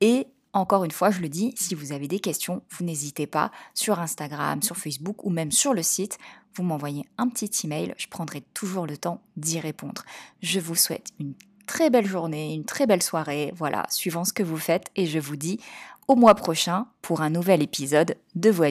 Et 0.00 0.26
encore 0.52 0.84
une 0.84 0.90
fois, 0.90 1.10
je 1.10 1.20
le 1.20 1.28
dis, 1.28 1.52
si 1.56 1.74
vous 1.74 1.92
avez 1.92 2.08
des 2.08 2.20
questions, 2.20 2.62
vous 2.70 2.84
n'hésitez 2.84 3.26
pas 3.26 3.52
sur 3.72 4.00
Instagram, 4.00 4.62
sur 4.62 4.76
Facebook 4.76 5.24
ou 5.24 5.30
même 5.30 5.52
sur 5.52 5.74
le 5.74 5.82
site. 5.82 6.18
Vous 6.54 6.62
m'envoyez 6.62 7.04
un 7.18 7.28
petit 7.28 7.50
email, 7.64 7.94
je 7.96 8.06
prendrai 8.08 8.40
toujours 8.54 8.86
le 8.86 8.96
temps 8.96 9.20
d'y 9.36 9.58
répondre. 9.58 10.04
Je 10.42 10.60
vous 10.60 10.76
souhaite 10.76 11.08
une 11.18 11.34
très 11.64 11.90
belle 11.90 12.06
journée, 12.06 12.54
une 12.54 12.64
très 12.64 12.86
belle 12.86 13.02
soirée, 13.02 13.52
voilà, 13.56 13.86
suivant 13.90 14.24
ce 14.24 14.32
que 14.32 14.42
vous 14.42 14.58
faites, 14.58 14.90
et 14.96 15.06
je 15.06 15.18
vous 15.18 15.36
dis 15.36 15.60
au 16.08 16.16
mois 16.16 16.34
prochain 16.34 16.86
pour 17.02 17.22
un 17.22 17.30
nouvel 17.30 17.62
épisode 17.62 18.16
de 18.34 18.50
Voix 18.50 18.70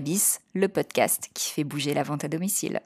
le 0.53 0.67
podcast 0.67 1.29
qui 1.33 1.51
fait 1.51 1.63
bouger 1.63 1.93
la 1.93 2.03
vente 2.03 2.23
à 2.23 2.27
domicile. 2.27 2.81